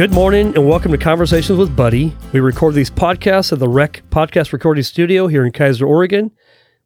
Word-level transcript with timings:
Good 0.00 0.14
morning 0.14 0.54
and 0.56 0.66
welcome 0.66 0.92
to 0.92 0.96
Conversations 0.96 1.58
with 1.58 1.76
Buddy. 1.76 2.16
We 2.32 2.40
record 2.40 2.72
these 2.72 2.88
podcasts 2.88 3.52
at 3.52 3.58
the 3.58 3.68
Rec 3.68 4.02
Podcast 4.08 4.50
Recording 4.50 4.82
Studio 4.82 5.26
here 5.26 5.44
in 5.44 5.52
Keizer, 5.52 5.86
Oregon. 5.86 6.30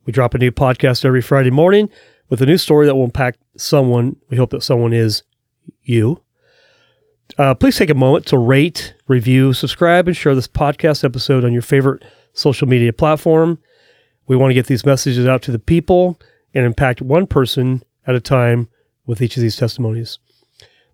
We 0.04 0.12
drop 0.12 0.34
a 0.34 0.38
new 0.38 0.50
podcast 0.50 1.04
every 1.04 1.22
Friday 1.22 1.52
morning 1.52 1.88
with 2.28 2.42
a 2.42 2.46
new 2.46 2.58
story 2.58 2.86
that 2.86 2.96
will 2.96 3.04
impact 3.04 3.38
someone. 3.56 4.16
We 4.30 4.36
hope 4.36 4.50
that 4.50 4.64
someone 4.64 4.92
is 4.92 5.22
you. 5.84 6.22
Uh, 7.38 7.54
please 7.54 7.76
take 7.76 7.88
a 7.88 7.94
moment 7.94 8.26
to 8.26 8.36
rate, 8.36 8.96
review, 9.06 9.52
subscribe, 9.52 10.08
and 10.08 10.16
share 10.16 10.34
this 10.34 10.48
podcast 10.48 11.04
episode 11.04 11.44
on 11.44 11.52
your 11.52 11.62
favorite 11.62 12.02
social 12.32 12.66
media 12.66 12.92
platform. 12.92 13.60
We 14.26 14.34
want 14.34 14.50
to 14.50 14.54
get 14.54 14.66
these 14.66 14.84
messages 14.84 15.24
out 15.24 15.40
to 15.42 15.52
the 15.52 15.60
people 15.60 16.18
and 16.52 16.66
impact 16.66 17.00
one 17.00 17.28
person 17.28 17.84
at 18.08 18.16
a 18.16 18.20
time 18.20 18.68
with 19.06 19.22
each 19.22 19.36
of 19.36 19.40
these 19.40 19.56
testimonies. 19.56 20.18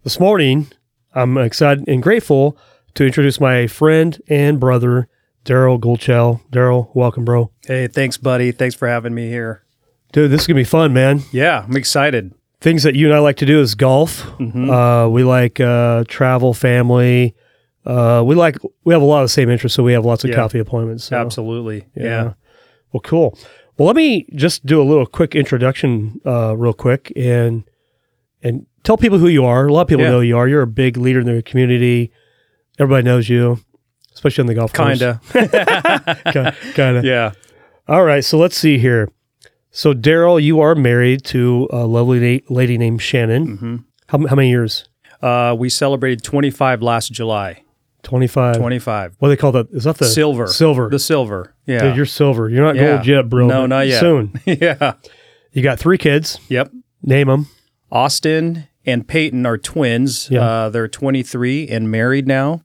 This 0.04 0.20
morning, 0.20 0.70
I'm 1.14 1.36
excited 1.38 1.84
and 1.88 2.02
grateful 2.02 2.56
to 2.94 3.04
introduce 3.06 3.40
my 3.40 3.66
friend 3.66 4.20
and 4.28 4.58
brother, 4.60 5.08
Darryl 5.44 5.78
Goltiao. 5.80 6.40
Darryl, 6.50 6.90
welcome, 6.94 7.24
bro. 7.24 7.50
Hey, 7.66 7.86
thanks, 7.86 8.16
buddy. 8.16 8.52
Thanks 8.52 8.74
for 8.74 8.86
having 8.88 9.14
me 9.14 9.28
here. 9.28 9.64
Dude, 10.12 10.30
this 10.30 10.42
is 10.42 10.46
going 10.46 10.56
to 10.56 10.60
be 10.60 10.64
fun, 10.64 10.92
man. 10.92 11.22
Yeah, 11.32 11.64
I'm 11.66 11.76
excited. 11.76 12.32
Things 12.60 12.82
that 12.82 12.94
you 12.94 13.06
and 13.06 13.14
I 13.14 13.20
like 13.20 13.36
to 13.38 13.46
do 13.46 13.60
is 13.60 13.74
golf. 13.74 14.26
Uh, 14.40 15.08
we 15.10 15.24
like 15.24 15.60
uh, 15.60 16.04
travel, 16.08 16.52
family. 16.52 17.34
Uh, 17.86 18.22
we 18.26 18.34
like 18.34 18.56
we 18.84 18.92
have 18.92 19.00
a 19.02 19.06
lot 19.06 19.20
of 19.22 19.24
the 19.24 19.28
same 19.30 19.48
interests, 19.48 19.74
so 19.76 19.82
we 19.82 19.94
have 19.94 20.04
lots 20.04 20.24
of 20.24 20.30
Yeah. 20.30 20.36
coffee 20.36 20.58
appointments. 20.58 21.04
so- 21.04 21.16
Absolutely. 21.16 21.86
Yeah. 21.96 22.34
Well, 22.92 23.00
cool. 23.00 23.38
Well, 23.78 23.86
let 23.86 23.96
me 23.96 24.26
just 24.34 24.66
do 24.66 24.82
a 24.82 24.84
little 24.84 25.06
quick 25.06 25.34
introduction, 25.34 26.20
uh, 26.26 26.54
real 26.56 26.74
quick, 26.74 27.10
and 27.16 27.64
and 28.42 28.66
tell 28.82 28.96
people 28.96 29.18
who 29.18 29.28
you 29.28 29.44
are. 29.44 29.66
A 29.66 29.72
lot 29.72 29.82
of 29.82 29.88
people 29.88 30.04
Yeah. 30.04 30.10
know 30.10 30.18
who 30.18 30.24
you 30.26 30.36
are. 30.36 30.48
You're 30.48 30.62
a 30.62 30.66
big 30.66 30.96
leader 30.96 31.20
in 31.20 31.26
the 31.26 31.42
community. 31.42 32.12
Everybody 32.78 33.04
knows 33.04 33.28
you, 33.28 33.58
especially 34.14 34.42
on 34.42 34.46
the 34.46 34.54
golf 34.54 34.72
course. 34.72 34.98
Kinda. 34.98 35.20
kind 36.74 36.96
of. 36.96 37.04
yeah. 37.04 37.32
All 37.88 38.04
right. 38.04 38.24
So 38.24 38.38
let's 38.38 38.56
see 38.56 38.78
here. 38.78 39.08
So 39.70 39.92
Darryl, 39.94 40.42
you 40.42 40.60
are 40.60 40.74
married 40.74 41.24
to 41.26 41.68
a 41.70 41.86
lovely 41.86 42.42
lady 42.48 42.76
named 42.78 43.02
Shannon. 43.02 43.56
hmm 43.56 43.76
How, 44.08 44.26
how 44.26 44.34
many 44.36 44.48
years? 44.50 44.88
Uh, 45.22 45.54
we 45.58 45.68
celebrated 45.68 46.22
25 46.24 46.82
last 46.82 47.12
July. 47.12 47.62
Twenty 48.02 48.26
five. 48.26 48.56
25. 48.56 49.16
What 49.18 49.28
do 49.28 49.36
they 49.36 49.40
call 49.40 49.52
that? 49.52 49.68
Is 49.72 49.84
that 49.84 49.98
the 49.98 50.06
silver. 50.06 50.46
Silver. 50.46 50.88
The 50.88 50.98
silver. 50.98 51.54
Yeah. 51.66 51.80
Dude, 51.82 51.96
you're 51.96 52.06
silver. 52.06 52.48
You're 52.48 52.64
not 52.64 52.74
Yeah. 52.74 52.94
gold 52.96 53.06
yet, 53.06 53.28
bro. 53.28 53.46
No, 53.46 53.66
not 53.66 53.86
yet. 53.88 54.00
Soon. 54.00 54.32
yeah. 54.46 54.94
You 55.52 55.62
got 55.62 55.78
three 55.78 55.98
kids. 55.98 56.38
Yep. 56.48 56.72
Name 57.02 57.28
them. 57.28 57.46
Austin 57.92 58.66
and 58.86 59.06
Peyton 59.06 59.44
are 59.46 59.58
twins. 59.58 60.28
Yeah. 60.30 60.40
Uh, 60.42 60.68
they're 60.70 60.88
23 60.88 61.68
and 61.68 61.90
married 61.90 62.26
now. 62.26 62.62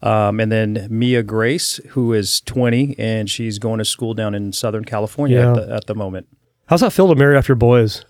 Um, 0.00 0.38
and 0.38 0.50
then 0.52 0.86
Mia 0.90 1.22
Grace, 1.24 1.80
who 1.90 2.12
is 2.12 2.40
20, 2.42 2.94
and 2.98 3.28
she's 3.28 3.58
going 3.58 3.78
to 3.78 3.84
school 3.84 4.14
down 4.14 4.34
in 4.34 4.52
Southern 4.52 4.84
California 4.84 5.38
Yeah. 5.38 5.50
at, 5.50 5.54
the, 5.66 5.74
at 5.74 5.86
the 5.86 5.94
moment. 5.94 6.28
How's 6.66 6.82
that 6.82 6.92
feel 6.92 7.08
to 7.08 7.14
marry 7.16 7.36
off 7.36 7.48
your 7.48 7.56
boys? 7.56 8.04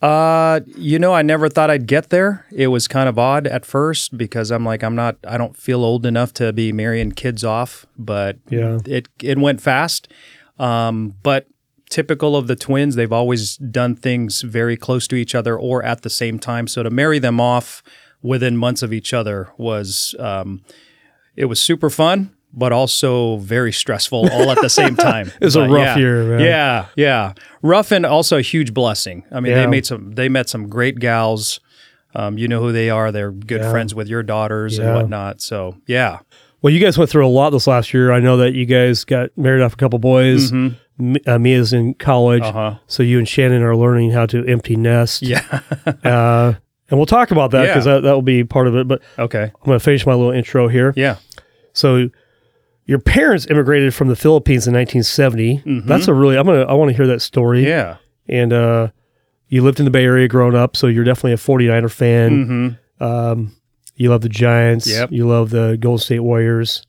Uh, 0.00 0.60
you 0.76 0.98
know, 0.98 1.12
I 1.12 1.22
never 1.22 1.48
thought 1.48 1.70
I'd 1.70 1.86
get 1.86 2.10
there. 2.10 2.46
It 2.50 2.68
was 2.68 2.88
kind 2.88 3.08
of 3.08 3.18
odd 3.18 3.46
at 3.46 3.64
first 3.64 4.16
because 4.18 4.50
I'm 4.50 4.64
like, 4.64 4.82
I'm 4.82 4.96
not, 4.96 5.16
I 5.26 5.36
don't 5.38 5.56
feel 5.56 5.84
old 5.84 6.04
enough 6.06 6.32
to 6.34 6.52
be 6.52 6.72
marrying 6.72 7.12
kids 7.12 7.44
off, 7.44 7.86
but 7.96 8.38
Yeah. 8.48 8.78
it 8.86 9.08
it 9.22 9.38
went 9.38 9.60
fast. 9.60 10.08
Um, 10.58 11.14
but 11.22 11.46
typical 11.92 12.34
of 12.36 12.46
the 12.46 12.56
twins, 12.56 12.94
they've 12.96 13.12
always 13.12 13.56
done 13.58 13.94
things 13.94 14.40
very 14.42 14.76
close 14.76 15.06
to 15.08 15.16
each 15.16 15.34
other 15.34 15.56
or 15.58 15.84
at 15.84 16.02
the 16.02 16.10
same 16.10 16.38
time. 16.38 16.66
So 16.66 16.82
to 16.82 16.90
marry 16.90 17.18
them 17.18 17.40
off 17.40 17.82
within 18.22 18.56
months 18.56 18.82
of 18.82 18.92
each 18.92 19.12
other 19.12 19.50
was, 19.58 20.14
um, 20.18 20.62
it 21.36 21.44
was 21.46 21.60
super 21.60 21.90
fun. 21.90 22.30
But 22.54 22.70
also 22.70 23.38
very 23.38 23.72
stressful 23.72 24.28
all 24.30 24.50
at 24.50 24.60
the 24.60 24.68
same 24.68 24.94
time. 25.10 25.32
It 25.40 25.44
was 25.46 25.56
a 25.56 25.62
rough 25.66 25.96
yeah. 25.96 25.96
year, 25.96 26.24
man. 26.24 26.40
Yeah, 26.40 26.86
yeah, 26.96 27.32
rough 27.62 27.90
and 27.92 28.04
also 28.04 28.36
a 28.36 28.42
huge 28.42 28.74
blessing. 28.74 29.24
I 29.32 29.40
mean, 29.40 29.52
Yeah. 29.52 29.60
they 29.62 29.66
made 29.66 29.86
some. 29.86 30.12
They 30.16 30.28
met 30.28 30.50
some 30.50 30.68
great 30.68 30.98
gals. 30.98 31.60
Um, 32.14 32.36
you 32.36 32.48
know 32.48 32.60
who 32.60 32.70
they 32.70 32.90
are. 32.90 33.10
They're 33.10 33.32
good 33.32 33.62
Yeah. 33.62 33.70
friends 33.70 33.94
with 33.94 34.06
your 34.06 34.22
daughters 34.22 34.78
and 34.78 34.94
whatnot. 34.94 35.40
So 35.40 35.78
yeah, 35.86 36.18
Well, 36.60 36.70
you 36.74 36.78
guys 36.78 36.98
went 36.98 37.08
through 37.10 37.26
a 37.26 37.32
lot 37.40 37.50
this 37.50 37.66
last 37.66 37.94
year. 37.94 38.12
I 38.12 38.20
know 38.20 38.36
that 38.36 38.52
you 38.52 38.66
guys 38.66 39.04
got 39.06 39.30
married 39.34 39.62
off 39.62 39.72
a 39.72 39.76
couple 39.76 39.98
boys. 39.98 40.52
M- 40.52 40.76
Uh, 41.26 41.38
Mia's 41.38 41.72
in 41.72 41.94
college, 41.94 42.42
uh 42.42 42.52
huh, 42.52 42.74
so 42.86 43.02
you 43.02 43.18
and 43.18 43.28
Shannon 43.28 43.62
are 43.62 43.76
learning 43.76 44.10
how 44.12 44.26
to 44.26 44.46
empty 44.46 44.76
nest. 44.76 45.22
yeah. 45.22 45.60
Uh, 46.04 46.54
and 46.90 46.98
we'll 46.98 47.06
talk 47.06 47.30
about 47.30 47.52
that 47.52 47.62
Yeah. 47.64 47.66
because 47.72 47.84
that, 47.86 48.02
that 48.02 48.12
will 48.12 48.20
be 48.22 48.44
part 48.44 48.66
of 48.68 48.76
it. 48.76 48.86
But 48.86 49.00
okay, 49.18 49.44
I'm 49.44 49.66
going 49.66 49.78
to 49.78 49.84
finish 49.84 50.04
my 50.06 50.12
little 50.12 50.30
intro 50.32 50.68
here. 50.68 50.92
yeah, 50.96 51.16
So, 51.72 52.10
your 52.84 52.98
parents 52.98 53.46
immigrated 53.48 53.94
from 53.94 54.08
the 54.08 54.16
Philippines 54.16 54.66
in 54.66 54.74
1970. 54.74 55.62
That's 55.86 56.06
a 56.08 56.12
really 56.14 56.36
I'm 56.36 56.44
gonna 56.46 56.64
I 56.64 56.74
want 56.74 56.90
to 56.90 56.96
hear 56.96 57.06
that 57.06 57.20
story. 57.22 57.60
Mm-hmm. 57.62 57.68
yeah. 57.68 57.96
And 58.28 58.52
uh, 58.52 58.88
you 59.48 59.62
lived 59.62 59.78
in 59.78 59.84
the 59.86 59.90
Bay 59.90 60.04
Area 60.04 60.28
growing 60.28 60.54
up, 60.54 60.76
so 60.76 60.86
you're 60.86 61.04
definitely 61.04 61.32
a 61.32 61.36
49er 61.36 61.90
fan. 61.90 62.30
Mm-hmm. 63.00 63.04
Um, 63.04 63.56
you 63.96 64.10
love 64.10 64.20
the 64.20 64.28
Giants. 64.28 64.86
Yep. 64.88 65.12
You 65.12 65.26
love 65.26 65.50
the 65.50 65.76
Golden 65.80 65.98
State 65.98 66.20
Warriors. 66.20 66.84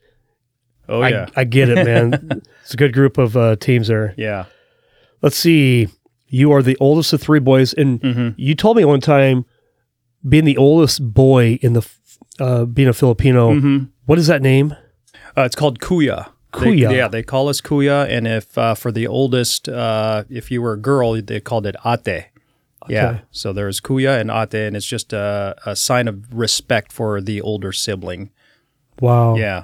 Oh 0.89 1.01
I, 1.01 1.09
yeah, 1.09 1.25
I 1.35 1.43
get 1.45 1.69
it, 1.69 1.85
man. 1.85 2.41
it's 2.63 2.73
a 2.73 2.77
good 2.77 2.93
group 2.93 3.17
of 3.17 3.35
uh, 3.37 3.55
teams 3.57 3.87
there. 3.87 4.13
yeah. 4.17 4.45
Let's 5.21 5.37
see. 5.37 5.87
You 6.27 6.51
are 6.51 6.61
the 6.61 6.75
oldest 6.81 7.13
of 7.13 7.21
three 7.21 7.39
boys, 7.39 7.73
and 7.73 8.01
Mm-hmm. 8.01 8.29
you 8.37 8.55
told 8.55 8.75
me 8.77 8.83
one 8.85 8.99
time, 8.99 9.45
being 10.27 10.43
the 10.45 10.57
oldest 10.57 11.13
boy 11.13 11.59
in 11.61 11.73
the, 11.73 11.87
uh, 12.39 12.65
being 12.65 12.89
a 12.89 12.93
Filipino. 12.93 13.53
Mm-hmm. 13.53 13.85
what 14.05 14.19
is 14.19 14.27
that 14.27 14.41
name? 14.41 14.75
Uh, 15.37 15.41
it's 15.43 15.55
called 15.55 15.79
kuya. 15.79 16.25
They- 16.53 16.59
Kuya. 16.59 16.91
yeah, 16.95 17.07
they 17.07 17.23
call 17.23 17.47
us 17.49 17.61
kuya, 17.61 18.07
and 18.09 18.27
if 18.27 18.57
uh, 18.57 18.75
for 18.75 18.91
the 18.91 19.07
oldest, 19.07 19.67
uh, 19.69 20.23
if 20.29 20.51
you 20.51 20.61
were 20.61 20.73
a 20.73 20.77
girl, 20.77 21.19
they 21.21 21.39
called 21.39 21.65
it 21.65 21.75
ate. 21.85 22.25
Yeah, 22.89 23.21
so 23.31 23.53
there's 23.53 23.79
kuya 23.79 24.19
and 24.19 24.29
ate, 24.29 24.53
and 24.67 24.75
it's 24.75 24.85
just 24.85 25.13
a, 25.13 25.55
a 25.65 25.75
sign 25.75 26.07
of 26.09 26.31
respect 26.33 26.91
for 26.91 27.21
the 27.21 27.39
older 27.41 27.71
sibling. 27.71 28.29
Wow. 28.99 29.35
Yeah. 29.37 29.63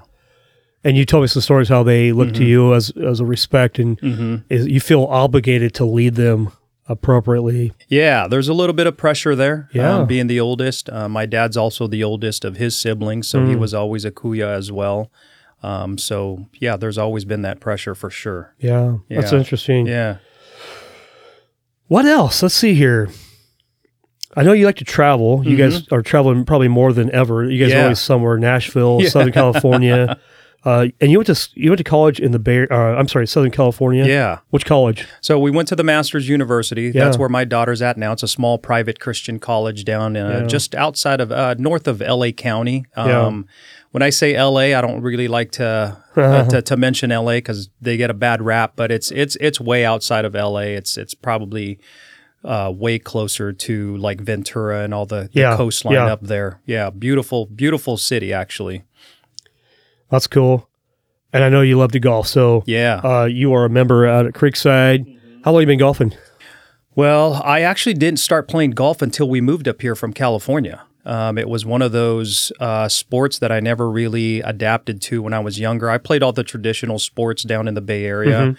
And 0.83 0.95
you 0.95 1.05
told 1.05 1.23
me 1.23 1.27
some 1.27 1.41
stories 1.41 1.67
how 1.67 1.83
they 1.83 2.11
look 2.13 2.29
Mm-hmm. 2.29 2.37
to 2.37 2.45
you 2.45 2.73
as 2.73 2.91
as 2.91 3.19
a 3.19 3.25
respect, 3.25 3.79
and 3.79 4.43
is, 4.49 4.65
you 4.67 4.79
feel 4.79 5.03
obligated 5.05 5.73
to 5.75 5.85
lead 5.85 6.15
them 6.15 6.51
appropriately. 6.87 7.73
Yeah, 7.89 8.27
there's 8.27 8.47
a 8.47 8.53
little 8.53 8.73
bit 8.73 8.87
of 8.87 8.95
pressure 8.97 9.35
there. 9.35 9.69
Yeah. 9.73 9.97
um, 9.97 10.07
being 10.07 10.27
the 10.27 10.39
oldest. 10.39 10.89
Uh, 10.89 11.09
my 11.09 11.25
dad's 11.25 11.57
also 11.57 11.85
the 11.87 12.03
oldest 12.03 12.45
of 12.45 12.55
his 12.57 12.75
siblings, 12.77 13.27
so 13.27 13.45
he 13.45 13.53
Mm. 13.55 13.59
was 13.59 13.73
always 13.73 14.05
a 14.05 14.11
kuya 14.11 14.47
as 14.57 14.71
well. 14.71 15.11
Um, 15.61 15.97
so 15.97 16.45
yeah, 16.53 16.77
there's 16.77 16.97
always 16.97 17.25
been 17.25 17.41
that 17.41 17.59
pressure 17.59 17.93
for 17.93 18.09
sure. 18.09 18.55
Yeah, 18.59 18.99
that's 19.09 19.33
interesting. 19.33 19.85
Yeah. 19.85 20.17
What 21.87 22.05
else? 22.05 22.41
Let's 22.41 22.55
see 22.55 22.73
here. 22.75 23.09
I 24.37 24.43
know 24.43 24.53
you 24.53 24.65
like 24.65 24.77
to 24.77 24.85
travel. 24.85 25.43
You 25.45 25.57
guys 25.57 25.87
are 25.91 26.03
traveling 26.03 26.45
probably 26.45 26.67
more 26.67 26.93
than 26.93 27.11
ever. 27.11 27.49
You 27.49 27.59
guys 27.63 27.73
are 27.73 27.75
Mm-hmm. 27.75 27.83
Always 27.83 27.99
somewhere, 27.99 28.37
Nashville, 28.37 28.99
Yeah. 29.01 29.09
Southern 29.09 29.33
California. 29.33 30.19
Uh, 30.65 30.87
and 30.99 31.09
you 31.11 31.17
went 31.17 31.27
to 31.27 31.49
you 31.55 31.69
went 31.71 31.77
to 31.77 31.83
college 31.83 32.19
in 32.19 32.31
the 32.31 32.39
Bay. 32.39 32.67
Uh, 32.69 32.75
I'm 32.75 33.07
sorry, 33.07 33.25
Southern 33.27 33.51
California. 33.51 34.05
Yeah. 34.05 34.39
Which 34.49 34.65
college? 34.65 35.07
So 35.21 35.39
we 35.39 35.51
went 35.51 35.67
to 35.69 35.75
the 35.75 35.83
Master's 35.85 36.27
University. 36.27 36.91
Yeah. 36.93 37.05
That's 37.05 37.17
where 37.17 37.29
my 37.29 37.45
daughter's 37.45 37.81
at 37.81 37.97
now. 37.97 38.11
It's 38.11 38.23
a 38.23 38.27
small 38.27 38.57
private 38.57 38.99
Christian 38.99 39.39
college 39.39 39.85
down 39.85 40.17
uh, 40.17 40.39
Yeah. 40.41 40.47
just 40.47 40.75
outside 40.75 41.21
of 41.21 41.31
uh, 41.31 41.55
north 41.57 41.87
of 41.87 42.01
LA 42.01 42.31
County. 42.31 42.85
Yeah. 42.97 43.21
Um, 43.27 43.47
When 43.91 44.03
I 44.03 44.11
say 44.11 44.39
LA, 44.39 44.77
I 44.77 44.81
don't 44.81 45.01
really 45.01 45.27
like 45.27 45.51
to 45.53 45.97
uh, 46.15 46.47
to, 46.49 46.61
to 46.61 46.77
mention 46.77 47.09
LA 47.09 47.35
because 47.37 47.69
they 47.81 47.95
get 47.97 48.09
a 48.09 48.13
bad 48.13 48.41
rap, 48.41 48.73
but 48.75 48.91
it's 48.91 49.11
it's 49.11 49.35
it's 49.37 49.59
way 49.61 49.85
outside 49.85 50.25
of 50.25 50.33
LA. 50.35 50.75
It's 50.77 50.97
it's 50.97 51.13
probably 51.15 51.79
uh, 52.43 52.71
way 52.75 52.99
closer 52.99 53.51
to 53.53 53.97
like 53.97 54.21
Ventura 54.21 54.83
and 54.83 54.93
all 54.93 55.05
the, 55.05 55.29
the 55.33 55.39
Yeah, 55.41 55.57
coastline 55.57 55.95
yeah. 55.95 56.05
up 56.13 56.21
there. 56.21 56.61
Yeah, 56.65 56.89
beautiful, 56.91 57.45
beautiful 57.47 57.97
city 57.97 58.31
actually. 58.33 58.83
That's 60.09 60.27
cool. 60.27 60.67
And 61.31 61.43
I 61.43 61.49
know 61.49 61.61
you 61.61 61.77
love 61.77 61.91
to 61.91 61.99
golf, 61.99 62.27
so 62.27 62.63
Yeah. 62.65 63.01
uh, 63.03 63.25
you 63.25 63.53
are 63.53 63.65
a 63.65 63.69
member 63.69 64.07
out 64.07 64.25
at 64.25 64.33
Creekside. 64.33 65.05
How 65.43 65.51
long 65.51 65.61
have 65.61 65.69
you 65.69 65.73
been 65.73 65.79
golfing? 65.79 66.13
Well, 66.95 67.41
I 67.45 67.61
actually 67.61 67.93
didn't 67.93 68.19
start 68.19 68.47
playing 68.47 68.71
golf 68.71 69.01
until 69.01 69.29
we 69.29 69.39
moved 69.41 69.67
up 69.67 69.81
here 69.81 69.95
from 69.95 70.11
California. 70.11 70.81
Um, 71.05 71.37
it 71.37 71.47
was 71.47 71.65
one 71.65 71.81
of 71.81 71.91
those 71.91 72.51
uh, 72.59 72.89
sports 72.89 73.39
that 73.39 73.51
I 73.51 73.59
never 73.59 73.89
really 73.89 74.41
adapted 74.41 75.01
to 75.03 75.21
when 75.21 75.33
I 75.33 75.39
was 75.39 75.59
younger. 75.59 75.89
I 75.89 75.97
played 75.97 76.21
all 76.23 76.33
the 76.33 76.43
traditional 76.43 76.99
sports 76.99 77.43
down 77.43 77.67
in 77.67 77.73
the 77.73 77.81
Bay 77.81 78.05
Area. 78.05 78.55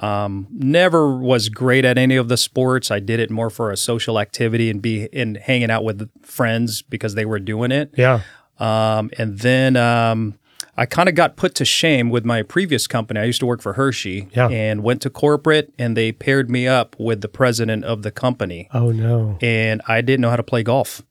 Um, 0.00 0.46
never 0.52 1.16
was 1.16 1.48
great 1.48 1.84
at 1.84 1.98
any 1.98 2.14
of 2.16 2.28
the 2.28 2.36
sports. 2.36 2.90
I 2.90 3.00
did 3.00 3.18
it 3.20 3.30
more 3.30 3.50
for 3.50 3.70
a 3.72 3.76
social 3.76 4.18
activity 4.20 4.70
and 4.70 4.80
be 4.82 5.04
in 5.12 5.36
hanging 5.36 5.70
out 5.70 5.82
with 5.82 6.08
friends 6.22 6.82
because 6.82 7.14
they 7.14 7.24
were 7.24 7.40
doing 7.40 7.72
it. 7.72 7.94
Yeah. 7.96 8.20
Um, 8.60 9.10
and 9.18 9.38
then 9.40 9.76
um, 9.76 10.38
I 10.78 10.86
kind 10.86 11.08
of 11.08 11.16
got 11.16 11.34
put 11.34 11.56
to 11.56 11.64
shame 11.64 12.08
with 12.08 12.24
my 12.24 12.42
previous 12.42 12.86
company. 12.86 13.18
I 13.18 13.24
used 13.24 13.40
to 13.40 13.46
work 13.46 13.60
for 13.60 13.72
Hershey 13.72 14.28
Yeah. 14.32 14.48
and 14.48 14.84
went 14.84 15.02
to 15.02 15.10
corporate, 15.10 15.72
and 15.76 15.96
they 15.96 16.12
paired 16.12 16.48
me 16.48 16.68
up 16.68 16.94
with 17.00 17.20
the 17.20 17.28
president 17.28 17.84
of 17.84 18.02
the 18.02 18.12
company. 18.12 18.68
Oh 18.72 18.92
no. 18.92 19.36
And 19.42 19.82
I 19.88 20.02
didn't 20.02 20.20
know 20.20 20.30
how 20.30 20.36
to 20.36 20.42
play 20.44 20.62
golf. 20.62 21.02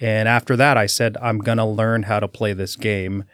And 0.00 0.26
after 0.26 0.56
that, 0.56 0.78
I 0.78 0.86
said, 0.86 1.18
I'm 1.20 1.38
going 1.38 1.58
to 1.58 1.66
learn 1.66 2.04
how 2.04 2.18
to 2.18 2.28
play 2.28 2.54
this 2.54 2.76
game. 2.76 3.24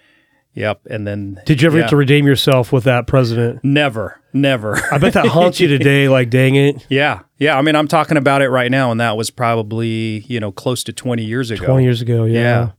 Yep. 0.55 0.81
And 0.91 1.06
then. 1.06 1.41
Did 1.47 1.62
you 1.62 1.67
ever 1.69 1.77
yeah. 1.77 1.85
get 1.85 1.91
to 1.91 1.97
redeem 1.97 2.27
yourself 2.27 2.73
with 2.73 2.83
that 2.83 3.06
president? 3.06 3.62
Never, 3.62 4.21
never. 4.33 4.77
I 4.93 4.99
bet 4.99 5.12
that 5.12 5.27
haunts 5.27 5.61
you 5.61 5.69
today. 5.69 6.09
Like, 6.09 6.31
dang 6.31 6.56
it. 6.56 6.85
yeah. 6.88 7.21
Yeah. 7.38 7.56
I 7.56 7.62
mean, 7.62 7.77
I'm 7.77 7.87
talking 7.87 8.17
about 8.17 8.43
it 8.43 8.49
right 8.49 8.73
now, 8.73 8.91
and 8.91 8.99
that 9.00 9.17
was 9.17 9.31
probably, 9.31 10.25
you 10.27 10.41
know, 10.41 10.50
close 10.50 10.83
to 10.85 10.93
20 10.93 11.23
years 11.23 11.53
ago. 11.53 11.65
20 11.65 11.85
years 11.85 12.03
ago. 12.03 12.25
Yeah. 12.25 12.41
Yeah. 12.41 12.71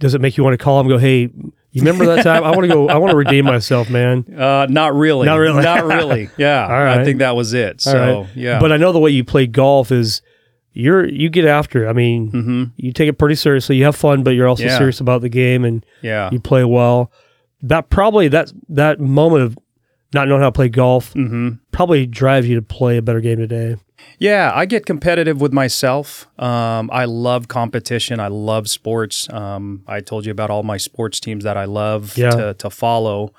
Does 0.00 0.14
it 0.14 0.20
make 0.20 0.36
you 0.36 0.42
want 0.42 0.54
to 0.54 0.64
call 0.64 0.80
him 0.80 0.86
and 0.86 0.94
go, 0.94 0.98
hey, 0.98 1.28
you 1.72 1.82
remember 1.82 2.06
that 2.16 2.22
time? 2.24 2.42
I 2.44 2.50
want 2.50 2.62
to 2.62 2.68
go, 2.68 2.88
I 2.88 2.96
want 2.98 3.10
to 3.12 3.16
redeem 3.16 3.44
myself, 3.44 3.88
man. 3.88 4.24
Uh, 4.36 4.66
not 4.68 4.94
really. 4.94 5.26
Not 5.26 5.36
really. 5.36 5.62
not 5.62 5.84
really. 5.84 6.30
Yeah. 6.36 6.62
All 6.64 6.70
right. 6.84 6.98
I 7.00 7.04
think 7.04 7.18
that 7.18 7.36
was 7.36 7.52
it. 7.52 7.80
So, 7.80 7.98
right. 8.22 8.30
yeah. 8.36 8.58
But 8.58 8.72
I 8.72 8.76
know 8.76 8.92
the 8.92 8.98
way 8.98 9.10
you 9.10 9.24
play 9.24 9.46
golf 9.46 9.92
is 9.92 10.22
you're, 10.72 11.06
you 11.08 11.28
get 11.28 11.44
after 11.44 11.84
it. 11.86 11.88
I 11.88 11.92
mean, 11.92 12.30
hmm 12.30 12.64
you 12.76 12.92
take 12.92 13.08
it 13.08 13.14
pretty 13.18 13.34
seriously. 13.34 13.76
You 13.76 13.84
have 13.84 13.96
fun, 13.96 14.22
but 14.22 14.30
you're 14.30 14.48
also 14.48 14.64
Yeah. 14.64 14.78
serious 14.78 15.00
about 15.00 15.20
the 15.22 15.28
game 15.28 15.64
and 15.64 15.84
Yeah. 16.02 16.28
you 16.32 16.40
play 16.40 16.64
well. 16.64 17.12
That 17.62 17.90
probably, 17.90 18.28
that, 18.28 18.52
that 18.70 18.98
moment 19.00 19.42
of 19.44 19.58
not 20.14 20.26
knowing 20.28 20.40
how 20.40 20.48
to 20.48 20.52
play 20.52 20.68
golf 20.68 21.12
hmm 21.12 21.50
probably 21.72 22.04
drives 22.06 22.48
you 22.48 22.56
to 22.56 22.62
play 22.62 22.96
a 22.96 23.02
better 23.02 23.20
game 23.20 23.38
today. 23.38 23.76
Yeah, 24.18 24.52
I 24.54 24.66
get 24.66 24.84
competitive 24.84 25.40
with 25.40 25.52
myself. 25.52 26.26
Um, 26.38 26.90
I 26.92 27.06
love 27.06 27.48
competition. 27.48 28.20
I 28.20 28.28
love 28.28 28.68
sports. 28.68 29.28
Um, 29.32 29.82
I 29.86 30.00
told 30.00 30.26
you 30.26 30.32
about 30.32 30.50
all 30.50 30.62
my 30.62 30.76
sports 30.76 31.20
teams 31.20 31.42
that 31.44 31.56
I 31.56 31.64
love 31.64 32.16
Yeah. 32.18 32.30
to, 32.30 32.54
to 32.54 32.68
follow. 32.70 33.32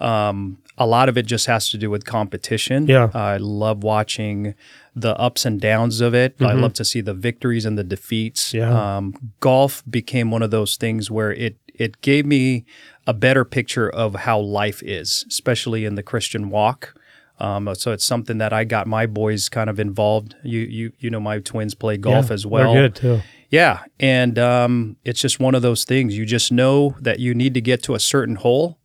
Um, 0.00 0.58
a 0.78 0.86
lot 0.86 1.08
of 1.08 1.16
it 1.16 1.24
just 1.26 1.46
has 1.46 1.70
to 1.70 1.78
do 1.78 1.90
with 1.90 2.04
competition. 2.04 2.86
Yeah. 2.86 3.10
I 3.14 3.38
love 3.38 3.82
watching 3.82 4.54
the 4.94 5.18
ups 5.18 5.44
and 5.46 5.60
downs 5.60 6.00
of 6.00 6.14
it. 6.14 6.36
I 6.40 6.52
love 6.52 6.74
to 6.74 6.84
see 6.84 7.00
the 7.00 7.14
victories 7.14 7.64
and 7.64 7.78
the 7.78 7.84
defeats. 7.84 8.52
Mm-hmm. 8.52 8.58
Yeah. 8.72 8.96
Um, 8.96 9.32
golf 9.40 9.82
became 9.88 10.30
one 10.30 10.42
of 10.42 10.50
those 10.50 10.76
things 10.76 11.10
where 11.10 11.32
it 11.32 11.56
it 11.74 12.00
gave 12.00 12.24
me 12.24 12.64
a 13.06 13.12
better 13.12 13.44
picture 13.44 13.88
of 13.88 14.14
how 14.14 14.38
life 14.40 14.82
is, 14.82 15.26
especially 15.28 15.84
in 15.84 15.94
the 15.94 16.02
Christian 16.02 16.48
walk. 16.50 16.94
Um, 17.38 17.74
so 17.74 17.92
it's 17.92 18.04
something 18.04 18.38
that 18.38 18.52
I 18.52 18.64
got 18.64 18.86
my 18.86 19.06
boys 19.06 19.48
kind 19.48 19.68
of 19.68 19.78
involved. 19.78 20.34
You 20.42 20.60
you 20.60 20.92
you 20.98 21.10
know 21.10 21.20
my 21.20 21.38
twins 21.40 21.74
play 21.74 21.96
golf 21.96 22.28
Yeah, 22.28 22.34
as 22.34 22.46
well. 22.46 22.72
They're 22.72 22.88
good 22.88 22.94
too. 22.96 23.20
Yeah, 23.50 23.84
and 24.00 24.38
um, 24.38 24.96
it's 25.04 25.20
just 25.20 25.38
one 25.38 25.54
of 25.54 25.62
those 25.62 25.84
things. 25.84 26.16
You 26.16 26.26
just 26.26 26.50
know 26.50 26.96
that 27.00 27.20
you 27.20 27.34
need 27.34 27.54
to 27.54 27.60
get 27.60 27.82
to 27.84 27.94
a 27.94 28.00
certain 28.00 28.36
hole, 28.36 28.78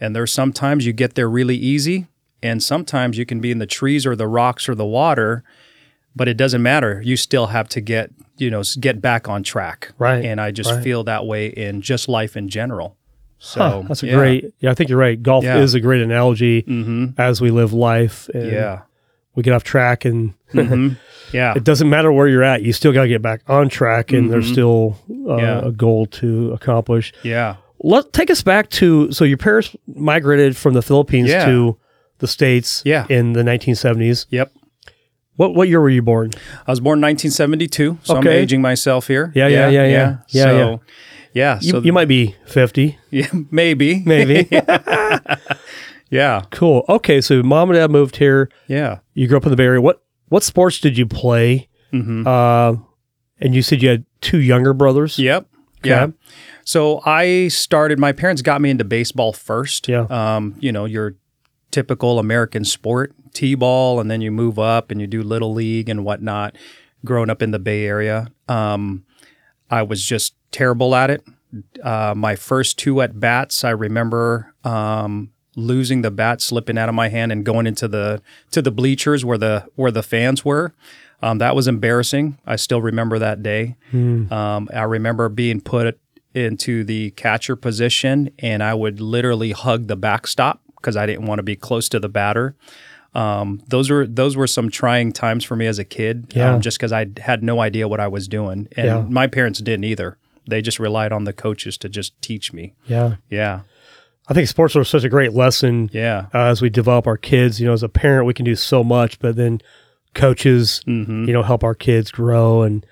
and 0.00 0.14
there's 0.14 0.32
sometimes 0.32 0.84
you 0.84 0.92
get 0.92 1.14
there 1.14 1.30
really 1.30 1.56
easy, 1.56 2.08
and 2.42 2.62
sometimes 2.62 3.16
you 3.16 3.24
can 3.24 3.40
be 3.40 3.50
in 3.50 3.58
the 3.58 3.66
trees 3.66 4.04
or 4.04 4.14
the 4.16 4.28
rocks 4.28 4.68
or 4.68 4.74
the 4.74 4.84
water, 4.84 5.44
but 6.14 6.28
it 6.28 6.36
doesn't 6.36 6.62
matter. 6.62 7.00
You 7.02 7.16
still 7.16 7.46
have 7.48 7.68
to 7.70 7.80
get 7.80 8.10
you 8.36 8.50
know 8.50 8.62
get 8.80 9.00
back 9.00 9.28
on 9.28 9.42
track. 9.44 9.92
Right, 9.98 10.24
And 10.24 10.40
I 10.40 10.50
just 10.50 10.72
right. 10.72 10.82
feel 10.84 11.04
that 11.04 11.24
way 11.24 11.46
in 11.46 11.80
just 11.80 12.08
life 12.08 12.36
in 12.36 12.48
general. 12.48 12.96
So 13.44 13.60
Huh, 13.60 13.82
that's 13.88 14.02
a 14.04 14.06
yeah. 14.06 14.14
great. 14.14 14.54
Yeah, 14.60 14.70
I 14.70 14.74
think 14.74 14.88
you're 14.88 14.98
right. 14.98 15.20
Golf 15.20 15.42
Yeah. 15.44 15.58
is 15.58 15.74
a 15.74 15.80
great 15.80 16.00
analogy 16.00 16.62
Mhm. 16.62 17.14
as 17.18 17.40
we 17.40 17.50
live 17.50 17.72
life. 17.72 18.28
And 18.32 18.52
Yeah. 18.52 18.78
we 19.34 19.42
get 19.42 19.52
off 19.52 19.64
track, 19.64 20.04
and 20.04 20.34
Mhm. 20.54 20.96
Yeah. 21.32 21.52
it 21.56 21.64
doesn't 21.64 21.90
matter 21.90 22.12
where 22.12 22.28
you're 22.28 22.44
at. 22.44 22.62
You 22.62 22.72
still 22.72 22.92
got 22.92 23.02
to 23.02 23.08
get 23.08 23.20
back 23.20 23.40
on 23.48 23.68
track, 23.68 24.12
and 24.12 24.30
there's 24.30 24.46
still 24.46 24.96
uh, 25.10 25.12
Mm-hmm. 25.12 25.38
Yeah. 25.40 25.60
a 25.66 25.72
goal 25.72 26.06
to 26.06 26.52
accomplish. 26.52 27.12
Yeah. 27.24 27.56
Let 27.82 28.12
take 28.12 28.30
us 28.30 28.42
back 28.42 28.70
to 28.70 29.10
so 29.10 29.24
your 29.24 29.38
parents 29.38 29.74
migrated 29.92 30.56
from 30.56 30.74
the 30.74 30.82
Philippines 30.82 31.28
Yeah. 31.30 31.44
to 31.46 31.76
the 32.20 32.28
states. 32.28 32.82
Yeah. 32.84 33.06
in 33.08 33.32
the 33.32 33.42
1970s. 33.42 34.26
Yep. 34.30 34.52
What 35.34 35.56
what 35.56 35.68
year 35.68 35.80
were 35.80 35.90
you 35.90 36.02
born? 36.02 36.30
I 36.68 36.70
was 36.70 36.78
born 36.78 36.98
in 36.98 37.00
1972, 37.00 37.98
so 38.04 38.14
I'm 38.14 38.20
Okay. 38.20 38.38
aging 38.38 38.60
myself 38.62 39.08
here. 39.08 39.32
Yeah, 39.34 39.48
yeah, 39.48 39.68
yeah, 39.68 39.86
yeah. 39.86 40.16
Yeah, 40.28 40.44
so, 40.44 40.80
yeah. 41.32 41.58
You, 41.60 41.70
so 41.70 41.78
you 41.80 41.92
might 41.92 42.08
be 42.08 42.34
50, 42.46 42.98
yeah, 43.10 43.28
maybe, 43.50 44.02
maybe. 44.06 44.48
yeah, 46.10 46.42
cool. 46.50 46.84
Okay, 46.88 47.20
so 47.20 47.42
mom 47.42 47.70
and 47.70 47.76
dad 47.76 47.90
moved 47.90 48.16
here. 48.16 48.50
yeah. 48.66 48.98
You 49.14 49.28
grew 49.28 49.36
up 49.36 49.44
in 49.44 49.50
the 49.50 49.56
Bay 49.56 49.64
Area. 49.64 49.80
What 49.80 50.02
what 50.28 50.42
sports 50.42 50.80
did 50.80 50.96
you 50.96 51.06
play? 51.06 51.68
hmm 51.90 52.26
Uh, 52.26 52.74
and 53.40 53.54
you 53.54 53.60
said 53.62 53.82
you 53.82 53.88
had 53.90 54.04
two 54.20 54.38
younger 54.40 54.72
brothers. 54.72 55.18
Yep. 55.18 55.46
Yeah. 55.84 56.08
So 56.64 57.02
I 57.04 57.48
started. 57.48 57.98
My 57.98 58.12
parents 58.12 58.40
got 58.40 58.60
me 58.60 58.70
into 58.70 58.84
baseball 58.84 59.32
first. 59.32 59.88
Yeah. 59.88 60.06
Um, 60.08 60.54
you 60.60 60.70
know, 60.70 60.84
your 60.84 61.16
typical 61.72 62.18
American 62.20 62.64
sport, 62.64 63.14
t-ball, 63.34 63.98
and 63.98 64.08
then 64.10 64.20
you 64.20 64.30
move 64.30 64.58
up 64.60 64.90
and 64.92 65.00
you 65.00 65.06
do 65.08 65.22
little 65.22 65.52
league 65.52 65.88
and 65.88 66.04
whatnot. 66.04 66.56
Growing 67.04 67.30
up 67.30 67.42
in 67.42 67.50
the 67.50 67.58
Bay 67.58 67.84
Area, 67.84 68.28
um, 68.48 69.04
I 69.72 69.82
was 69.82 70.04
just 70.04 70.34
terrible 70.52 70.94
at 70.94 71.10
it. 71.10 71.24
Uh, 71.82 72.14
my 72.14 72.36
first 72.36 72.78
two 72.78 73.00
at 73.00 73.18
bats, 73.18 73.64
I 73.64 73.70
remember 73.70 74.54
um, 74.64 75.32
losing 75.56 76.02
the 76.02 76.10
bat, 76.10 76.40
slipping 76.42 76.76
out 76.78 76.88
of 76.88 76.94
my 76.94 77.08
hand, 77.08 77.32
and 77.32 77.44
going 77.44 77.66
into 77.66 77.88
the 77.88 78.22
to 78.52 78.62
the 78.62 78.70
bleachers 78.70 79.24
where 79.24 79.38
the 79.38 79.66
where 79.74 79.90
the 79.90 80.02
fans 80.02 80.44
were. 80.44 80.74
Um, 81.22 81.38
that 81.38 81.56
was 81.56 81.68
embarrassing. 81.68 82.38
I 82.46 82.56
still 82.56 82.82
remember 82.82 83.18
that 83.18 83.42
day. 83.42 83.76
Um, 84.32 84.68
I 84.74 84.82
remember 84.82 85.28
being 85.28 85.60
put 85.60 85.98
into 86.34 86.84
the 86.84 87.10
catcher 87.12 87.56
position, 87.56 88.30
and 88.38 88.62
I 88.62 88.74
would 88.74 89.00
literally 89.00 89.52
hug 89.52 89.86
the 89.86 89.96
backstop 89.96 90.60
because 90.76 90.96
I 90.96 91.06
didn't 91.06 91.26
want 91.26 91.38
to 91.38 91.44
be 91.44 91.56
close 91.56 91.88
to 91.90 92.00
the 92.00 92.08
batter. 92.08 92.56
Um, 93.14 93.62
those 93.68 93.90
were 93.90 94.06
those 94.06 94.36
were 94.36 94.46
some 94.46 94.70
trying 94.70 95.12
times 95.12 95.44
for 95.44 95.54
me 95.56 95.66
as 95.66 95.78
a 95.78 95.84
kid, 95.84 96.32
Yeah. 96.34 96.54
um, 96.54 96.60
just 96.62 96.78
because 96.78 96.92
I 96.92 97.06
had 97.18 97.42
no 97.42 97.60
idea 97.60 97.86
what 97.88 98.00
I 98.00 98.08
was 98.08 98.26
doing, 98.28 98.68
and 98.76 98.86
Yeah. 98.86 99.04
my 99.08 99.26
parents 99.26 99.58
didn't 99.60 99.84
either. 99.84 100.16
They 100.48 100.62
just 100.62 100.78
relied 100.80 101.12
on 101.12 101.24
the 101.24 101.32
coaches 101.32 101.76
to 101.78 101.88
just 101.88 102.20
teach 102.22 102.52
me. 102.52 102.74
Yeah. 102.86 103.16
Yeah, 103.30 103.60
I 104.28 104.34
think 104.34 104.48
sports 104.48 104.74
are 104.76 104.84
such 104.84 105.04
a 105.04 105.08
great 105.08 105.32
lesson 105.34 105.90
yeah, 105.92 106.26
uh, 106.34 106.46
as 106.46 106.62
we 106.62 106.70
develop 106.70 107.06
our 107.06 107.16
kids. 107.18 107.60
You 107.60 107.66
know, 107.66 107.72
as 107.74 107.82
a 107.82 107.88
parent, 107.88 108.26
we 108.26 108.34
can 108.34 108.44
do 108.46 108.56
so 108.56 108.82
much, 108.82 109.18
but 109.18 109.36
then 109.36 109.60
coaches, 110.14 110.80
hmm 110.86 111.26
you 111.26 111.32
know, 111.32 111.42
help 111.42 111.62
our 111.64 111.74
kids 111.74 112.10
grow 112.10 112.62
and 112.62 112.84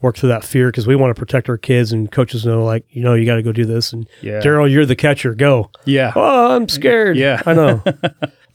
work 0.00 0.16
through 0.16 0.28
that 0.28 0.44
fear 0.44 0.68
because 0.68 0.86
we 0.86 0.94
want 0.96 1.14
to 1.14 1.18
protect 1.18 1.48
our 1.48 1.58
kids, 1.58 1.90
and 1.92 2.12
coaches 2.12 2.44
know, 2.46 2.64
like, 2.64 2.84
you 2.90 3.02
know, 3.02 3.14
you 3.14 3.24
got 3.26 3.36
to 3.36 3.42
go 3.42 3.52
do 3.52 3.64
this. 3.64 3.92
And 3.92 4.06
yeah, 4.22 4.40
Darryl, 4.40 4.70
you're 4.70 4.86
the 4.86 4.96
catcher. 4.96 5.34
Go. 5.34 5.70
yeah. 5.84 6.12
Oh, 6.14 6.54
I'm 6.54 6.68
scared. 6.68 7.16
Yeah. 7.16 7.42
I 7.44 7.54
know. 7.54 7.82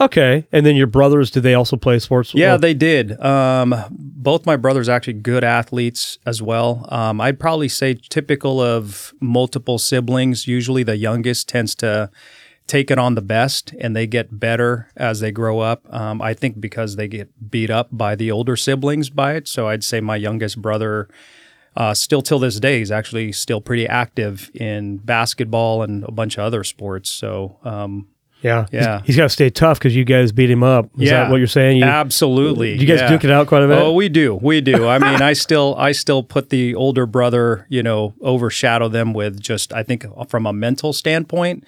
okay. 0.01 0.48
And 0.51 0.66
then 0.66 0.75
your 0.75 0.88
brothers, 0.88 1.31
did 1.31 1.44
they 1.44 1.54
also 1.54 1.78
play 1.78 2.00
sports? 2.00 2.34
Yeah, 2.34 2.57
they 2.57 2.74
did. 2.74 3.19
Um, 3.22 3.75
both 3.92 4.46
my 4.46 4.56
brothers 4.56 4.90
are 4.90 4.94
actually 4.94 5.13
good 5.13 5.44
athletes 5.44 6.19
as 6.25 6.42
well. 6.42 6.86
Um, 6.90 7.22
I'd 7.22 7.40
probably 7.40 7.69
say 7.69 7.96
typical 7.96 8.62
of 8.62 9.13
multiple 9.19 9.78
siblings. 9.78 10.47
Usually, 10.47 10.83
the 10.83 10.97
youngest 10.97 11.47
tends 11.50 11.76
to 11.76 12.09
take 12.68 12.92
it 12.92 13.00
on 13.00 13.16
the 13.16 13.21
best, 13.21 13.73
and 13.80 13.95
they 13.95 14.06
get 14.06 14.40
better 14.40 14.90
as 14.95 15.19
they 15.19 15.31
grow 15.31 15.59
up. 15.59 15.92
Um, 15.92 16.21
I 16.21 16.33
think 16.33 16.62
because 16.62 16.95
they 16.95 17.07
get 17.07 17.50
beat 17.50 17.69
up 17.69 17.90
by 17.92 18.16
the 18.16 18.31
older 18.31 18.56
siblings 18.56 19.09
by 19.09 19.33
it. 19.33 19.47
So 19.47 19.68
I'd 19.68 19.83
say 19.83 20.02
my 20.02 20.16
youngest 20.16 20.62
brother. 20.62 21.09
Uh, 21.76 21.94
still 21.94 22.21
till 22.21 22.40
this 22.40 22.59
day, 22.59 22.81
is 22.81 22.92
actually 22.92 23.31
still 23.31 23.62
pretty 23.62 23.88
active 23.88 24.52
in 24.54 24.97
basketball 24.97 25.83
and 25.83 26.04
a 26.04 26.12
bunch 26.12 26.38
of 26.38 26.44
other 26.44 26.64
sports. 26.64 27.09
So, 27.09 27.57
um, 27.64 28.07
yeah. 28.42 28.66
Yeah. 28.72 29.00
He's, 29.00 29.08
he's 29.08 29.18
got 29.18 29.24
to 29.24 29.30
stay 29.30 29.50
tough 29.50 29.80
because 29.80 29.96
you 29.96 30.06
guys 30.06 30.31
beat 30.31 30.50
him 30.50 30.64
up. 30.64 30.86
Is 30.98 31.10
Yeah. 31.10 31.24
that 31.24 31.31
what 31.31 31.38
you're 31.38 31.48
saying? 31.48 31.78
You, 31.78 31.84
absolutely. 31.84 32.80
you 32.80 32.86
guys 32.86 33.02
yeah. 33.02 33.10
duke 33.10 33.24
it 33.24 33.31
out 33.31 33.48
quite 33.48 33.64
a 33.64 33.68
bit? 33.68 33.78
Oh, 33.78 33.94
we 33.94 34.10
do. 34.10 34.36
We 34.36 34.62
do. 34.62 34.88
I 34.88 34.98
mean, 35.00 35.22
I 35.22 35.34
still 35.34 35.76
I 35.78 35.92
still 35.92 36.24
put 36.24 36.50
the 36.50 36.76
older 36.76 37.06
brother, 37.06 37.66
you 37.69 37.84
know, 37.84 38.14
overshadow 38.22 38.88
them 38.88 39.14
with 39.14 39.40
just 39.42 39.74
I 39.74 39.84
think 39.84 40.06
from 40.30 40.46
a 40.46 40.54
mental 40.54 40.94
standpoint, 40.94 41.64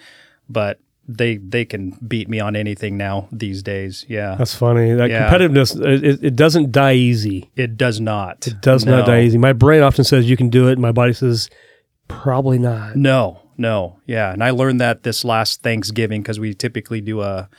but 0.50 0.80
they 1.08 1.38
they 1.38 1.66
can 1.66 1.98
beat 2.08 2.30
me 2.30 2.40
on 2.40 2.56
anything 2.56 2.96
now 2.96 3.28
these 3.34 3.62
days. 3.63 4.06
Yeah. 4.08 4.36
That's 4.36 4.56
funny. 4.56 4.94
That 4.94 5.10
Yeah. 5.10 5.30
competitiveness, 5.30 5.75
it, 6.04 6.24
it- 6.24 6.36
doesn't 6.38 6.72
die 6.72 6.94
easy. 6.94 7.50
It 7.58 7.75
does 7.75 8.00
not. 8.00 8.48
It 8.48 8.62
does 8.62 8.86
No. 8.86 8.98
not 9.00 9.08
die 9.08 9.24
easy. 9.24 9.38
My 9.38 9.51
brain 9.51 9.82
often 9.82 10.06
says 10.06 10.30
you 10.30 10.38
can 10.38 10.50
do 10.50 10.70
it, 10.70 10.74
and 10.74 10.82
my 10.82 10.92
body 10.94 11.12
says 11.13 11.50
probably 12.08 12.60
not. 12.60 12.96
No. 12.96 13.40
No. 13.62 14.00
Yeah, 14.06 14.34
and 14.34 14.44
I 14.44 14.50
learned 14.50 14.82
that 14.82 15.03
this 15.03 15.24
last 15.24 15.62
Thanksgiving 15.62 16.24
cuz 16.24 16.39
we 16.39 16.53
typically 16.53 17.00
do 17.01 17.22
a 17.22 17.50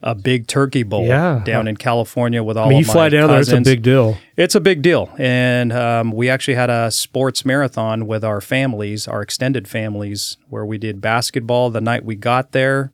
a 0.00 0.14
big 0.14 0.46
turkey 0.46 0.84
bowl 0.84 1.06
Yeah. 1.06 1.42
down 1.44 1.66
in 1.66 1.76
California 1.76 2.40
with 2.40 2.56
all 2.56 2.66
I 2.66 2.68
mean, 2.68 2.78
you 2.78 2.84
fly 2.84 3.08
down 3.08 3.28
there, 3.30 3.40
it's 3.40 3.50
a 3.50 3.60
big 3.60 3.82
deal. 3.82 4.16
It's 4.36 4.54
a 4.54 4.60
big 4.60 4.80
deal. 4.80 5.10
And 5.18 5.72
um, 5.72 6.12
we 6.12 6.30
actually 6.30 6.54
had 6.54 6.70
a 6.70 6.92
sports 6.92 7.44
marathon 7.44 8.06
with 8.06 8.22
our 8.22 8.40
families, 8.40 9.08
our 9.08 9.22
extended 9.22 9.66
families, 9.66 10.36
where 10.48 10.64
we 10.64 10.78
did 10.78 11.00
basketball 11.00 11.70
the 11.70 11.80
night 11.80 12.04
we 12.04 12.14
got 12.14 12.52
there, 12.52 12.92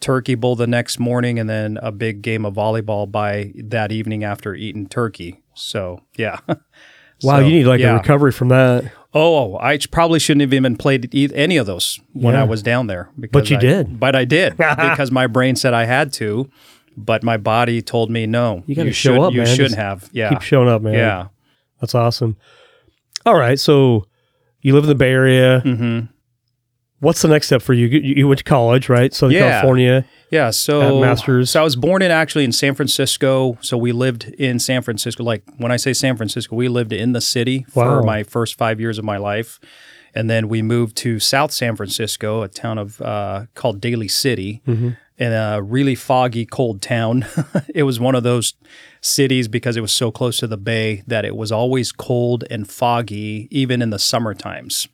turkey 0.00 0.34
bowl 0.34 0.54
the 0.54 0.66
next 0.66 0.98
morning, 0.98 1.38
and 1.38 1.48
then 1.48 1.78
a 1.80 1.90
big 1.90 2.20
game 2.20 2.44
of 2.44 2.52
volleyball 2.52 3.10
by 3.10 3.50
that 3.56 3.90
evening 3.90 4.22
after 4.22 4.54
eating 4.54 4.86
turkey. 4.86 5.40
So, 5.54 6.02
yeah. 6.14 6.40
Wow, 7.22 7.38
So, 7.38 7.46
you 7.46 7.52
need 7.58 7.64
like 7.66 7.80
yeah. 7.80 7.92
a 7.94 7.98
recovery 7.98 8.32
from 8.32 8.48
that. 8.48 8.84
Oh, 9.16 9.56
I 9.58 9.78
probably 9.90 10.18
shouldn't 10.18 10.40
have 10.40 10.52
even 10.52 10.76
played 10.76 11.08
any 11.34 11.56
of 11.56 11.66
those 11.66 12.00
when 12.14 12.34
Yeah. 12.34 12.40
I 12.42 12.44
was 12.44 12.62
down 12.62 12.88
there. 12.88 13.10
But 13.30 13.48
you 13.48 13.56
I- 13.56 13.60
did. 13.60 14.00
But 14.00 14.16
I 14.16 14.24
did 14.24 14.56
because 14.56 15.10
my 15.12 15.26
brain 15.28 15.54
said 15.56 15.72
I 15.72 15.84
had 15.84 16.12
to, 16.14 16.50
but 16.96 17.22
my 17.22 17.36
body 17.36 17.80
told 17.80 18.10
me 18.10 18.26
no. 18.26 18.64
You 18.66 18.74
gotta 18.74 18.92
show 18.92 19.14
should, 19.14 19.20
up, 19.22 19.32
You 19.32 19.38
man. 19.38 19.46
shouldn't 19.46 19.68
Just 19.70 19.76
have. 19.76 20.10
Yeah. 20.12 20.30
Keep 20.30 20.42
showing 20.42 20.68
up, 20.68 20.82
man. 20.82 20.94
yeah. 20.94 21.26
That's 21.80 21.94
awesome. 21.94 22.36
All 23.24 23.36
right. 23.36 23.58
So 23.58 24.06
You 24.62 24.74
live 24.74 24.84
in 24.84 24.88
the 24.88 24.94
Bay 24.94 25.10
Area. 25.10 25.60
hmm 25.60 26.00
What's 27.00 27.22
the 27.22 27.28
next 27.28 27.46
step 27.46 27.60
for 27.60 27.74
you? 27.74 27.86
You, 27.86 28.14
you 28.16 28.28
went 28.28 28.38
to 28.38 28.44
college, 28.44 28.88
right? 28.88 29.12
Southern 29.12 29.34
Yeah. 29.36 29.50
California. 29.50 30.04
Yeah, 30.30 30.50
so 30.50 31.00
Master's. 31.00 31.50
So 31.50 31.60
I 31.60 31.64
was 31.64 31.76
born 31.76 32.02
in 32.02 32.10
actually 32.10 32.44
in 32.44 32.52
San 32.52 32.74
Francisco. 32.74 33.58
So 33.60 33.76
we 33.76 33.92
lived 33.92 34.24
in 34.38 34.58
San 34.58 34.82
Francisco. 34.82 35.22
Like 35.22 35.42
when 35.58 35.70
I 35.70 35.76
say 35.76 35.92
San 35.92 36.16
Francisco, 36.16 36.56
we 36.56 36.68
lived 36.68 36.92
in 36.92 37.12
the 37.12 37.20
city 37.20 37.66
for 37.68 38.02
my 38.02 38.22
first 38.22 38.56
five 38.56 38.80
years 38.80 38.98
of 38.98 39.04
my 39.04 39.16
life, 39.18 39.60
and 40.14 40.30
then 40.30 40.48
we 40.48 40.62
moved 40.62 40.96
to 40.98 41.20
South 41.20 41.52
San 41.52 41.76
Francisco, 41.76 42.42
a 42.42 42.48
town 42.48 42.78
of 42.78 43.00
uh, 43.02 43.46
called 43.54 43.80
Daly 43.80 44.08
City, 44.08 44.62
in 44.66 45.32
a 45.32 45.60
really 45.62 45.94
foggy, 45.94 46.46
cold 46.46 46.80
town. 46.82 47.26
it 47.74 47.82
was 47.84 48.00
one 48.00 48.14
of 48.14 48.22
those 48.22 48.54
cities 49.00 49.46
because 49.46 49.76
it 49.76 49.80
was 49.80 49.92
so 49.92 50.10
close 50.10 50.38
to 50.38 50.46
the 50.46 50.56
bay 50.56 51.02
that 51.06 51.24
it 51.24 51.36
was 51.36 51.52
always 51.52 51.92
cold 51.92 52.44
and 52.50 52.68
foggy, 52.68 53.46
even 53.50 53.82
in 53.82 53.90
the 53.90 53.98
summer 53.98 54.34
times. 54.34 54.88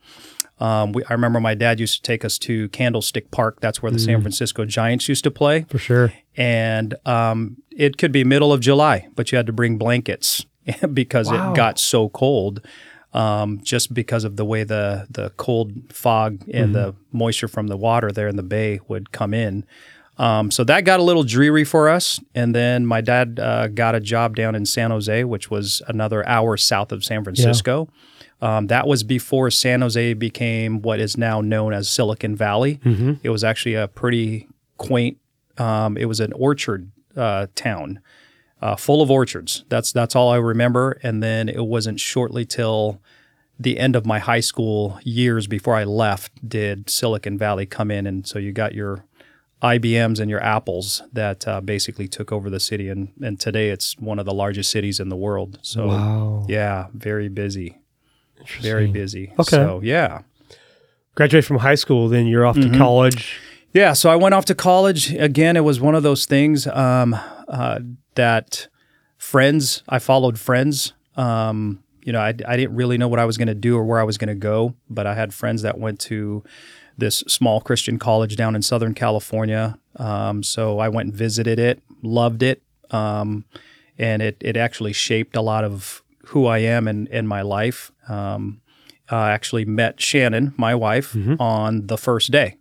Um, 0.61 0.93
we, 0.93 1.03
I 1.05 1.15
remember 1.15 1.41
my 1.41 1.55
dad 1.55 1.81
used 1.81 1.97
to 1.97 2.03
take 2.03 2.25
us 2.25 2.39
to 2.41 2.69
Candlestick 2.69 3.31
Park. 3.31 3.61
That's 3.61 3.83
where 3.83 3.91
the 3.91 3.99
San 3.99 4.21
Francisco 4.21 4.65
Giants 4.67 5.09
used 5.09 5.25
to 5.25 5.31
play. 5.31 5.65
For 5.69 5.79
sure. 5.79 6.13
And 6.37 6.95
um, 7.07 7.57
it 7.71 7.97
could 7.99 8.13
be 8.13 8.25
middle 8.25 8.53
of 8.53 8.61
July, 8.61 9.09
but 9.17 9.33
you 9.33 9.37
had 9.37 9.47
to 9.47 9.53
bring 9.53 9.79
blankets 9.79 10.45
because 10.93 11.31
Wow. 11.31 11.53
it 11.53 11.57
got 11.57 11.79
so 11.79 12.09
cold. 12.11 12.61
Um, 13.13 13.61
just 13.65 13.93
because 13.93 14.23
of 14.23 14.37
the 14.37 14.45
way 14.45 14.63
the 14.63 15.07
the 15.11 15.31
cold 15.31 15.93
fog 15.93 16.45
and 16.55 16.73
the 16.77 16.95
moisture 17.11 17.49
from 17.49 17.67
the 17.67 17.77
water 17.77 18.13
there 18.13 18.29
in 18.29 18.37
the 18.37 18.45
bay 18.45 18.79
would 18.87 19.11
come 19.11 19.35
in. 19.35 19.65
Um, 20.17 20.53
so 20.53 20.63
that 20.65 20.85
got 20.85 21.01
a 21.01 21.03
little 21.03 21.25
dreary 21.25 21.65
for 21.65 21.89
us. 21.89 22.21
And 22.37 22.55
then 22.55 22.87
my 22.87 23.01
dad 23.01 23.41
uh, 23.43 23.67
got 23.67 23.97
a 23.97 24.01
job 24.01 24.37
down 24.37 24.55
in 24.55 24.65
San 24.65 24.91
Jose, 24.93 25.25
which 25.25 25.51
was 25.51 25.83
another 25.89 26.25
hour 26.29 26.57
south 26.57 26.93
of 26.93 27.03
San 27.03 27.25
Francisco. 27.25 27.89
Um, 28.43 28.69
that 28.69 28.87
was 28.87 29.03
before 29.03 29.51
San 29.51 29.83
Jose 29.83 30.15
became 30.15 30.81
what 30.83 30.99
is 31.01 31.17
now 31.17 31.41
known 31.41 31.73
as 31.75 31.89
Silicon 31.89 32.35
Valley. 32.37 32.81
It 33.23 33.29
was 33.31 33.45
actually 33.45 33.75
a 33.75 33.87
pretty 33.89 34.49
quaint. 34.79 35.19
Um, 35.59 35.97
it 35.97 36.07
was 36.07 36.21
an 36.21 36.33
orchard 36.33 36.91
uh, 37.17 37.49
town, 37.55 38.01
uh, 38.63 38.77
full 38.77 39.03
of 39.03 39.11
orchards. 39.11 39.65
That's 39.69 39.93
that's 39.93 40.17
all 40.17 40.31
I 40.31 40.37
remember. 40.37 40.99
And 41.03 41.23
then 41.23 41.49
it 41.49 41.67
wasn't 41.67 42.01
shortly 42.01 42.47
till 42.47 43.01
the 43.59 43.79
end 43.79 43.95
of 43.95 44.07
my 44.07 44.19
high 44.21 44.41
school 44.41 44.99
years 45.05 45.47
before 45.47 45.77
I 45.77 45.85
left 45.85 46.33
did 46.49 46.89
Silicon 46.89 47.37
Valley 47.37 47.67
come 47.67 47.91
in, 47.91 48.07
and 48.07 48.27
so 48.27 48.39
you 48.39 48.53
got 48.53 48.75
your 48.75 49.05
IBMs 49.63 50.19
and 50.19 50.31
your 50.31 50.43
Apples 50.43 51.03
that 51.13 51.47
uh, 51.47 51.61
basically 51.61 52.09
took 52.09 52.33
over 52.33 52.49
the 52.49 52.61
city, 52.61 52.89
and 52.89 53.13
and 53.21 53.39
today 53.39 53.69
it's 53.69 53.99
one 53.99 54.19
of 54.19 54.25
the 54.25 54.33
largest 54.33 54.71
cities 54.71 54.99
in 54.99 55.11
the 55.11 55.17
world. 55.17 55.59
So 55.61 55.89
Wow. 55.89 56.47
yeah, 56.49 56.87
very 56.95 57.29
busy, 57.29 57.80
very 58.61 58.87
busy. 58.87 59.33
Okay. 59.39 59.57
So 59.57 59.81
yeah. 59.83 60.23
Graduate 61.15 61.45
from 61.45 61.59
high 61.59 61.75
school, 61.75 62.09
then 62.09 62.27
you're 62.27 62.47
off 62.47 62.57
Mm-hmm. 62.57 62.73
to 62.73 62.79
college. 62.79 63.39
Yeah, 63.73 63.93
so 63.93 64.11
I 64.11 64.17
went 64.17 64.35
off 64.35 64.45
to 64.47 64.55
college. 64.55 65.13
Again, 65.15 65.57
it 65.57 65.63
was 65.65 65.81
one 65.81 65.95
of 65.95 66.03
those 66.03 66.27
things 66.27 66.67
um, 66.67 67.15
uh, 67.49 67.79
that 68.17 68.67
friends, 69.17 69.83
I 69.89 69.99
followed 69.99 70.39
friends. 70.39 70.93
Um, 71.17 71.83
you 72.03 72.13
know, 72.13 72.21
I, 72.21 72.29
I 72.49 72.57
didn't 72.57 72.75
really 72.75 72.97
know 72.99 73.07
what 73.09 73.19
I 73.21 73.25
was 73.27 73.37
going 73.37 73.49
to 73.49 73.55
do 73.55 73.77
or 73.77 73.85
where 73.85 74.01
I 74.01 74.05
was 74.05 74.19
going 74.19 74.29
to 74.29 74.35
go, 74.35 74.75
but 74.89 75.07
I 75.07 75.15
had 75.15 75.33
friends 75.35 75.63
that 75.63 75.79
went 75.79 76.01
to 76.01 76.43
this 76.99 77.19
small 77.29 77.61
Christian 77.61 77.99
college 77.99 78.35
down 78.37 78.57
in 78.57 78.63
Southern 78.63 78.95
California. 78.95 79.79
Um, 79.97 80.43
so 80.43 80.79
I 80.79 80.89
went 80.89 81.09
and 81.09 81.15
visited 81.15 81.59
it, 81.59 81.81
loved 82.03 82.43
it, 82.43 82.63
um, 82.91 83.45
and 83.99 84.21
it, 84.23 84.37
it 84.41 84.57
actually 84.57 84.93
shaped 84.95 85.37
a 85.37 85.43
lot 85.43 85.63
of 85.65 86.03
who 86.31 86.47
I 86.47 86.59
am 86.59 86.87
in, 86.89 87.07
in 87.09 87.27
my 87.27 87.43
life. 87.43 87.91
Um, 88.09 88.61
I 89.11 89.31
actually 89.33 89.65
met 89.65 90.01
Shannon, 90.01 90.55
my 90.57 90.75
wife, 90.75 91.17
on 91.41 91.87
the 91.87 91.99
first 91.99 92.31
day. 92.31 92.57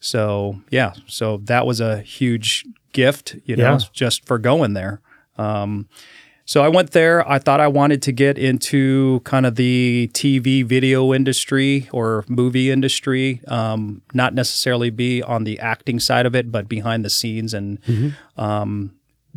So 0.00 0.60
yeah, 0.70 0.92
so 1.06 1.38
that 1.44 1.66
was 1.66 1.80
a 1.80 1.98
huge 2.02 2.64
gift, 2.92 3.36
you 3.44 3.56
know, 3.56 3.72
Yeah. 3.72 3.78
just 3.92 4.24
for 4.26 4.38
going 4.38 4.74
there. 4.74 5.00
Um, 5.36 5.88
so 6.44 6.62
I 6.62 6.68
went 6.68 6.92
there. 6.92 7.28
I 7.28 7.38
thought 7.38 7.60
I 7.60 7.66
wanted 7.68 8.00
to 8.02 8.12
get 8.12 8.38
into 8.38 9.20
kind 9.24 9.44
of 9.44 9.56
the 9.56 10.08
TV 10.14 10.64
video 10.64 11.12
industry 11.12 11.88
or 11.92 12.24
movie 12.28 12.70
industry, 12.70 13.42
um, 13.48 14.00
not 14.14 14.32
necessarily 14.34 14.88
be 14.90 15.22
on 15.22 15.44
the 15.44 15.58
acting 15.58 16.00
side 16.00 16.24
of 16.26 16.34
it, 16.34 16.50
but 16.50 16.68
behind 16.68 17.04
the 17.04 17.10
scenes 17.10 17.52
and 17.52 17.78
um, 18.38 18.92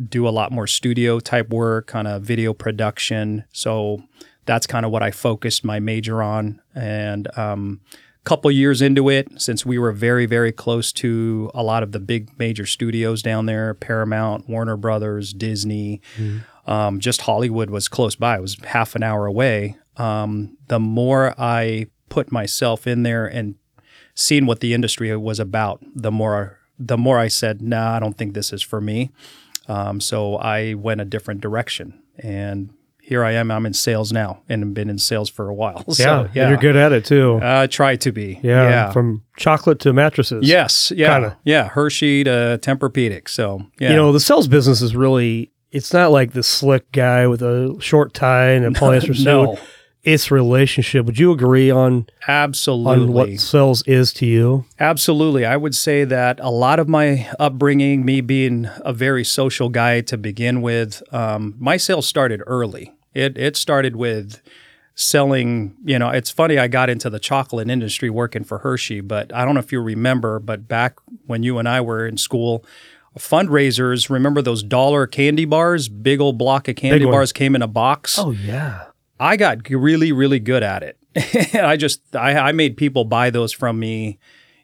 do 0.08 0.26
a 0.26 0.30
lot 0.30 0.52
more 0.52 0.66
studio 0.66 1.20
type 1.20 1.50
work, 1.50 1.86
kind 1.86 2.08
of 2.08 2.22
video 2.22 2.52
production. 2.52 3.44
So 3.52 4.02
that's 4.46 4.66
kind 4.66 4.84
of 4.84 4.92
what 4.92 5.02
I 5.02 5.10
focused 5.10 5.64
my 5.64 5.80
major 5.80 6.22
on. 6.22 6.60
And 6.74 7.28
um, 7.38 7.80
couple 8.24 8.50
years 8.50 8.80
into 8.80 9.08
it, 9.08 9.28
since 9.40 9.66
we 9.66 9.78
were 9.78 9.92
very, 9.92 10.26
very 10.26 10.52
close 10.52 10.92
to 10.92 11.50
a 11.54 11.62
lot 11.62 11.82
of 11.82 11.92
the 11.92 12.00
big 12.00 12.30
major 12.38 12.66
studios 12.66 13.22
down 13.22 13.46
there, 13.46 13.74
Paramount, 13.74 14.48
Warner 14.48 14.76
Brothers, 14.76 15.32
Disney, 15.32 16.00
um, 16.66 17.00
just 17.00 17.22
Hollywood 17.22 17.70
was 17.70 17.88
close 17.88 18.14
by. 18.14 18.36
It 18.36 18.40
was 18.40 18.56
half 18.64 18.94
an 18.94 19.02
hour 19.02 19.26
away. 19.26 19.76
Um, 19.96 20.56
the 20.68 20.78
more 20.78 21.34
I 21.36 21.86
put 22.08 22.30
myself 22.30 22.86
in 22.86 23.02
there 23.02 23.26
and 23.26 23.56
seen 24.14 24.46
what 24.46 24.60
the 24.60 24.72
industry 24.72 25.14
was 25.16 25.40
about, 25.40 25.82
the 25.94 26.12
more 26.12 26.58
the 26.78 26.98
more 26.98 27.18
I 27.18 27.28
said, 27.28 27.60
"Nah, 27.60 27.96
I 27.96 28.00
don't 28.00 28.16
think 28.16 28.34
this 28.34 28.52
is 28.52 28.62
for 28.62 28.80
me." 28.80 29.10
Um, 29.68 30.00
so 30.00 30.36
I 30.36 30.74
went 30.74 31.00
a 31.00 31.04
different 31.04 31.40
direction, 31.40 32.02
and 32.18 32.70
here 33.00 33.24
I 33.24 33.32
am. 33.32 33.50
I'm 33.50 33.66
in 33.66 33.72
sales 33.74 34.12
now, 34.12 34.42
and 34.48 34.62
have 34.62 34.74
been 34.74 34.88
in 34.90 34.98
sales 34.98 35.28
for 35.28 35.48
a 35.48 35.54
while. 35.54 35.84
Yeah, 35.88 35.94
So, 35.94 36.20
and 36.34 36.34
you're 36.50 36.56
good 36.56 36.76
at 36.76 36.92
it 36.92 37.04
too. 37.04 37.40
I 37.42 37.66
try 37.66 37.96
to 37.96 38.12
be. 38.12 38.38
yeah, 38.42 38.68
yeah. 38.68 38.90
from 38.92 39.22
chocolate 39.36 39.78
to 39.80 39.92
mattresses. 39.92 40.48
yes. 40.48 40.92
Yeah. 40.94 41.12
Kinda. 41.14 41.38
Yeah. 41.44 41.68
Hershey 41.68 42.24
to 42.24 42.58
Tempur-Pedic. 42.62 43.28
So 43.28 43.62
yeah. 43.80 43.90
You 43.90 43.96
know, 43.96 44.12
the 44.12 44.20
sales 44.20 44.46
business 44.48 44.82
is 44.82 44.94
really, 44.96 45.50
it's 45.70 45.92
not 45.92 46.10
like 46.12 46.32
the 46.32 46.42
slick 46.42 46.90
guy 46.92 47.26
with 47.26 47.42
a 47.42 47.76
short 47.80 48.14
tie 48.14 48.50
and 48.50 48.64
a 48.64 48.70
polyester 48.78 49.16
suit. 49.16 49.24
no, 49.24 49.58
It's 50.04 50.32
relationship. 50.32 51.06
Would 51.06 51.18
you 51.18 51.30
agree 51.30 51.70
on, 51.70 52.08
absolutely. 52.26 53.04
on 53.04 53.12
what 53.12 53.40
sales 53.40 53.82
is 53.86 54.12
to 54.14 54.26
you? 54.26 54.64
Absolutely. 54.80 55.44
I 55.44 55.56
would 55.56 55.76
say 55.76 56.04
that 56.04 56.40
a 56.40 56.50
lot 56.50 56.80
of 56.80 56.88
my 56.88 57.30
upbringing, 57.38 58.04
me 58.04 58.20
being 58.20 58.68
a 58.80 58.92
very 58.92 59.22
social 59.22 59.68
guy 59.68 60.00
to 60.02 60.16
begin 60.16 60.60
with, 60.60 61.02
um, 61.14 61.54
my 61.58 61.76
sales 61.76 62.06
started 62.06 62.42
early. 62.48 62.92
It, 63.14 63.38
it 63.38 63.56
started 63.56 63.94
with 63.94 64.40
selling, 64.94 65.76
you 65.84 65.98
know, 65.98 66.10
it's 66.10 66.30
funny, 66.30 66.58
I 66.58 66.66
got 66.66 66.90
into 66.90 67.08
the 67.08 67.20
chocolate 67.20 67.70
industry 67.70 68.10
working 68.10 68.42
for 68.42 68.58
Hershey, 68.58 69.00
but 69.00 69.32
I 69.32 69.44
don't 69.44 69.54
know 69.54 69.60
if 69.60 69.70
you 69.70 69.80
remember, 69.80 70.40
but 70.40 70.66
back 70.66 70.96
when 71.26 71.44
you 71.44 71.58
and 71.58 71.68
I 71.68 71.80
were 71.80 72.06
in 72.06 72.16
school, 72.16 72.64
fundraisers, 73.18 74.10
remember 74.10 74.42
those 74.42 74.62
dollar 74.62 75.06
candy 75.06 75.44
bars? 75.44 75.88
Big 75.88 76.20
old 76.20 76.38
block 76.38 76.66
of 76.66 76.76
candy 76.76 77.04
bars 77.04 77.32
came 77.32 77.54
in 77.54 77.62
a 77.62 77.68
box. 77.68 78.18
Oh, 78.18 78.32
yeah. 78.32 78.86
I 79.22 79.36
got 79.36 79.68
really, 79.70 80.10
really 80.10 80.40
good 80.40 80.64
at 80.64 80.82
it. 80.82 80.98
I 81.54 81.76
just 81.76 82.00
I, 82.16 82.36
I 82.36 82.52
made 82.52 82.76
people 82.76 83.04
buy 83.04 83.30
those 83.30 83.52
from 83.52 83.78
me 83.78 84.18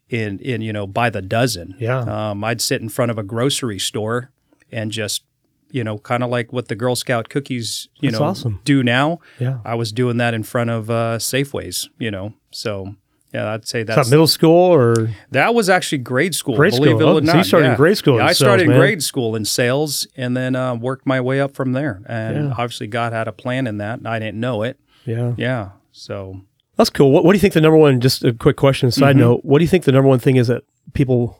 in 0.09 0.41
in 0.41 0.63
you 0.63 0.73
know 0.73 0.87
by 0.87 1.11
the 1.11 1.23
dozen. 1.23 1.77
Yeah. 1.79 2.01
Um, 2.01 2.43
I'd 2.43 2.61
sit 2.61 2.83
in 2.83 2.89
front 2.89 3.11
of 3.11 3.19
a 3.19 3.23
grocery 3.23 3.79
store 3.79 4.31
and 4.73 4.91
just 4.91 5.23
you 5.71 5.85
know 5.85 5.99
kind 5.99 6.25
of 6.25 6.31
like 6.31 6.53
what 6.53 6.67
the 6.67 6.75
Girl 6.75 6.97
Scout 6.97 7.29
cookies 7.29 7.89
you 8.01 8.11
That's 8.11 8.21
know 8.21 8.27
awesome. 8.27 8.61
do 8.65 8.83
now. 8.83 9.21
Yeah. 9.39 9.59
I 9.65 9.77
was 9.77 9.93
doing 9.93 10.17
that 10.17 10.35
in 10.35 10.43
front 10.43 10.71
of 10.71 10.91
uh, 10.91 11.19
Safeways. 11.19 11.89
You 11.99 12.11
know, 12.11 12.35
so 12.51 12.97
yeah, 13.33 13.53
I'd 13.53 13.67
say 13.69 13.83
that's 13.83 14.11
middle 14.11 14.27
school 14.27 14.73
or 14.75 15.11
that 15.33 15.55
was 15.55 15.69
actually 15.69 15.99
grade 15.99 16.35
school. 16.35 16.57
Grade 16.57 16.73
believe 16.73 16.97
school. 16.97 17.01
it 17.01 17.05
Oh, 17.05 17.17
or 17.19 17.21
so 17.21 17.27
not. 17.27 17.37
you 17.37 17.45
started 17.45 17.71
in 17.71 17.77
grade 17.77 17.97
school 17.99 18.17
Yeah, 18.17 18.25
I 18.25 18.29
sales, 18.29 18.39
started 18.39 18.63
in 18.65 18.69
man. 18.71 18.79
grade 18.79 19.03
school 19.03 19.37
in 19.37 19.45
sales, 19.45 20.07
and 20.17 20.37
then 20.37 20.57
uh, 20.57 20.75
worked 20.77 21.07
my 21.07 21.21
way 21.21 21.41
up 21.41 21.55
from 21.55 21.73
there. 21.73 22.01
And 22.07 22.37
Yeah. 22.49 22.51
obviously, 22.53 22.87
God 22.87 23.13
had 23.13 23.29
a 23.29 23.33
plan 23.33 23.67
in 23.67 23.79
that, 23.79 23.99
and 23.99 24.09
I 24.09 24.19
didn't 24.19 24.41
know 24.41 24.63
it. 24.63 24.79
yeah. 25.05 25.35
Yeah. 25.37 25.69
So 25.93 26.41
That's 26.77 26.91
cool. 26.91 27.11
What, 27.13 27.25
what 27.25 27.33
do 27.33 27.37
you 27.37 27.41
think 27.41 27.55
the 27.55 27.61
number 27.61 27.77
one? 27.79 28.01
Just 28.01 28.25
a 28.25 28.33
quick 28.33 28.57
question, 28.57 28.91
side 28.91 29.17
Mm-hmm. 29.17 29.21
note. 29.21 29.41
What 29.45 29.59
do 29.59 29.65
you 29.65 29.69
think 29.69 29.85
the 29.85 29.93
number 29.93 30.09
one 30.09 30.21
thing 30.21 30.37
is 30.37 30.47
that 30.47 30.63
people 30.95 31.39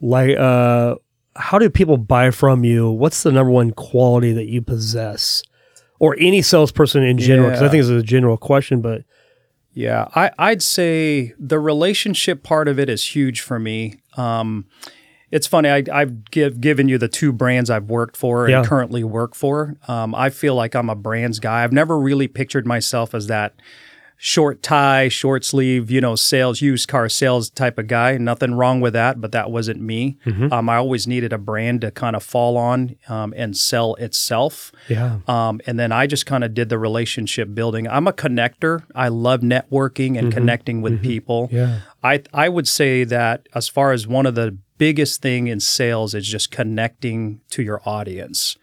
like? 0.00 0.36
Uh, 0.36 0.96
how 1.36 1.58
do 1.58 1.70
people 1.70 1.98
buy 1.98 2.30
from 2.32 2.64
you? 2.64 2.90
What's 2.90 3.22
the 3.22 3.30
number 3.30 3.50
one 3.52 3.70
quality 3.72 4.32
that 4.32 4.46
you 4.46 4.60
possess, 4.62 5.42
or 6.00 6.16
any 6.18 6.42
salesperson 6.42 7.04
in 7.04 7.18
general? 7.18 7.48
Because 7.50 7.60
I 7.62 7.66
Yeah. 7.66 7.70
think 7.70 7.80
it's 7.82 7.90
a 7.90 8.02
general 8.02 8.36
question, 8.36 8.80
but 8.80 9.02
yeah, 9.78 10.08
I, 10.16 10.30
I'd 10.38 10.60
say 10.62 11.34
the 11.38 11.60
relationship 11.60 12.42
part 12.42 12.66
of 12.66 12.80
it 12.80 12.88
is 12.88 13.14
huge 13.14 13.40
for 13.42 13.60
me. 13.60 14.00
Um, 14.16 14.66
it's 15.30 15.46
funny. 15.46 15.68
I, 15.68 15.84
I've 15.92 16.30
give, 16.32 16.60
given 16.60 16.88
you 16.88 16.98
the 16.98 17.06
two 17.06 17.30
brands 17.32 17.70
I've 17.70 17.88
worked 17.88 18.16
for 18.16 18.46
and 18.46 18.50
Yeah. 18.52 18.64
currently 18.64 19.04
work 19.04 19.36
for. 19.36 19.76
Um, 19.86 20.14
I 20.16 20.30
feel 20.30 20.56
like 20.56 20.74
I'm 20.74 20.90
a 20.90 20.96
brands 20.96 21.38
guy. 21.38 21.62
I've 21.62 21.72
never 21.72 21.96
really 21.98 22.26
pictured 22.26 22.66
myself 22.66 23.14
as 23.14 23.28
that 23.28 23.54
short 24.20 24.64
tie, 24.64 25.08
short 25.08 25.44
sleeve, 25.44 25.92
you 25.92 26.00
know, 26.00 26.16
sales, 26.16 26.60
used 26.60 26.88
car 26.88 27.08
sales 27.08 27.48
type 27.48 27.78
of 27.78 27.86
guy. 27.86 28.18
Nothing 28.18 28.54
wrong 28.54 28.80
with 28.80 28.92
that, 28.92 29.20
but 29.20 29.30
that 29.30 29.50
wasn't 29.50 29.80
me. 29.80 30.18
Mm-hmm. 30.26 30.52
Um, 30.52 30.68
I 30.68 30.76
always 30.76 31.06
needed 31.06 31.32
a 31.32 31.38
brand 31.38 31.82
to 31.82 31.92
kind 31.92 32.16
of 32.16 32.22
fall 32.24 32.56
on 32.56 32.96
um, 33.08 33.32
and 33.36 33.56
sell 33.56 33.94
itself. 33.94 34.72
Yeah. 34.88 35.20
Um, 35.28 35.60
and 35.66 35.78
then 35.78 35.92
I 35.92 36.08
just 36.08 36.26
kind 36.26 36.42
of 36.42 36.52
did 36.52 36.68
the 36.68 36.78
relationship 36.78 37.54
building. 37.54 37.86
I'm 37.86 38.08
a 38.08 38.12
connector. 38.12 38.84
I 38.92 39.06
love 39.06 39.40
networking 39.40 40.18
and 40.18 40.32
connecting 40.32 40.82
with 40.82 41.00
people. 41.00 41.46
Mm-hmm. 41.46 41.56
Yeah. 41.56 41.80
I 42.02 42.22
I 42.34 42.48
would 42.48 42.66
say 42.66 43.04
that 43.04 43.48
as 43.54 43.68
far 43.68 43.92
as 43.92 44.06
one 44.06 44.26
of 44.26 44.34
the 44.34 44.58
biggest 44.78 45.22
thing 45.22 45.46
in 45.46 45.60
sales 45.60 46.14
is 46.14 46.26
just 46.26 46.50
connecting 46.50 47.40
to 47.50 47.62
your 47.62 47.80
audience, 47.84 48.56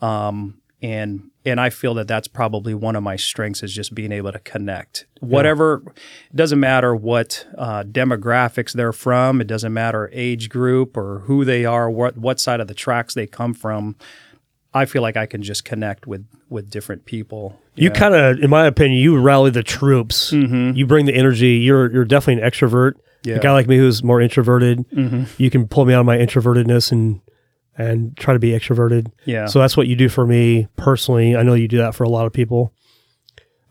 um, 0.00 0.60
and 0.82 1.29
and 1.44 1.60
I 1.60 1.70
feel 1.70 1.94
that 1.94 2.06
that's 2.08 2.28
probably 2.28 2.74
one 2.74 2.96
of 2.96 3.02
my 3.02 3.16
strengths 3.16 3.62
is 3.62 3.74
just 3.74 3.94
being 3.94 4.12
able 4.12 4.32
to 4.32 4.38
connect. 4.38 5.06
Whatever, 5.20 5.82
it 5.86 6.36
doesn't 6.36 6.60
matter 6.60 6.94
what 6.94 7.46
uh, 7.56 7.82
demographics 7.84 8.72
they're 8.72 8.92
from. 8.92 9.40
It 9.40 9.46
doesn't 9.46 9.72
matter 9.72 10.10
age 10.12 10.48
group 10.48 10.96
or 10.96 11.20
who 11.20 11.44
they 11.44 11.64
are, 11.64 11.90
what 11.90 12.16
what 12.16 12.40
side 12.40 12.60
of 12.60 12.68
the 12.68 12.74
tracks 12.74 13.14
they 13.14 13.26
come 13.26 13.54
from. 13.54 13.96
I 14.72 14.84
feel 14.84 15.02
like 15.02 15.16
I 15.16 15.26
can 15.26 15.42
just 15.42 15.64
connect 15.64 16.06
with 16.06 16.26
with 16.48 16.70
different 16.70 17.04
people. 17.04 17.58
You 17.74 17.90
kind 17.90 18.14
of, 18.14 18.38
in 18.40 18.50
my 18.50 18.66
opinion, 18.66 19.00
you 19.00 19.18
rally 19.18 19.50
the 19.50 19.62
troops. 19.62 20.32
You 20.32 20.86
bring 20.86 21.06
the 21.06 21.14
energy. 21.14 21.56
You're 21.56 21.90
you're 21.90 22.04
definitely 22.04 22.42
an 22.42 22.50
extrovert. 22.50 22.94
Yeah. 23.22 23.36
A 23.36 23.40
guy 23.40 23.52
like 23.52 23.66
me 23.68 23.76
who's 23.76 24.02
more 24.02 24.20
introverted, 24.20 24.84
you 25.38 25.50
can 25.50 25.68
pull 25.68 25.84
me 25.84 25.92
out 25.94 26.00
of 26.00 26.06
my 26.06 26.16
introvertedness 26.16 26.90
and 26.92 27.20
and 27.78 28.16
try 28.16 28.34
to 28.34 28.38
be 28.40 28.50
extroverted. 28.50 29.10
Yeah. 29.24 29.46
So 29.46 29.58
that's 29.58 29.76
what 29.76 29.86
you 29.86 29.96
do 29.96 30.08
for 30.08 30.26
me 30.26 30.68
personally. 30.76 31.36
I 31.36 31.42
know 31.42 31.54
you 31.54 31.68
do 31.68 31.78
that 31.78 31.94
for 31.94 32.04
a 32.04 32.08
lot 32.08 32.26
of 32.26 32.32
people. 32.32 32.72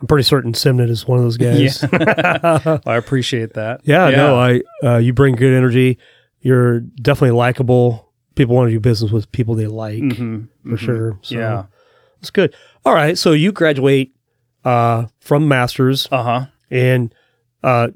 I'm 0.02 0.08
pretty 0.08 0.24
certain 0.24 0.54
Simnett 0.54 0.90
is 0.90 1.08
one 1.08 1.20
of 1.20 1.26
those 1.26 1.38
guys. 1.38 1.84
Yeah. 1.92 2.80
I 2.86 2.96
appreciate 2.96 3.54
that. 3.56 3.82
Yeah, 3.84 4.10
no, 4.10 4.36
I 4.40 4.62
uh, 4.84 4.98
you 4.98 5.14
bring 5.14 5.36
good 5.36 5.54
energy. 5.54 5.98
You're 6.42 6.80
definitely 6.80 7.38
likable. 7.38 8.10
People 8.36 8.56
want 8.56 8.70
to 8.70 8.72
do 8.72 8.80
business 8.80 9.12
with 9.12 9.30
people 9.34 9.56
they 9.56 9.68
like 9.68 10.02
for 10.16 10.78
sure. 10.78 11.20
So 11.22 11.36
Yeah. 11.36 11.66
that's 12.22 12.30
good. 12.30 12.56
All 12.86 12.94
right, 12.94 13.18
so 13.18 13.34
you 13.34 13.52
graduate 13.52 14.14
uh, 14.64 15.08
from 15.20 15.48
masters, 15.50 16.08
Uh 16.12 16.24
huh. 16.24 16.46
and 16.72 17.14
uh, 17.62 17.90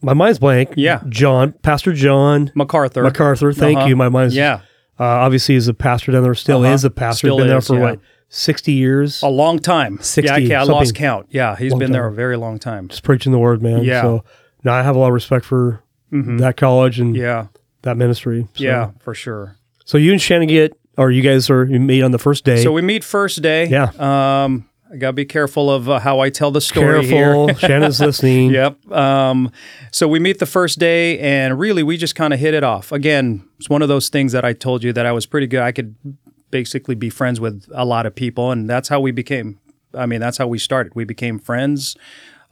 my 0.00 0.14
mind's 0.14 0.38
blank. 0.38 0.74
Yeah. 0.76 1.02
John, 1.08 1.52
Pastor 1.62 1.92
John 1.92 2.52
MacArthur. 2.54 3.02
MacArthur. 3.02 3.52
Thank 3.52 3.78
Uh-huh. 3.78 3.88
you. 3.88 3.96
My 3.96 4.08
mind's 4.08 4.36
Yeah. 4.36 4.60
Uh, 5.00 5.04
obviously, 5.04 5.54
he's 5.54 5.68
a 5.68 5.74
pastor 5.74 6.12
down 6.12 6.22
there. 6.22 6.34
Still 6.34 6.62
Uh-huh. 6.64 6.74
is 6.74 6.84
a 6.84 6.90
pastor. 6.90 7.26
Still 7.28 7.38
Been 7.38 7.48
there 7.48 7.60
for 7.60 7.74
yeah. 7.76 7.80
what 7.82 8.00
sixty 8.28 8.72
years. 8.72 9.22
A 9.22 9.28
long 9.28 9.58
time. 9.58 9.98
60, 10.00 10.26
yeah, 10.28 10.36
okay, 10.46 10.54
I 10.54 10.62
lost 10.64 10.94
count. 10.94 11.26
Yeah, 11.30 11.56
he's 11.56 11.74
been 11.74 11.92
there 11.92 12.06
a 12.06 12.12
very 12.12 12.36
long 12.36 12.58
time. 12.58 12.88
Just 12.88 13.02
preaching 13.02 13.32
the 13.32 13.38
word, 13.38 13.62
man. 13.62 13.82
Yeah. 13.84 14.02
So 14.02 14.24
now 14.64 14.74
I 14.74 14.82
have 14.82 14.96
a 14.96 14.98
lot 14.98 15.08
of 15.08 15.14
respect 15.14 15.44
for 15.44 15.82
that 16.10 16.56
college 16.56 17.00
and 17.00 17.16
Yeah. 17.16 17.46
that 17.82 17.96
ministry. 17.96 18.46
So. 18.54 18.64
Yeah, 18.64 18.90
for 19.00 19.14
sure. 19.14 19.56
So 19.84 19.98
you 19.98 20.12
and 20.12 20.20
Shannon 20.22 20.48
get, 20.48 20.76
or 20.96 21.10
you 21.10 21.22
guys 21.22 21.50
are 21.50 21.64
you 21.64 21.80
meet 21.80 22.02
on 22.02 22.12
the 22.12 22.18
first 22.18 22.44
day. 22.44 22.62
So 22.62 22.70
we 22.72 22.82
meet 22.82 23.02
first 23.02 23.42
day. 23.42 23.66
Yeah. 23.66 23.90
Um, 23.98 24.66
I 24.92 24.96
gotta 24.96 25.14
be 25.14 25.24
careful 25.24 25.70
of 25.70 25.88
uh, 25.88 26.00
how 26.00 26.20
I 26.20 26.28
tell 26.28 26.50
the 26.50 26.60
story 26.60 27.06
Careful, 27.06 27.46
here. 27.48 27.58
Shannon's 27.58 27.98
listening. 27.98 28.50
Yep. 28.50 28.92
Um, 28.92 29.50
so 29.90 30.06
we 30.06 30.18
meet 30.18 30.38
the 30.38 30.46
first 30.46 30.78
day, 30.78 31.18
and 31.18 31.58
really, 31.58 31.82
we 31.82 31.96
just 31.96 32.14
kind 32.14 32.34
of 32.34 32.38
hit 32.38 32.52
it 32.52 32.62
off. 32.62 32.92
Again, 32.92 33.48
it's 33.58 33.70
one 33.70 33.80
of 33.80 33.88
those 33.88 34.10
things 34.10 34.32
that 34.32 34.44
I 34.44 34.52
told 34.52 34.84
you 34.84 34.92
that 34.92 35.06
I 35.06 35.12
was 35.12 35.24
pretty 35.24 35.46
good. 35.46 35.62
I 35.62 35.72
could 35.72 35.94
basically 36.50 36.94
be 36.94 37.08
friends 37.08 37.40
with 37.40 37.66
a 37.74 37.86
lot 37.86 38.04
of 38.04 38.14
people, 38.14 38.50
and 38.50 38.68
that's 38.68 38.88
how 38.90 39.00
we 39.00 39.12
became. 39.12 39.58
I 39.94 40.04
mean, 40.04 40.20
that's 40.20 40.36
how 40.36 40.46
we 40.46 40.58
started. 40.58 40.94
We 40.94 41.04
became 41.04 41.38
friends. 41.38 41.96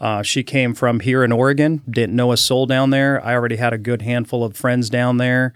Uh, 0.01 0.23
she 0.23 0.43
came 0.43 0.73
from 0.73 1.01
here 1.01 1.23
in 1.23 1.33
Oregon, 1.33 1.83
didn't 1.91 2.17
know 2.17 2.33
a 2.33 2.39
soul 2.39 2.65
down 2.65 2.89
there. 2.89 3.23
I 3.23 3.35
already 3.35 3.57
had 3.57 3.75
a 3.75 3.79
good 3.79 4.01
handful 4.01 4.43
of 4.43 4.57
friends 4.57 4.89
down 4.89 5.19
there. 5.19 5.53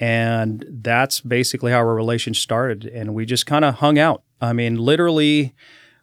And 0.00 0.64
that's 0.68 1.20
basically 1.20 1.70
how 1.70 1.78
our 1.78 1.94
relationship 1.94 2.42
started. 2.42 2.84
And 2.84 3.14
we 3.14 3.24
just 3.24 3.46
kind 3.46 3.64
of 3.64 3.76
hung 3.76 3.96
out. 3.96 4.22
I 4.40 4.52
mean, 4.52 4.76
literally, 4.76 5.54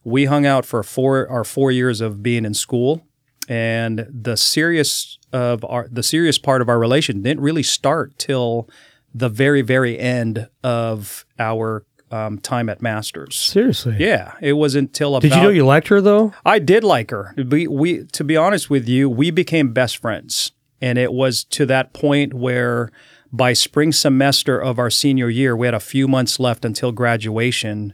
we 0.04 0.26
hung 0.26 0.46
out 0.46 0.66
for 0.66 0.84
four 0.84 1.28
our 1.30 1.44
four 1.44 1.72
years 1.72 2.02
of 2.02 2.24
being 2.24 2.46
in 2.46 2.54
school. 2.54 3.06
And 3.50 4.08
the 4.10 4.38
serious 4.38 5.18
of 5.34 5.66
our 5.66 5.88
the 5.92 6.04
serious 6.04 6.38
part 6.38 6.62
of 6.62 6.70
our 6.70 6.80
relation 6.80 7.22
didn't 7.22 7.42
really 7.42 7.64
start 7.64 8.18
till 8.18 8.70
the 9.14 9.30
very, 9.30 9.62
very 9.62 10.00
end 10.00 10.50
of 10.64 11.26
our 11.38 11.86
um, 12.12 12.38
time 12.40 12.70
at 12.70 12.82
Master's. 12.82 13.36
Seriously. 13.36 13.96
Yeah, 14.00 14.34
it 14.42 14.54
wasn't 14.54 14.90
until 14.90 15.16
about. 15.16 15.22
Did 15.28 15.36
you 15.36 15.42
know 15.42 15.50
you 15.50 15.66
liked 15.66 15.88
her 15.88 16.00
though? 16.00 16.34
I 16.46 16.60
did 16.60 16.84
like 16.84 17.12
her. 17.12 17.34
We, 17.38 17.68
we, 17.68 18.06
to 18.06 18.24
be 18.24 18.38
honest 18.38 18.70
with 18.70 18.88
you, 18.88 19.10
we 19.10 19.32
became 19.32 19.74
best 19.74 19.98
friends, 19.98 20.52
and 20.80 20.98
it 20.98 21.12
was 21.12 21.44
to 21.46 21.66
that 21.66 21.94
point 21.94 22.34
where, 22.34 22.92
by 23.32 23.54
spring 23.54 23.92
semester 23.92 24.60
of 24.60 24.78
our 24.78 24.90
senior 24.90 25.30
year, 25.30 25.56
we 25.56 25.68
had 25.68 25.74
a 25.74 25.80
few 25.80 26.08
months 26.08 26.40
left 26.40 26.64
until 26.66 26.92
graduation. 26.92 27.94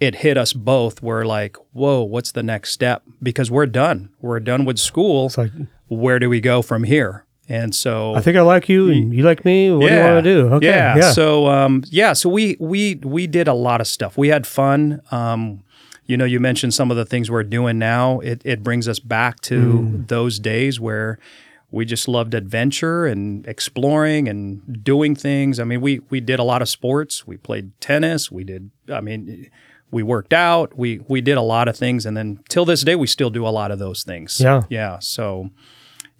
It 0.00 0.16
hit 0.16 0.36
us 0.38 0.52
both. 0.54 1.02
We're 1.02 1.24
like, 1.24 1.56
"Whoa, 1.72 2.02
what's 2.02 2.32
the 2.32 2.42
next 2.42 2.72
step?" 2.72 3.02
Because 3.22 3.50
we're 3.50 3.66
done. 3.66 4.08
We're 4.20 4.40
done 4.40 4.64
with 4.64 4.78
school. 4.78 5.26
It's 5.26 5.38
like 5.38 5.52
Where 5.88 6.18
do 6.18 6.28
we 6.30 6.40
go 6.40 6.62
from 6.62 6.84
here? 6.84 7.24
And 7.48 7.74
so 7.74 8.14
I 8.14 8.20
think 8.20 8.36
I 8.36 8.42
like 8.42 8.68
you 8.68 8.90
and 8.90 9.12
you 9.12 9.24
like 9.24 9.44
me. 9.44 9.70
What 9.72 9.88
do 9.88 9.94
you 9.94 10.00
want 10.00 10.24
to 10.24 10.34
do? 10.34 10.48
Okay. 10.54 10.66
yeah. 10.66 10.96
Yeah. 10.96 11.10
So 11.12 11.48
um, 11.48 11.82
yeah. 11.90 12.12
So 12.14 12.28
we 12.30 12.56
we 12.60 12.94
we 13.02 13.26
did 13.26 13.48
a 13.48 13.54
lot 13.54 13.80
of 13.80 13.86
stuff. 13.88 14.16
We 14.16 14.28
had 14.28 14.46
fun. 14.46 15.00
Um, 15.10 15.64
you 16.06 16.16
know, 16.16 16.24
you 16.24 16.40
mentioned 16.40 16.74
some 16.74 16.90
of 16.90 16.96
the 16.96 17.04
things 17.04 17.30
we're 17.30 17.42
doing 17.42 17.78
now. 17.78 18.20
It 18.20 18.40
it 18.44 18.62
brings 18.62 18.86
us 18.88 19.00
back 19.00 19.40
to 19.42 19.56
Mm. 19.60 20.08
those 20.08 20.38
days 20.38 20.78
where 20.80 21.18
we 21.72 21.84
just 21.84 22.08
loved 22.08 22.34
adventure 22.34 23.04
and 23.06 23.46
exploring 23.46 24.28
and 24.28 24.82
doing 24.84 25.14
things. 25.16 25.58
I 25.60 25.64
mean, 25.64 25.80
we 25.80 26.00
we 26.08 26.20
did 26.20 26.38
a 26.38 26.44
lot 26.44 26.62
of 26.62 26.68
sports. 26.68 27.26
We 27.26 27.36
played 27.36 27.72
tennis. 27.80 28.30
We 28.30 28.44
did. 28.44 28.70
I 28.92 29.00
mean. 29.00 29.50
We 29.90 30.02
worked 30.02 30.32
out. 30.32 30.76
We 30.76 31.00
we 31.08 31.20
did 31.20 31.36
a 31.36 31.42
lot 31.42 31.68
of 31.68 31.76
things, 31.76 32.06
and 32.06 32.16
then 32.16 32.40
till 32.48 32.64
this 32.64 32.82
day, 32.82 32.96
we 32.96 33.06
still 33.06 33.30
do 33.30 33.46
a 33.46 33.50
lot 33.50 33.70
of 33.70 33.78
those 33.78 34.02
things. 34.02 34.40
Yeah. 34.40 34.62
yeah. 34.68 34.98
So, 35.00 35.50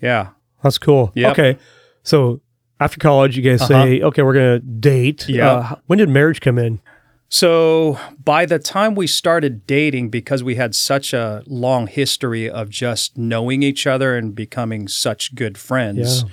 yeah, 0.00 0.30
That's 0.62 0.78
cool. 0.78 1.12
Yep. 1.14 1.32
Okay. 1.32 1.58
So 2.02 2.40
after 2.80 2.98
college, 2.98 3.36
you 3.36 3.42
guys 3.42 3.66
say, 3.66 4.00
okay, 4.00 4.22
we're 4.22 4.32
going 4.32 4.60
to 4.60 4.66
date. 4.66 5.22
Uh-huh. 5.24 5.32
Yeah. 5.32 5.52
Uh, 5.52 5.74
when 5.86 5.98
did 5.98 6.08
marriage 6.08 6.40
come 6.40 6.58
in? 6.58 6.80
So 7.28 7.98
by 8.24 8.44
the 8.44 8.58
time 8.58 8.96
we 8.96 9.06
started 9.06 9.64
dating, 9.66 10.10
because 10.10 10.42
we 10.42 10.56
had 10.56 10.74
such 10.74 11.12
a 11.12 11.44
long 11.46 11.86
history 11.86 12.50
of 12.50 12.70
just 12.70 13.16
knowing 13.16 13.62
each 13.62 13.86
other 13.86 14.16
and 14.16 14.34
becoming 14.34 14.88
such 14.88 15.34
good 15.36 15.56
friends, 15.56 16.24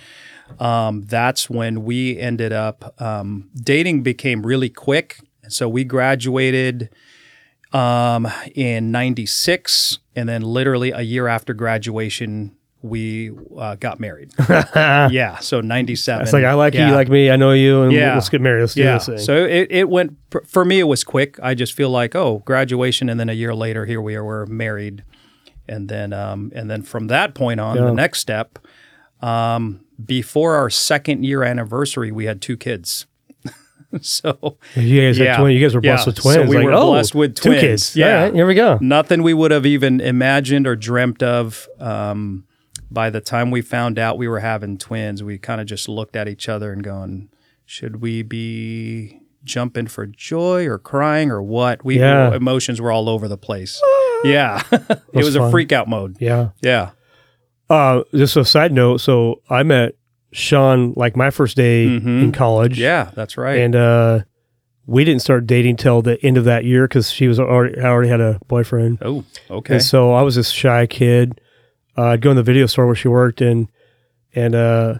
um, 0.59 1.03
that's 1.03 1.49
when 1.49 1.83
we 1.83 2.17
ended 2.17 2.51
up 2.51 2.99
um, 2.99 3.49
dating 3.55 4.01
became 4.01 4.43
really 4.43 4.69
quick. 4.69 5.19
So 5.49 5.69
we 5.69 5.83
graduated 5.83 6.89
um, 7.73 8.27
in 8.55 8.91
'96, 8.91 9.99
and 10.15 10.27
then 10.29 10.41
literally 10.41 10.91
a 10.91 11.01
year 11.01 11.27
after 11.27 11.53
graduation, 11.53 12.55
we 12.81 13.31
uh, 13.57 13.75
got 13.75 13.99
married. 13.99 14.31
yeah, 14.49 15.39
so 15.39 15.61
'97. 15.61 16.23
It's 16.23 16.33
like, 16.33 16.43
I 16.45 16.53
like 16.53 16.73
you, 16.73 16.79
Yeah. 16.81 16.89
you 16.89 16.95
like 16.95 17.09
me, 17.09 17.29
I 17.31 17.35
know 17.35 17.51
you, 17.51 17.83
and 17.83 17.91
Yeah. 17.91 18.13
let's 18.13 18.29
get 18.29 18.41
married. 18.41 18.61
Let's 18.61 18.73
do 18.75 18.83
Yeah. 18.83 18.97
So 18.99 19.45
it, 19.45 19.67
it 19.71 19.89
went, 19.89 20.17
for 20.45 20.63
me, 20.63 20.79
it 20.79 20.83
was 20.85 21.03
quick. 21.03 21.39
I 21.41 21.53
just 21.55 21.73
feel 21.73 21.89
like, 21.89 22.15
oh, 22.15 22.41
graduation. 22.45 23.09
And 23.09 23.19
then 23.19 23.29
a 23.29 23.33
year 23.33 23.53
later, 23.55 23.85
here 23.85 24.01
we 24.01 24.15
are, 24.15 24.23
we're 24.23 24.45
married. 24.45 25.03
And 25.67 25.89
then, 25.89 26.13
um, 26.13 26.51
and 26.55 26.69
then 26.69 26.81
from 26.83 27.07
that 27.07 27.33
point 27.33 27.59
on, 27.59 27.75
Yeah. 27.75 27.85
the 27.85 27.93
next 27.93 28.19
step, 28.19 28.59
um, 29.21 29.81
before 30.03 30.55
our 30.55 30.69
second 30.69 31.25
year 31.25 31.43
anniversary, 31.43 32.11
we 32.11 32.25
had 32.25 32.41
two 32.41 32.55
kids. 32.55 33.05
so 34.01 34.57
you 34.75 35.01
guys 35.01 35.17
Yeah. 35.17 35.37
had 35.37 35.45
you 35.47 35.59
guys 35.61 35.73
were 35.75 35.81
blessed 35.81 36.05
Yeah. 36.07 36.09
with 36.09 36.15
twins. 36.21 36.35
So 36.35 36.43
we 36.49 36.55
like, 36.57 36.65
were 36.65 36.73
oh, 36.73 36.91
blessed 36.91 37.15
with 37.15 37.35
two 37.35 37.49
twins. 37.49 37.61
kids. 37.61 37.95
Yeah. 37.95 38.23
Right, 38.23 38.33
here 38.33 38.45
we 38.45 38.55
go. 38.55 38.77
nothing 38.81 39.23
we 39.23 39.33
would 39.33 39.51
have 39.51 39.65
even 39.65 40.01
imagined 40.01 40.67
or 40.67 40.75
dreamt 40.75 41.23
of. 41.23 41.67
Um, 41.79 42.45
by 42.89 43.09
the 43.09 43.19
time 43.21 43.51
we 43.51 43.61
found 43.61 43.99
out 43.99 44.17
we 44.17 44.27
were 44.27 44.39
having 44.39 44.77
twins, 44.77 45.21
we 45.23 45.37
kind 45.37 45.59
of 45.61 45.67
just 45.67 45.89
looked 45.89 46.15
at 46.15 46.27
each 46.27 46.47
other 46.47 46.71
and 46.71 46.83
going, 46.83 47.29
should 47.65 48.01
we 48.01 48.21
be 48.23 49.19
jumping 49.43 49.87
for 49.87 50.05
joy 50.05 50.65
or 50.67 50.77
crying 50.77 51.29
or 51.31 51.41
what? 51.41 51.83
We 51.83 51.99
Yeah. 51.99 52.33
emotions 52.33 52.79
were 52.81 52.91
all 52.91 53.09
over 53.09 53.27
the 53.27 53.37
place. 53.37 53.81
yeah. 54.23 54.61
it 54.71 55.01
was 55.13 55.35
fun. 55.35 55.47
a 55.47 55.51
freak 55.51 55.71
out 55.71 55.87
mode. 55.87 56.17
Yeah. 56.19 56.49
Yeah. 56.61 56.91
Uh, 57.69 58.03
just 58.13 58.37
a 58.37 58.45
side 58.45 58.71
note. 58.71 58.97
So 59.01 59.41
I 59.49 59.63
met 59.63 59.95
Sean 60.31 60.93
like 60.95 61.15
my 61.15 61.29
first 61.29 61.55
day 61.55 61.85
in 61.85 62.31
college. 62.31 62.73
Mm-hmm. 62.73 62.81
Yeah, 62.81 63.11
that's 63.15 63.37
right. 63.37 63.59
And 63.59 63.75
uh, 63.75 64.19
we 64.85 65.03
didn't 65.03 65.21
start 65.21 65.47
dating 65.47 65.77
till 65.77 66.01
the 66.01 66.23
end 66.23 66.37
of 66.37 66.45
that 66.45 66.65
year 66.65 66.87
because 66.87 67.09
she 67.11 67.27
was 67.27 67.39
already 67.39 67.79
I 67.79 67.85
already 67.87 68.09
had 68.09 68.21
a 68.21 68.39
boyfriend. 68.47 68.99
oh, 69.01 69.23
okay. 69.49 69.75
And 69.75 69.83
so 69.83 70.13
I 70.13 70.21
was 70.21 70.35
this 70.35 70.49
shy 70.49 70.85
kid. 70.87 71.39
Uh, 71.97 72.07
I'd 72.09 72.21
go 72.21 72.29
in 72.29 72.35
the 72.37 72.43
video 72.43 72.65
store 72.67 72.85
where 72.85 72.95
she 72.95 73.07
worked, 73.07 73.41
and 73.41 73.67
and 74.35 74.53
uh, 74.53 74.95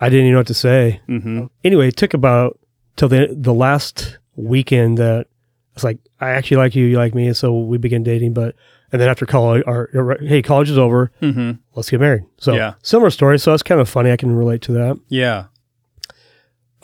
I 0.00 0.08
didn't 0.08 0.26
even 0.26 0.32
know 0.32 0.38
what 0.40 0.46
to 0.48 0.54
say. 0.54 1.00
hmm 1.06 1.46
Anyway, 1.64 1.88
it 1.88 1.96
took 1.96 2.12
about 2.14 2.58
till 2.96 3.08
the 3.08 3.28
the 3.32 3.54
last 3.54 4.18
weekend 4.36 4.98
that 4.98 5.28
it's 5.74 5.84
like, 5.84 5.98
I 6.20 6.30
actually 6.30 6.58
like 6.58 6.74
you, 6.74 6.84
you 6.84 6.96
like 6.98 7.14
me, 7.14 7.26
and 7.28 7.36
so 7.36 7.58
we 7.58 7.78
began 7.78 8.02
dating. 8.02 8.34
But 8.34 8.54
and 8.92 9.00
then 9.00 9.08
after 9.08 9.24
college, 9.26 9.62
or, 9.66 9.88
or, 9.94 10.18
hey, 10.20 10.42
college 10.42 10.70
is 10.70 10.78
over, 10.78 11.10
Mm-hmm. 11.22 11.52
let's 11.74 11.90
get 11.90 11.98
married. 12.00 12.24
So 12.38 12.54
Yeah. 12.54 12.74
similar 12.82 13.10
story. 13.10 13.38
So 13.38 13.50
that's 13.50 13.62
kind 13.62 13.80
of 13.80 13.88
funny. 13.88 14.10
I 14.12 14.16
can 14.16 14.34
relate 14.36 14.62
to 14.62 14.72
that. 14.72 14.98
Yeah. 15.08 15.46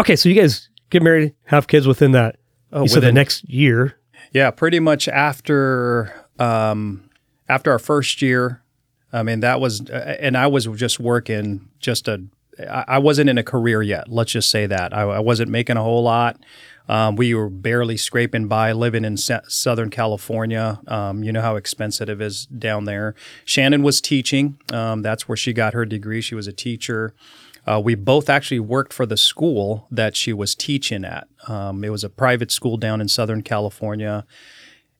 Okay, 0.00 0.16
so 0.16 0.28
you 0.28 0.34
guys 0.34 0.68
get 0.90 1.02
married, 1.02 1.34
have 1.44 1.66
kids 1.66 1.86
within 1.86 2.12
that. 2.12 2.36
Oh, 2.72 2.82
you 2.82 2.88
said 2.88 3.02
the 3.02 3.12
next 3.12 3.48
year. 3.48 3.96
Yeah, 4.32 4.50
pretty 4.50 4.78
much 4.80 5.08
after 5.08 6.12
um, 6.38 7.08
after 7.48 7.70
our 7.72 7.78
first 7.78 8.20
year. 8.22 8.62
I 9.12 9.22
mean, 9.22 9.40
that 9.40 9.58
was, 9.60 9.80
uh, 9.90 10.16
and 10.20 10.36
I 10.36 10.46
was 10.48 10.66
just 10.66 11.00
working 11.00 11.68
just 11.80 12.08
a 12.08 12.22
I 12.68 12.98
wasn't 12.98 13.30
in 13.30 13.38
a 13.38 13.42
career 13.44 13.82
yet. 13.82 14.08
Let's 14.08 14.32
just 14.32 14.50
say 14.50 14.66
that 14.66 14.92
I, 14.92 15.02
I 15.02 15.18
wasn't 15.20 15.48
making 15.50 15.76
a 15.76 15.82
whole 15.82 16.02
lot. 16.02 16.38
Um, 16.88 17.16
we 17.16 17.34
were 17.34 17.50
barely 17.50 17.96
scraping 17.96 18.48
by, 18.48 18.72
living 18.72 19.04
in 19.04 19.16
Sa- 19.16 19.40
Southern 19.48 19.90
California. 19.90 20.80
Um, 20.86 21.22
you 21.22 21.32
know 21.32 21.42
how 21.42 21.56
expensive 21.56 22.08
it 22.08 22.20
is 22.20 22.46
down 22.46 22.84
there. 22.84 23.14
Shannon 23.44 23.82
was 23.82 24.00
teaching. 24.00 24.58
Um, 24.72 25.02
that's 25.02 25.28
where 25.28 25.36
she 25.36 25.52
got 25.52 25.74
her 25.74 25.84
degree. 25.84 26.20
She 26.20 26.34
was 26.34 26.46
a 26.46 26.52
teacher. 26.52 27.14
Uh, 27.66 27.78
we 27.78 27.94
both 27.94 28.30
actually 28.30 28.60
worked 28.60 28.94
for 28.94 29.04
the 29.04 29.16
school 29.16 29.86
that 29.90 30.16
she 30.16 30.32
was 30.32 30.54
teaching 30.54 31.04
at. 31.04 31.28
Um, 31.48 31.84
it 31.84 31.90
was 31.90 32.02
a 32.02 32.08
private 32.08 32.50
school 32.50 32.78
down 32.78 33.00
in 33.00 33.08
Southern 33.08 33.42
California. 33.42 34.24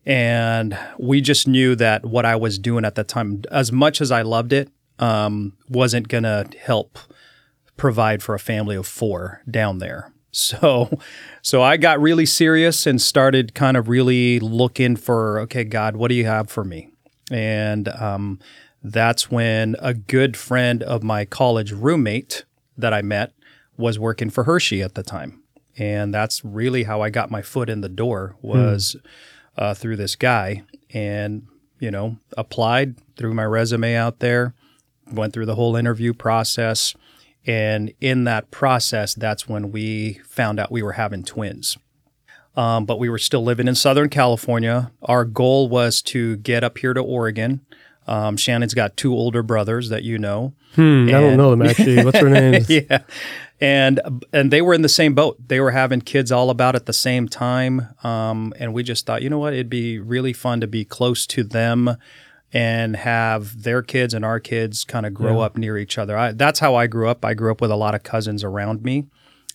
And 0.04 0.78
we 0.98 1.20
just 1.20 1.48
knew 1.48 1.74
that 1.76 2.04
what 2.04 2.26
I 2.26 2.36
was 2.36 2.58
doing 2.58 2.84
at 2.84 2.94
the 2.94 3.04
time, 3.04 3.42
as 3.50 3.72
much 3.72 4.00
as 4.00 4.10
I 4.10 4.22
loved 4.22 4.52
it, 4.52 4.70
um, 4.98 5.56
wasn't 5.68 6.08
going 6.08 6.24
to 6.24 6.46
help 6.60 6.98
provide 7.76 8.22
for 8.22 8.34
a 8.34 8.38
family 8.38 8.76
of 8.76 8.86
four 8.86 9.42
down 9.50 9.78
there. 9.78 10.12
So, 10.38 11.00
so 11.42 11.62
I 11.62 11.76
got 11.76 12.00
really 12.00 12.24
serious 12.24 12.86
and 12.86 13.02
started 13.02 13.54
kind 13.54 13.76
of 13.76 13.88
really 13.88 14.38
looking 14.38 14.94
for, 14.94 15.40
okay, 15.40 15.64
God, 15.64 15.96
what 15.96 16.08
do 16.08 16.14
you 16.14 16.26
have 16.26 16.48
for 16.48 16.62
me? 16.64 16.90
And 17.30 17.88
um, 17.88 18.38
that's 18.82 19.30
when 19.30 19.74
a 19.80 19.94
good 19.94 20.36
friend 20.36 20.82
of 20.82 21.02
my 21.02 21.24
college 21.24 21.72
roommate 21.72 22.44
that 22.76 22.94
I 22.94 23.02
met 23.02 23.32
was 23.76 23.98
working 23.98 24.30
for 24.30 24.44
Hershey 24.44 24.82
at 24.82 24.94
the 24.94 25.02
time, 25.02 25.42
and 25.76 26.14
that's 26.14 26.44
really 26.44 26.84
how 26.84 27.00
I 27.00 27.10
got 27.10 27.30
my 27.30 27.42
foot 27.42 27.68
in 27.68 27.80
the 27.80 27.88
door 27.88 28.36
was 28.40 28.96
uh, 29.56 29.74
through 29.74 29.96
this 29.96 30.16
guy, 30.16 30.62
and 30.94 31.46
you 31.80 31.90
know 31.90 32.16
applied, 32.36 32.96
threw 33.16 33.34
my 33.34 33.44
resume 33.44 33.94
out 33.94 34.20
there, 34.20 34.54
went 35.12 35.32
through 35.32 35.46
the 35.46 35.54
whole 35.54 35.76
interview 35.76 36.14
process, 36.14 36.94
and 37.48 37.94
in 37.98 38.24
that 38.24 38.50
process, 38.50 39.14
that's 39.14 39.48
when 39.48 39.72
we 39.72 40.20
found 40.26 40.60
out 40.60 40.70
we 40.70 40.82
were 40.82 40.92
having 40.92 41.24
twins. 41.24 41.78
Um, 42.54 42.84
but 42.84 42.98
we 42.98 43.08
were 43.08 43.18
still 43.18 43.42
living 43.42 43.68
in 43.68 43.74
Southern 43.74 44.10
California. 44.10 44.92
Our 45.02 45.24
goal 45.24 45.68
was 45.68 46.02
to 46.02 46.36
get 46.36 46.62
up 46.62 46.78
here 46.78 46.92
to 46.92 47.00
Oregon. 47.00 47.64
Um, 48.06 48.36
Shannon's 48.36 48.74
got 48.74 48.96
two 48.96 49.12
older 49.14 49.42
brothers 49.42 49.88
that 49.88 50.02
you 50.02 50.18
know. 50.18 50.52
Hmm, 50.74 51.08
I 51.08 51.12
don't 51.12 51.36
know 51.36 51.50
them 51.50 51.62
actually. 51.62 52.04
What's 52.04 52.20
their 52.20 52.28
name? 52.50 52.64
yeah. 52.68 53.02
And 53.60 54.00
and 54.32 54.50
they 54.50 54.60
were 54.60 54.74
in 54.74 54.82
the 54.82 54.88
same 54.88 55.14
boat. 55.14 55.36
They 55.48 55.60
were 55.60 55.70
having 55.70 56.00
kids 56.00 56.30
all 56.30 56.50
about 56.50 56.74
at 56.74 56.86
the 56.86 56.92
same 56.92 57.28
time. 57.28 57.88
Um, 58.02 58.52
and 58.58 58.74
we 58.74 58.82
just 58.82 59.06
thought, 59.06 59.22
you 59.22 59.30
know 59.30 59.38
what, 59.38 59.52
it'd 59.54 59.70
be 59.70 59.98
really 59.98 60.32
fun 60.32 60.60
to 60.60 60.66
be 60.66 60.84
close 60.84 61.26
to 61.28 61.44
them 61.44 61.96
and 62.52 62.96
have 62.96 63.62
their 63.62 63.82
kids 63.82 64.14
and 64.14 64.24
our 64.24 64.40
kids 64.40 64.84
kind 64.84 65.04
of 65.06 65.12
grow 65.14 65.38
Yeah. 65.38 65.44
up 65.46 65.58
near 65.58 65.76
each 65.76 65.98
other. 65.98 66.16
I, 66.16 66.32
that's 66.32 66.60
how 66.60 66.74
I 66.74 66.86
grew 66.86 67.08
up. 67.08 67.24
I 67.24 67.34
grew 67.34 67.50
up 67.50 67.60
with 67.60 67.70
a 67.70 67.76
lot 67.76 67.94
of 67.94 68.02
cousins 68.02 68.42
around 68.42 68.82
me. 68.82 69.06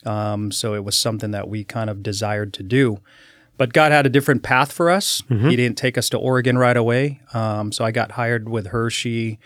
Um, 0.06 0.52
so 0.52 0.76
it 0.76 0.84
was 0.84 0.96
something 0.98 1.32
that 1.32 1.48
we 1.48 1.64
kind 1.64 1.90
of 1.90 2.04
desired 2.04 2.54
to 2.54 2.64
do. 2.64 3.00
But 3.58 3.72
God 3.72 3.92
had 3.92 4.06
a 4.06 4.10
different 4.10 4.44
path 4.44 4.72
for 4.72 4.90
us. 4.90 5.22
He 5.30 5.56
didn't 5.56 5.78
take 5.78 5.98
us 5.98 6.10
to 6.10 6.18
Oregon 6.18 6.58
right 6.58 6.76
away. 6.76 7.22
Um, 7.34 7.72
so 7.72 7.86
I 7.86 7.92
got 7.92 8.14
hired 8.14 8.50
with 8.50 8.68
Hershey 8.68 9.40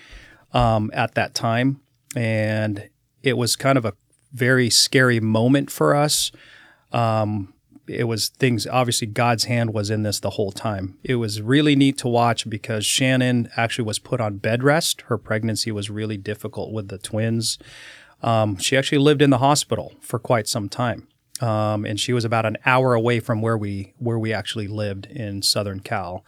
um, 0.54 0.90
at 0.94 1.14
that 1.16 1.34
time. 1.36 1.82
And 2.16 2.90
it 3.22 3.38
was 3.38 3.56
kind 3.56 3.78
of 3.78 3.84
a 3.86 3.94
very 4.34 4.70
scary 4.70 5.20
moment 5.20 5.70
for 5.70 5.94
us. 5.94 6.32
Um, 6.94 7.54
it 7.88 8.06
was 8.06 8.30
things, 8.30 8.68
obviously, 8.68 9.08
God's 9.08 9.46
hand 9.46 9.74
was 9.74 9.90
in 9.90 10.04
this 10.04 10.20
the 10.20 10.32
whole 10.32 10.52
time. 10.52 10.98
It 11.04 11.16
was 11.16 11.42
really 11.42 11.76
neat 11.76 11.98
to 12.00 12.08
watch 12.08 12.50
because 12.50 12.86
Shannon 12.86 13.50
actually 13.56 13.86
was 13.86 14.00
put 14.00 14.20
on 14.22 14.38
bed 14.38 14.64
rest. 14.64 15.02
Her 15.02 15.18
pregnancy 15.18 15.72
was 15.72 15.90
really 15.90 16.18
difficult 16.18 16.72
with 16.72 16.90
the 16.90 16.98
twins. 16.98 17.58
Um, 18.22 18.58
she 18.58 18.76
actually 18.76 18.98
lived 18.98 19.22
in 19.22 19.30
the 19.30 19.38
hospital 19.38 19.94
for 20.02 20.20
quite 20.20 20.48
some 20.48 20.70
time. 20.70 21.08
Um, 21.42 21.86
and 21.86 22.00
she 22.00 22.14
was 22.14 22.26
about 22.26 22.46
an 22.46 22.58
hour 22.66 22.94
away 22.94 23.20
from 23.20 23.42
where 23.42 23.58
we 23.58 23.94
where 24.00 24.18
we 24.18 24.34
actually 24.34 24.68
lived 24.68 25.06
in 25.06 25.44
Southern 25.44 25.82
Cal, 25.82 26.26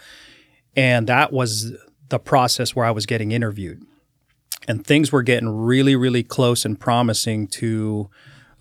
and 0.75 1.07
that 1.07 1.33
was 1.33 1.73
the 2.09 2.19
process 2.19 2.75
where 2.75 2.85
I 2.85 2.91
was 2.91 3.07
getting 3.07 3.31
interviewed, 3.31 3.83
and 4.67 4.85
things 4.85 5.11
were 5.11 5.23
getting 5.23 5.49
really 5.49 5.95
really 5.95 6.21
close 6.21 6.63
and 6.63 6.79
promising 6.79 7.47
to 7.47 8.11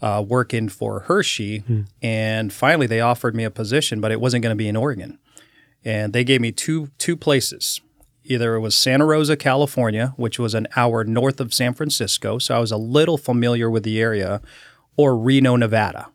uh, 0.01 0.25
working 0.27 0.69
for 0.69 1.01
Hershey, 1.01 1.63
and 2.03 2.53
finally 2.53 2.87
they 2.87 3.01
offered 3.01 3.35
me 3.35 3.45
a 3.45 3.51
position, 3.51 4.01
but 4.01 4.13
it 4.13 4.21
wasn't 4.21 4.43
going 4.43 4.53
to 4.53 4.57
be 4.57 4.69
in 4.69 4.77
Oregon, 4.77 5.19
and 5.85 6.13
they 6.13 6.25
gave 6.25 6.41
me 6.41 6.53
two 6.53 6.91
two 6.99 7.17
places. 7.17 7.81
Either 8.25 8.55
it 8.57 8.61
was 8.61 8.75
Santa 8.77 9.07
Rosa, 9.07 9.37
California, 9.37 10.13
which 10.17 10.39
was 10.39 10.55
an 10.55 10.67
hour 10.77 11.03
north 11.03 11.41
of 11.41 11.55
San 11.55 11.73
Francisco, 11.73 12.39
so 12.39 12.57
I 12.57 12.59
was 12.59 12.71
a 12.71 12.77
little 12.77 13.17
familiar 13.17 13.71
with 13.71 13.85
the 13.85 14.01
area, 14.01 14.43
or 14.97 15.17
Reno, 15.17 15.57
Nevada. 15.57 16.09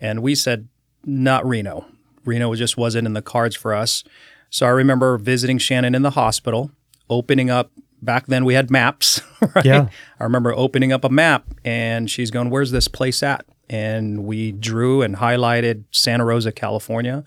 And 0.00 0.22
we 0.22 0.34
said, 0.34 0.68
not 1.04 1.44
Reno. 1.46 1.86
Reno 2.24 2.54
just 2.54 2.76
wasn't 2.76 3.06
in 3.06 3.12
the 3.14 3.22
cards 3.22 3.56
for 3.56 3.74
us. 3.74 4.04
So 4.50 4.66
I 4.66 4.70
remember 4.70 5.18
visiting 5.18 5.58
Shannon 5.58 5.94
in 5.94 6.02
the 6.02 6.10
hospital, 6.10 6.70
opening 7.10 7.50
up. 7.50 7.72
Back 8.02 8.26
then 8.26 8.44
we 8.44 8.54
had 8.54 8.70
maps, 8.70 9.20
right? 9.54 9.64
Yeah. 9.64 9.88
I 10.18 10.24
remember 10.24 10.52
opening 10.52 10.92
up 10.92 11.04
a 11.04 11.08
map 11.08 11.46
and 11.64 12.10
she's 12.10 12.30
going, 12.30 12.50
Where's 12.50 12.72
this 12.72 12.88
place 12.88 13.22
at? 13.22 13.46
And 13.70 14.24
we 14.24 14.52
drew 14.52 15.02
and 15.02 15.16
highlighted 15.16 15.84
Santa 15.92 16.24
Rosa, 16.24 16.52
California. 16.52 17.24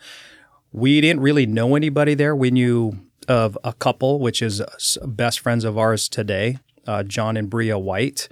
We 0.72 1.00
didn't 1.02 1.22
really 1.22 1.46
know 1.46 1.76
anybody 1.76 2.14
there. 2.14 2.36
We 2.36 2.52
knew 2.52 3.00
of 3.28 3.58
a 3.64 3.74
couple, 3.74 4.20
which 4.20 4.42
is 4.42 4.62
best 5.04 5.40
friends 5.40 5.64
of 5.64 5.78
ours 5.78 6.08
today, 6.10 6.60
uh, 6.86 7.04
John 7.04 7.38
and 7.38 7.50
Bria 7.50 7.80
White. 7.80 8.28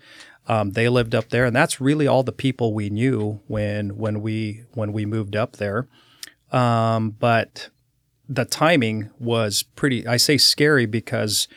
Um, 0.48 0.72
they 0.72 0.90
lived 0.90 1.16
up 1.16 1.30
there, 1.30 1.46
and 1.46 1.56
that's 1.56 1.80
really 1.80 2.06
all 2.06 2.24
the 2.24 2.34
people 2.34 2.74
we 2.74 2.90
knew 2.90 3.40
when 3.48 3.98
when 3.98 4.22
we 4.22 4.66
when 4.74 4.92
we 4.92 5.06
moved 5.06 5.36
up 5.36 5.56
there. 5.56 5.88
Um, 6.52 7.12
but 7.12 7.70
the 8.28 8.46
timing 8.46 9.10
was 9.20 9.64
pretty. 9.64 10.06
I 10.06 10.18
say 10.18 10.38
scary 10.38 10.86
because 10.86 11.48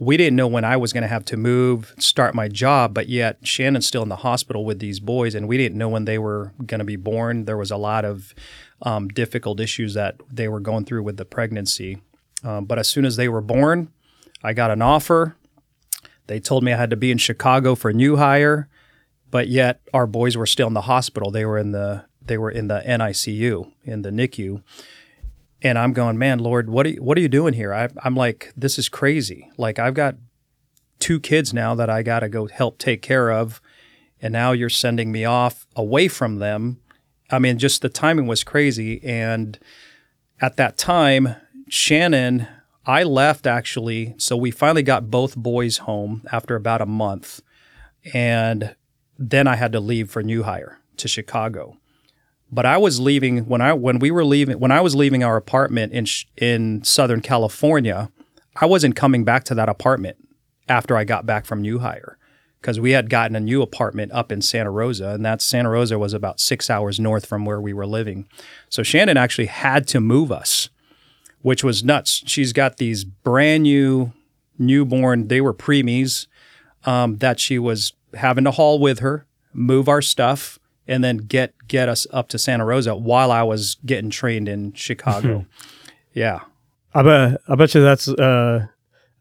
we 0.00 0.16
didn't 0.16 0.34
know 0.34 0.46
when 0.46 0.64
I 0.64 0.78
was 0.78 0.94
going 0.94 1.02
to 1.02 1.08
have 1.08 1.26
to 1.26 1.36
move, 1.36 1.94
start 1.98 2.34
my 2.34 2.48
job, 2.48 2.94
but 2.94 3.10
yet 3.10 3.36
Shannon's 3.42 3.86
still 3.86 4.02
in 4.02 4.08
the 4.08 4.16
hospital 4.16 4.64
with 4.64 4.78
these 4.78 4.98
boys, 4.98 5.34
and 5.34 5.46
we 5.46 5.58
didn't 5.58 5.76
know 5.76 5.90
when 5.90 6.06
they 6.06 6.18
were 6.18 6.52
going 6.64 6.78
to 6.78 6.86
be 6.86 6.96
born. 6.96 7.44
There 7.44 7.58
was 7.58 7.70
a 7.70 7.76
lot 7.76 8.06
of 8.06 8.34
um, 8.80 9.08
difficult 9.08 9.60
issues 9.60 9.92
that 9.92 10.16
they 10.32 10.48
were 10.48 10.58
going 10.58 10.86
through 10.86 11.02
with 11.02 11.18
the 11.18 11.26
pregnancy. 11.26 11.98
Um, 12.42 12.64
but 12.64 12.78
as 12.78 12.88
soon 12.88 13.04
as 13.04 13.16
they 13.16 13.28
were 13.28 13.42
born, 13.42 13.92
I 14.42 14.54
got 14.54 14.70
an 14.70 14.80
offer. 14.80 15.36
They 16.28 16.40
told 16.40 16.64
me 16.64 16.72
I 16.72 16.78
had 16.78 16.90
to 16.90 16.96
be 16.96 17.10
in 17.10 17.18
Chicago 17.18 17.74
for 17.74 17.90
a 17.90 17.94
new 17.94 18.16
hire, 18.16 18.70
but 19.30 19.48
yet 19.48 19.82
our 19.92 20.06
boys 20.06 20.34
were 20.34 20.46
still 20.46 20.68
in 20.68 20.74
the 20.74 20.82
hospital. 20.82 21.30
They 21.30 21.44
were 21.44 21.58
in 21.58 21.72
the 21.72 22.06
they 22.24 22.38
were 22.38 22.50
in 22.50 22.68
the 22.68 22.82
NICU 22.86 23.70
in 23.84 24.02
the 24.02 24.10
NICU. 24.10 24.62
And 25.62 25.78
I'm 25.78 25.92
going, 25.92 26.18
man, 26.18 26.38
Lord, 26.38 26.70
what 26.70 26.86
are 26.86 26.90
you, 26.90 27.02
what 27.02 27.18
are 27.18 27.20
you 27.20 27.28
doing 27.28 27.54
here? 27.54 27.74
I, 27.74 27.88
I'm 28.02 28.14
like, 28.14 28.52
this 28.56 28.78
is 28.78 28.88
crazy. 28.88 29.50
Like 29.56 29.78
I've 29.78 29.94
got 29.94 30.16
two 30.98 31.20
kids 31.20 31.52
now 31.52 31.74
that 31.74 31.90
I 31.90 32.02
got 32.02 32.20
to 32.20 32.28
go 32.28 32.46
help 32.46 32.78
take 32.78 33.02
care 33.02 33.30
of, 33.30 33.60
and 34.22 34.32
now 34.32 34.52
you're 34.52 34.68
sending 34.68 35.12
me 35.12 35.24
off 35.24 35.66
away 35.76 36.08
from 36.08 36.36
them. 36.36 36.80
I 37.30 37.38
mean, 37.38 37.58
just 37.58 37.82
the 37.82 37.88
timing 37.88 38.26
was 38.26 38.44
crazy. 38.44 39.02
And 39.04 39.58
at 40.40 40.56
that 40.56 40.76
time, 40.76 41.36
Shannon, 41.68 42.46
I 42.86 43.02
left 43.02 43.46
actually. 43.46 44.14
So 44.18 44.36
we 44.36 44.50
finally 44.50 44.82
got 44.82 45.10
both 45.10 45.36
boys 45.36 45.78
home 45.78 46.22
after 46.32 46.56
about 46.56 46.80
a 46.80 46.86
month, 46.86 47.42
and 48.12 48.74
then 49.18 49.46
I 49.46 49.56
had 49.56 49.72
to 49.72 49.80
leave 49.80 50.10
for 50.10 50.22
new 50.22 50.42
hire 50.42 50.78
to 50.96 51.08
Chicago 51.08 51.76
but 52.50 52.66
I 52.66 52.76
was 52.78 53.00
leaving 53.00 53.46
when 53.46 53.60
I 53.60 53.72
when 53.72 53.98
we 53.98 54.10
were 54.10 54.24
leaving 54.24 54.58
when 54.58 54.72
I 54.72 54.80
was 54.80 54.94
leaving 54.94 55.22
our 55.22 55.36
apartment 55.36 55.92
in 55.92 56.06
in 56.36 56.84
Southern 56.84 57.20
California, 57.20 58.10
I 58.56 58.66
wasn't 58.66 58.96
coming 58.96 59.24
back 59.24 59.44
to 59.44 59.54
that 59.54 59.68
apartment 59.68 60.16
after 60.68 60.96
I 60.96 61.04
got 61.04 61.26
back 61.26 61.44
from 61.46 61.62
New 61.62 61.78
Hire 61.80 62.16
because 62.60 62.78
we 62.78 62.90
had 62.90 63.08
gotten 63.08 63.34
a 63.34 63.40
new 63.40 63.62
apartment 63.62 64.12
up 64.12 64.30
in 64.30 64.42
Santa 64.42 64.70
Rosa, 64.70 65.08
and 65.10 65.24
that 65.24 65.40
Santa 65.40 65.70
Rosa 65.70 65.98
was 65.98 66.12
about 66.12 66.40
six 66.40 66.68
hours 66.68 67.00
north 67.00 67.24
from 67.24 67.44
where 67.44 67.60
we 67.60 67.72
were 67.72 67.86
living. 67.86 68.26
So 68.68 68.82
Shannon 68.82 69.16
actually 69.16 69.46
had 69.46 69.88
to 69.88 70.00
move 70.00 70.30
us, 70.30 70.68
which 71.40 71.64
was 71.64 71.82
nuts. 71.82 72.22
She's 72.26 72.52
got 72.52 72.76
these 72.76 73.04
brand 73.04 73.62
new 73.62 74.12
newborn, 74.60 75.28
they 75.28 75.40
were 75.40 75.54
preemies 75.54 76.26
um, 76.84 77.16
that 77.18 77.40
she 77.40 77.58
was 77.58 77.94
having 78.14 78.44
to 78.44 78.50
haul 78.50 78.78
with 78.78 79.00
her, 79.00 79.26
move 79.52 79.88
our 79.88 80.02
stuff, 80.02 80.59
and 80.90 81.02
then 81.02 81.16
get 81.18 81.54
get 81.68 81.88
us 81.88 82.06
up 82.12 82.28
to 82.30 82.38
Santa 82.38 82.64
Rosa 82.66 82.94
while 82.96 83.32
I 83.32 83.42
was 83.44 83.76
getting 83.86 84.10
trained 84.10 84.48
in 84.48 84.72
Chicago. 84.74 85.46
yeah. 86.12 86.40
I 86.92 87.02
bet 87.02 87.40
I 87.48 87.54
bet 87.54 87.74
you 87.74 87.82
that's 87.82 88.08
uh, 88.08 88.66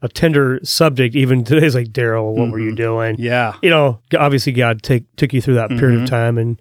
a 0.02 0.10
tender 0.10 0.60
subject. 0.64 1.16
Even 1.16 1.44
today's 1.44 1.76
like 1.76 1.90
Darryl, 1.90 2.34
what 2.36 2.50
were 2.52 2.60
you 2.60 2.76
doing? 2.76 3.16
Yeah. 3.20 3.54
You 3.62 3.70
know, 3.70 4.00
obviously 4.18 4.52
God 4.54 4.82
take 4.82 5.06
took 5.16 5.32
you 5.34 5.42
through 5.42 5.54
that 5.56 5.70
period 5.70 6.02
of 6.02 6.10
time, 6.10 6.38
and 6.40 6.60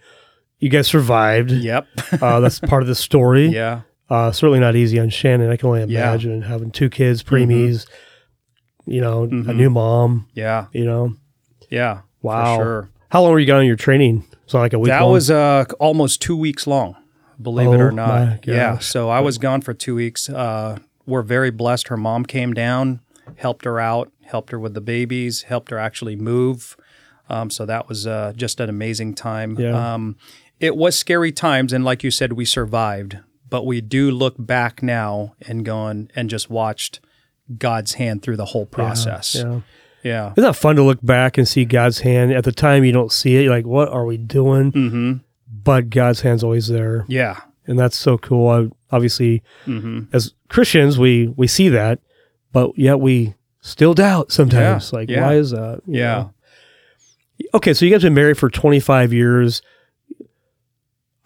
you 0.59 0.69
guys 0.69 0.87
survived. 0.87 1.51
Yep. 1.51 1.87
Uh, 2.23 2.41
that's 2.41 2.59
part 2.61 2.83
of 2.83 2.89
the 2.89 2.95
story. 2.95 3.47
yeah. 3.49 3.81
Uh, 4.11 4.33
certainly 4.33 4.59
not 4.61 4.75
easy 4.77 4.99
on 4.99 5.09
Shannon. 5.09 5.51
I 5.51 5.57
can 5.57 5.69
only 5.69 5.81
Yeah. 5.85 6.09
imagine 6.11 6.43
having 6.43 6.71
two 6.71 6.91
kids, 6.91 7.23
preemies. 7.23 7.87
You 8.87 9.01
know, 9.03 9.25
a 9.25 9.27
new 9.55 9.69
mom. 9.71 10.29
Yeah. 10.35 10.67
You 10.73 10.85
know, 10.87 11.15
Yeah. 11.71 12.01
wow. 12.23 12.57
For 12.57 12.63
sure. 12.63 12.91
How 13.11 13.23
long 13.23 13.33
were 13.33 13.39
you 13.39 13.47
gone 13.47 13.61
on 13.61 13.67
your 13.67 13.77
training? 13.77 14.25
So 14.49 14.59
like 14.59 14.73
a 14.73 14.79
week. 14.79 14.89
That 14.89 15.03
long? 15.03 15.13
was 15.13 15.31
uh, 15.31 15.67
almost 15.79 16.21
two 16.23 16.37
weeks 16.37 16.67
long, 16.67 16.97
believe 17.41 17.69
it 17.69 17.81
Oh 17.81 17.87
or 17.87 17.93
not. 17.93 18.47
Yeah. 18.47 18.79
So 18.79 19.11
I 19.11 19.21
was 19.21 19.39
gone 19.39 19.61
for 19.61 19.75
two 19.75 19.95
weeks. 19.95 20.29
Uh, 20.29 20.79
we're 21.07 21.23
very 21.23 21.51
blessed. 21.51 21.89
Her 21.89 21.97
mom 21.97 22.25
came 22.25 22.55
down, 22.55 23.01
helped 23.37 23.65
her 23.67 23.79
out, 23.79 24.11
helped 24.25 24.51
her 24.51 24.59
with 24.59 24.75
the 24.75 24.81
babies, 24.81 25.43
helped 25.43 25.71
her 25.71 25.79
actually 25.79 26.17
move. 26.17 26.77
Um, 27.29 27.51
so 27.51 27.67
that 27.67 27.89
was 27.89 28.07
uh, 28.07 28.33
just 28.35 28.59
an 28.59 28.71
amazing 28.71 29.15
time. 29.15 29.59
Yeah. 29.59 29.95
Um, 29.95 30.17
it 30.61 30.77
was 30.77 30.99
scary 30.99 31.31
times, 31.31 31.73
and 31.73 31.85
like 31.85 32.03
you 32.03 32.11
said, 32.11 32.33
we 32.33 32.45
survived. 32.45 33.19
But 33.51 33.65
we 33.65 33.81
do 33.81 34.11
look 34.11 34.35
back 34.39 34.83
now 34.83 35.35
and 35.47 35.65
gone 35.65 36.11
and 36.15 36.29
just 36.29 36.51
watched 36.51 37.01
God's 37.57 37.95
hand 37.95 38.23
through 38.23 38.37
the 38.37 38.47
whole 38.47 38.67
process. 38.67 39.35
Yeah. 39.35 39.43
Yeah. 39.43 39.61
Isn't 40.05 40.35
that 40.37 40.57
fun 40.57 40.77
to 40.77 40.83
look 40.83 40.99
back 41.03 41.39
and 41.39 41.47
see 41.47 41.65
God's 41.65 42.01
hand? 42.01 42.33
At 42.33 42.45
the 42.45 42.53
time, 42.53 42.85
you 42.85 42.93
don't 42.93 43.13
see 43.13 43.37
it. 43.37 43.43
You're 43.43 43.55
like, 43.55 43.67
what 43.67 43.89
are 43.89 44.05
we 44.05 44.17
doing? 44.17 44.73
Mm-hmm. 44.73 45.13
But 45.65 45.91
God's 45.91 46.21
hand's 46.21 46.45
always 46.45 46.69
there. 46.69 47.05
Yeah. 47.09 47.41
And 47.67 47.79
that's 47.79 47.97
so 47.97 48.17
cool. 48.19 48.49
I, 48.49 48.95
obviously, 48.95 49.43
Mm-hmm. 49.67 50.05
as 50.15 50.35
Christians, 50.49 50.99
we, 50.99 51.29
we 51.37 51.47
see 51.47 51.69
that, 51.71 51.99
but 52.53 52.77
yet 52.79 53.01
we 53.01 53.35
still 53.61 53.93
doubt 53.95 54.33
sometimes. 54.33 54.91
Yeah. 54.93 54.99
Like, 54.99 55.11
Yeah. 55.11 55.23
why 55.27 55.35
is 55.35 55.51
that? 55.51 55.83
You 55.87 55.99
Yeah. 56.01 56.15
know? 56.15 56.35
Okay, 57.55 57.73
so 57.75 57.85
you 57.85 57.91
guys 57.93 58.03
have 58.03 58.09
been 58.09 58.15
married 58.15 58.39
for 58.39 58.49
25 58.51 59.13
years. 59.13 59.63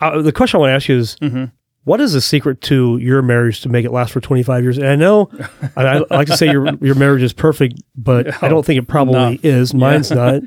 Uh, 0.01 0.21
the 0.21 0.33
question 0.33 0.59
I 0.59 0.61
want 0.61 0.71
to 0.71 0.75
ask 0.75 0.89
you 0.89 0.99
is, 0.99 1.17
Mm-hmm. 1.21 1.45
What 1.85 2.01
is 2.01 2.13
the 2.13 2.21
secret 2.21 2.61
to 2.63 2.97
your 2.99 3.23
marriage 3.23 3.61
to 3.63 3.69
make 3.69 3.85
it 3.85 3.91
last 3.93 4.13
for 4.13 4.21
25 4.21 4.63
years? 4.63 4.79
And 4.79 4.87
I 4.87 4.97
know 4.97 5.31
I, 5.77 5.83
I 6.11 6.17
like 6.17 6.29
to 6.29 6.37
say 6.37 6.51
your 6.51 6.73
your 6.77 6.95
marriage 6.95 7.23
is 7.23 7.33
perfect, 7.33 7.81
but 7.97 8.43
I 8.43 8.49
don't 8.49 8.65
think 8.65 8.79
it 8.79 8.89
probably 8.89 9.15
No. 9.15 9.39
is. 9.43 9.75
Mine's 9.75 10.11
not. 10.13 10.43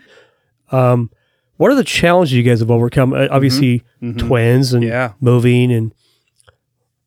Um, 0.72 1.10
what 1.58 1.72
are 1.72 1.76
the 1.76 1.84
challenges 1.84 2.34
you 2.34 2.44
guys 2.44 2.60
have 2.60 2.70
overcome? 2.72 3.14
Uh, 3.14 3.28
Obviously, 3.32 3.84
Mhm. 4.02 4.18
twins 4.20 4.74
and 4.74 4.84
Yeah. 4.84 5.14
moving, 5.22 5.72
and 5.72 5.94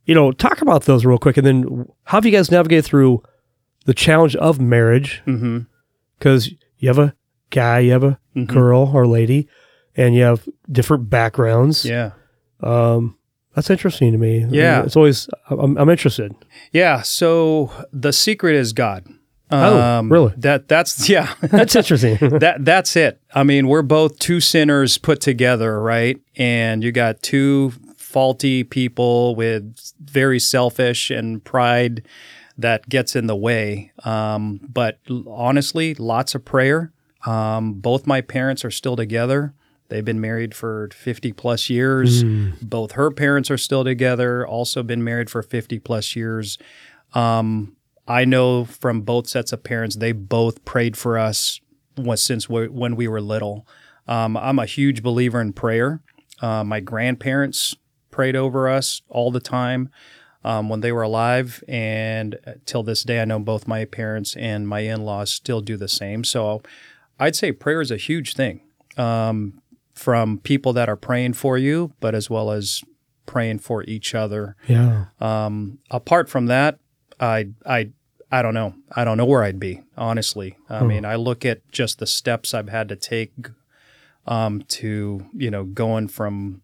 you 0.07 0.14
know, 0.14 0.33
talk 0.33 0.62
about 0.62 0.85
those 0.85 1.05
real 1.05 1.19
quick. 1.19 1.37
And 1.37 1.47
then, 1.47 1.87
how 2.05 2.17
have 2.17 2.25
you 2.25 2.33
guys 2.33 2.51
navigated 2.51 2.87
through 2.87 3.23
the 3.85 3.93
challenge 3.93 4.35
of 4.37 4.59
marriage? 4.59 5.21
Mm-hmm. 5.27 5.59
Because 6.19 6.51
you 6.79 6.88
have 6.88 6.99
a 6.99 7.14
guy, 7.51 7.81
you 7.81 7.93
have 7.93 8.05
a 8.05 8.19
Mhm. 8.35 8.47
girl 8.47 8.91
or 8.95 9.07
lady, 9.07 9.49
and 9.97 10.14
you 10.14 10.23
have 10.23 10.49
different 10.73 11.11
backgrounds. 11.11 11.85
Yeah. 11.85 12.12
Um, 12.62 13.17
that's 13.59 13.71
interesting 13.71 14.12
to 14.12 14.18
me. 14.18 14.42
I 14.42 14.44
mean, 14.44 14.55
Yeah. 14.55 14.85
it's 14.85 14.94
always 14.94 15.29
I'm, 15.51 15.77
I'm 15.77 15.88
interested. 15.88 16.33
Yeah. 16.73 17.03
So 17.03 17.73
the 17.92 18.12
secret 18.12 18.55
is 18.55 18.73
God. 18.73 19.05
Oh, 19.51 20.03
really? 20.05 20.33
That 20.37 20.68
that's 20.68 21.09
yeah. 21.14 21.35
That's 21.40 21.75
interesting. 21.75 22.16
that 22.38 22.64
that's 22.64 22.94
it. 22.94 23.21
I 23.35 23.42
mean, 23.42 23.66
we're 23.66 23.83
both 23.83 24.18
two 24.21 24.38
sinners 24.40 24.97
put 24.99 25.21
together, 25.21 25.81
right? 25.83 26.21
And 26.37 26.85
you 26.85 26.92
got 26.92 27.21
two 27.23 27.73
faulty 27.97 28.62
people 28.62 29.35
with 29.35 29.92
very 30.01 30.38
selfish 30.38 31.11
and 31.11 31.42
pride 31.42 32.07
that 32.57 32.88
gets 32.88 33.16
in 33.16 33.27
the 33.27 33.37
way. 33.37 33.90
Um, 34.05 34.61
but 34.62 34.99
honestly, 35.27 35.94
lots 35.94 36.35
of 36.37 36.44
prayer. 36.44 36.92
Um, 37.27 37.75
both 37.75 38.07
my 38.07 38.21
parents 38.21 38.64
are 38.64 38.71
still 38.71 38.94
together. 38.97 39.53
They've 39.88 40.05
been 40.05 40.20
married 40.20 40.55
for 40.55 40.88
50 40.92 41.33
plus 41.33 41.70
years. 41.70 42.22
Both 42.62 42.92
her 42.92 43.11
parents 43.11 43.51
are 43.51 43.59
still 43.59 43.85
together, 43.85 44.46
also 44.46 44.83
been 44.83 45.03
married 45.03 45.31
for 45.31 45.42
50 45.42 45.79
plus 45.79 46.14
years. 46.14 46.59
Um, 47.14 47.77
I 48.07 48.24
know 48.24 48.64
from 48.64 49.03
both 49.03 49.29
sets 49.29 49.53
of 49.53 49.62
parents, 49.62 49.96
they 49.96 50.12
both 50.12 50.64
prayed 50.64 50.96
for 50.96 51.18
us 51.18 51.61
since 52.14 52.48
we, 52.48 52.68
when 52.68 52.96
we 52.96 53.09
were 53.09 53.20
little. 53.20 53.66
Um, 54.07 54.37
I'm 54.37 54.59
a 54.59 54.66
huge 54.66 55.03
believer 55.03 55.40
in 55.40 55.53
prayer. 55.53 56.01
Uh, 56.40 56.64
my 56.64 56.81
grandparents 56.81 57.74
prayed 58.11 58.37
over 58.37 58.68
us 58.68 59.03
all 59.09 59.31
the 59.31 59.40
time 59.40 59.90
um, 60.44 60.68
when 60.68 60.81
they 60.81 60.92
were 60.92 61.03
alive, 61.03 61.62
and 61.66 62.38
till 62.64 62.83
this 62.83 63.03
day, 63.03 63.20
I 63.20 63.24
know 63.24 63.38
both 63.40 63.66
my 63.66 63.85
parents 63.85 64.37
and 64.37 64.68
my 64.68 64.81
in-laws 64.81 65.33
still 65.33 65.61
do 65.61 65.77
the 65.77 65.88
same. 65.88 66.24
So, 66.24 66.62
I'd 67.18 67.37
say 67.37 67.53
prayer 67.53 67.81
is 67.81 67.90
a 67.90 67.96
huge 67.96 68.35
thing 68.35 68.61
um, 68.96 69.61
from 69.98 70.38
people 70.38 70.72
that 70.72 70.88
are 70.88 70.96
praying 70.96 71.32
for 71.32 71.58
you, 71.58 71.92
but 71.98 72.14
as 72.14 72.30
well 72.30 72.52
as 72.52 72.82
praying 73.26 73.58
for 73.58 73.82
each 73.84 74.14
other. 74.14 74.56
yeah. 74.68 75.06
Um, 75.20 75.78
apart 75.90 76.28
from 76.30 76.46
that, 76.46 76.78
I 77.20 77.48
I 77.66 77.90
I 78.30 78.42
don't 78.42 78.54
know. 78.54 78.74
I 78.94 79.04
don't 79.04 79.16
know 79.16 79.24
where 79.24 79.42
I'd 79.42 79.58
be 79.58 79.82
honestly. 79.96 80.56
I 80.68 80.84
mean, 80.84 81.04
I 81.04 81.16
look 81.16 81.44
at 81.44 81.68
just 81.72 81.98
the 81.98 82.06
steps 82.06 82.54
I've 82.54 82.68
had 82.68 82.88
to 82.90 82.96
take 82.96 83.32
um, 84.26 84.62
to 84.68 85.26
you 85.34 85.50
know 85.50 85.64
going 85.64 86.08
from 86.08 86.62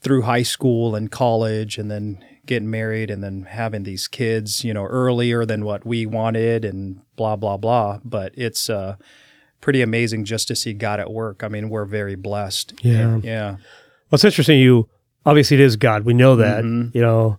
through 0.00 0.22
high 0.22 0.44
school 0.44 0.94
and 0.94 1.10
college, 1.10 1.76
and 1.76 1.90
then 1.90 2.24
getting 2.46 2.70
married, 2.70 3.10
and 3.10 3.22
then 3.22 3.42
having 3.48 3.82
these 3.82 4.08
kids, 4.08 4.64
you 4.64 4.72
know, 4.72 4.84
earlier 4.84 5.44
than 5.44 5.64
what 5.64 5.84
we 5.84 6.06
wanted, 6.06 6.64
and 6.64 7.00
blah 7.16 7.36
blah 7.36 7.56
blah. 7.56 7.98
But 8.04 8.32
it's 8.36 8.70
uh, 8.70 8.96
pretty 9.60 9.82
amazing 9.82 10.24
just 10.24 10.48
to 10.48 10.56
see 10.56 10.72
God 10.72 11.00
at 11.00 11.10
work. 11.12 11.42
I 11.44 11.48
mean, 11.48 11.68
we're 11.68 11.84
very 11.84 12.14
blessed. 12.14 12.74
Yeah. 12.82 12.98
And- 13.14 13.24
yeah, 13.24 13.50
Well, 13.52 13.58
it's 14.16 14.24
interesting. 14.24 14.58
You 14.58 14.88
obviously 15.26 15.56
it 15.56 15.60
is 15.60 15.76
God. 15.76 16.04
We 16.04 16.14
know 16.14 16.36
that. 16.36 16.64
Mhm. 16.64 16.94
You 16.94 17.02
know, 17.02 17.38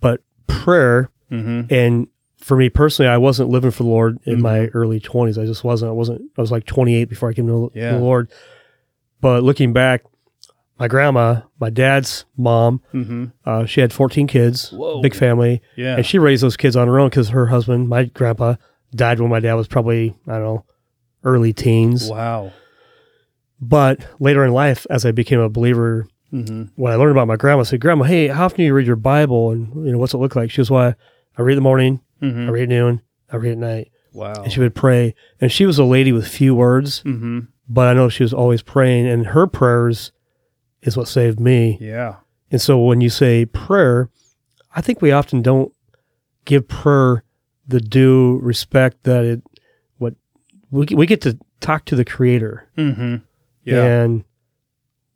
but 0.00 0.20
prayer 0.46 1.10
hmm 1.30 1.62
and 1.70 2.06
for 2.38 2.56
me 2.58 2.68
personally, 2.68 3.08
I 3.08 3.16
wasn't 3.16 3.48
living 3.48 3.70
for 3.70 3.84
the 3.84 3.88
Lord 3.88 4.18
in 4.26 4.36
Mhm. 4.38 4.42
my 4.42 4.66
early 4.74 5.00
twenties. 5.00 5.38
I 5.38 5.46
just 5.46 5.64
wasn't. 5.64 5.88
I 5.88 5.92
wasn't. 5.92 6.20
I 6.36 6.40
was 6.40 6.52
like 6.52 6.66
28 6.66 7.08
before 7.08 7.30
I 7.30 7.32
came 7.32 7.46
to 7.46 7.70
the- 7.72 7.80
Yeah. 7.80 7.92
the 7.92 7.98
Lord. 8.00 8.28
But 9.22 9.42
looking 9.42 9.72
back, 9.72 10.02
my 10.78 10.86
grandma, 10.88 11.40
my 11.60 11.70
dad's 11.70 12.26
mom, 12.36 12.82
hmm 12.92 13.26
uh, 13.46 13.64
she 13.64 13.80
had 13.80 13.92
14 13.92 14.26
kids, 14.26 14.70
Whoa. 14.72 15.00
big 15.00 15.14
family, 15.14 15.62
yeah, 15.76 15.96
and 15.96 16.04
she 16.04 16.18
raised 16.18 16.42
those 16.42 16.56
kids 16.58 16.76
on 16.76 16.88
her 16.88 16.98
own 17.00 17.08
because 17.08 17.30
her 17.30 17.46
husband, 17.46 17.88
my 17.88 18.04
grandpa, 18.04 18.56
died 18.94 19.20
when 19.20 19.30
my 19.30 19.40
dad 19.40 19.54
was 19.54 19.66
probably 19.68 20.14
I 20.26 20.32
don't 20.34 20.42
know, 20.42 20.64
early 21.24 21.52
teens. 21.52 22.08
wow. 22.08 22.52
But 23.60 24.00
later 24.20 24.44
in 24.44 24.52
life, 24.52 24.86
as 24.90 25.06
I 25.06 25.12
became 25.12 25.40
a 25.40 25.48
believer, 25.48 26.06
hmm 26.30 26.64
when 26.74 26.92
I 26.92 26.96
learned 26.96 27.12
about 27.12 27.28
my 27.28 27.36
grandma, 27.36 27.60
I 27.60 27.64
said, 27.64 27.80
"Grandma, 27.80 28.04
hey, 28.04 28.26
how 28.28 28.44
often 28.46 28.58
do 28.58 28.64
you 28.64 28.74
read 28.74 28.86
your 28.86 28.96
Bible, 28.96 29.50
and 29.52 29.68
you 29.86 29.92
know 29.92 29.98
what's 29.98 30.14
it 30.14 30.18
look 30.18 30.34
like?" 30.36 30.50
She 30.50 30.60
was, 30.60 30.70
"Why 30.70 30.94
I 31.38 31.42
read 31.42 31.52
in 31.52 31.58
the 31.58 31.62
morning, 31.62 32.00
hmm 32.20 32.48
I 32.48 32.50
read 32.50 32.62
at 32.64 32.68
noon, 32.70 33.00
I 33.30 33.36
read 33.36 33.52
at 33.52 33.58
night." 33.58 33.90
Wow. 34.12 34.42
And 34.42 34.52
she 34.52 34.60
would 34.60 34.74
pray, 34.74 35.14
and 35.40 35.50
she 35.50 35.66
was 35.66 35.78
a 35.78 35.84
lady 35.84 36.12
with 36.12 36.26
few 36.28 36.54
words, 36.54 37.00
hmm 37.00 37.40
but 37.68 37.88
I 37.88 37.94
know 37.94 38.08
she 38.10 38.22
was 38.24 38.34
always 38.34 38.60
praying, 38.62 39.06
and 39.06 39.28
her 39.28 39.46
prayers 39.46 40.12
is 40.82 40.96
what 40.96 41.08
saved 41.08 41.40
me. 41.40 41.78
Yeah. 41.80 42.16
And 42.50 42.60
so 42.60 42.78
when 42.78 43.00
you 43.00 43.08
say 43.08 43.46
prayer, 43.46 44.10
I 44.76 44.80
think 44.82 45.00
we 45.00 45.12
often 45.12 45.40
don't 45.40 45.72
give 46.44 46.68
prayer 46.68 47.24
the 47.66 47.80
due 47.80 48.38
respect 48.42 49.04
that 49.04 49.24
it 49.24 49.42
we 50.74 50.86
we 50.94 51.06
get 51.06 51.20
to 51.22 51.38
talk 51.60 51.84
to 51.86 51.96
the 51.96 52.04
Creator, 52.04 52.66
hmm 52.76 53.16
Yeah. 53.64 53.84
and 54.02 54.24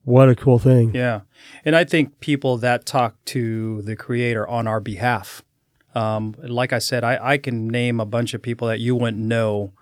what 0.05 0.29
a 0.29 0.35
cool 0.35 0.59
thing. 0.59 0.94
Yeah. 0.94 1.21
And 1.64 1.77
I 1.77 1.85
think 1.85 2.21
people 2.21 2.57
that 2.59 2.87
talk 2.87 3.23
to 3.27 3.83
the 3.83 3.94
creator 3.94 4.49
on 4.49 4.66
our 4.66 4.81
behalf, 4.81 5.42
um, 5.94 6.35
like 6.42 6.73
I 6.73 6.79
said, 6.79 7.05
I, 7.05 7.18
I 7.35 7.38
can 7.38 7.68
name 7.68 8.01
a 8.01 8.07
bunch 8.07 8.33
of 8.35 8.40
people 8.40 8.68
that 8.68 8.81
you 8.81 8.97
wouldn't 8.97 9.23
know 9.23 9.73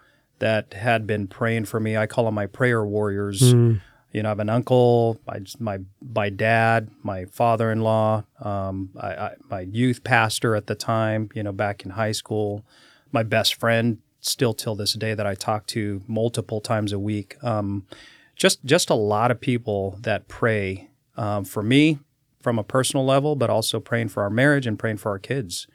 that 0.40 0.74
had 0.74 1.06
been 1.06 1.28
praying 1.28 1.66
for 1.66 1.78
me. 1.78 1.96
I 1.96 2.06
call 2.06 2.24
them 2.24 2.34
my 2.34 2.46
prayer 2.46 2.84
warriors. 2.84 3.40
Mm, 3.54 3.80
You 4.12 4.22
know, 4.22 4.28
I 4.28 4.32
have 4.32 4.40
an 4.40 4.48
uncle, 4.50 5.20
my 5.26 5.38
my 5.60 5.78
my 6.14 6.28
dad, 6.30 6.90
my 7.02 7.26
father-in-law, 7.26 8.24
um, 8.40 8.90
I, 8.98 9.08
I, 9.26 9.30
my 9.50 9.60
youth 9.60 10.02
pastor 10.02 10.56
at 10.56 10.66
the 10.66 10.74
time. 10.74 11.28
You 11.34 11.42
know, 11.44 11.52
back 11.52 11.84
in 11.84 11.90
high 11.92 12.12
school, 12.12 12.64
my 13.12 13.22
best 13.22 13.54
friend, 13.60 13.98
still 14.26 14.54
till 14.54 14.74
this 14.74 14.94
day, 14.94 15.14
that 15.14 15.26
I 15.26 15.34
talk 15.34 15.66
to 15.68 16.02
multiple 16.06 16.60
times 16.60 16.92
a 16.92 16.98
week. 16.98 17.42
Um, 17.42 17.86
just 18.34 18.64
just 18.64 18.90
a 18.90 18.94
lot 18.94 19.30
of 19.30 19.40
people 19.40 19.98
that 20.02 20.28
pray 20.28 20.88
um, 21.16 21.44
for 21.44 21.62
me 21.62 21.98
from 22.40 22.58
a 22.58 22.64
personal 22.64 23.04
level, 23.04 23.34
but 23.34 23.50
also 23.50 23.80
praying 23.80 24.08
for 24.08 24.22
our 24.22 24.30
marriage 24.30 24.66
and 24.66 24.78
praying 24.78 24.98
for 24.98 25.10
our 25.10 25.18
kids. 25.18 25.66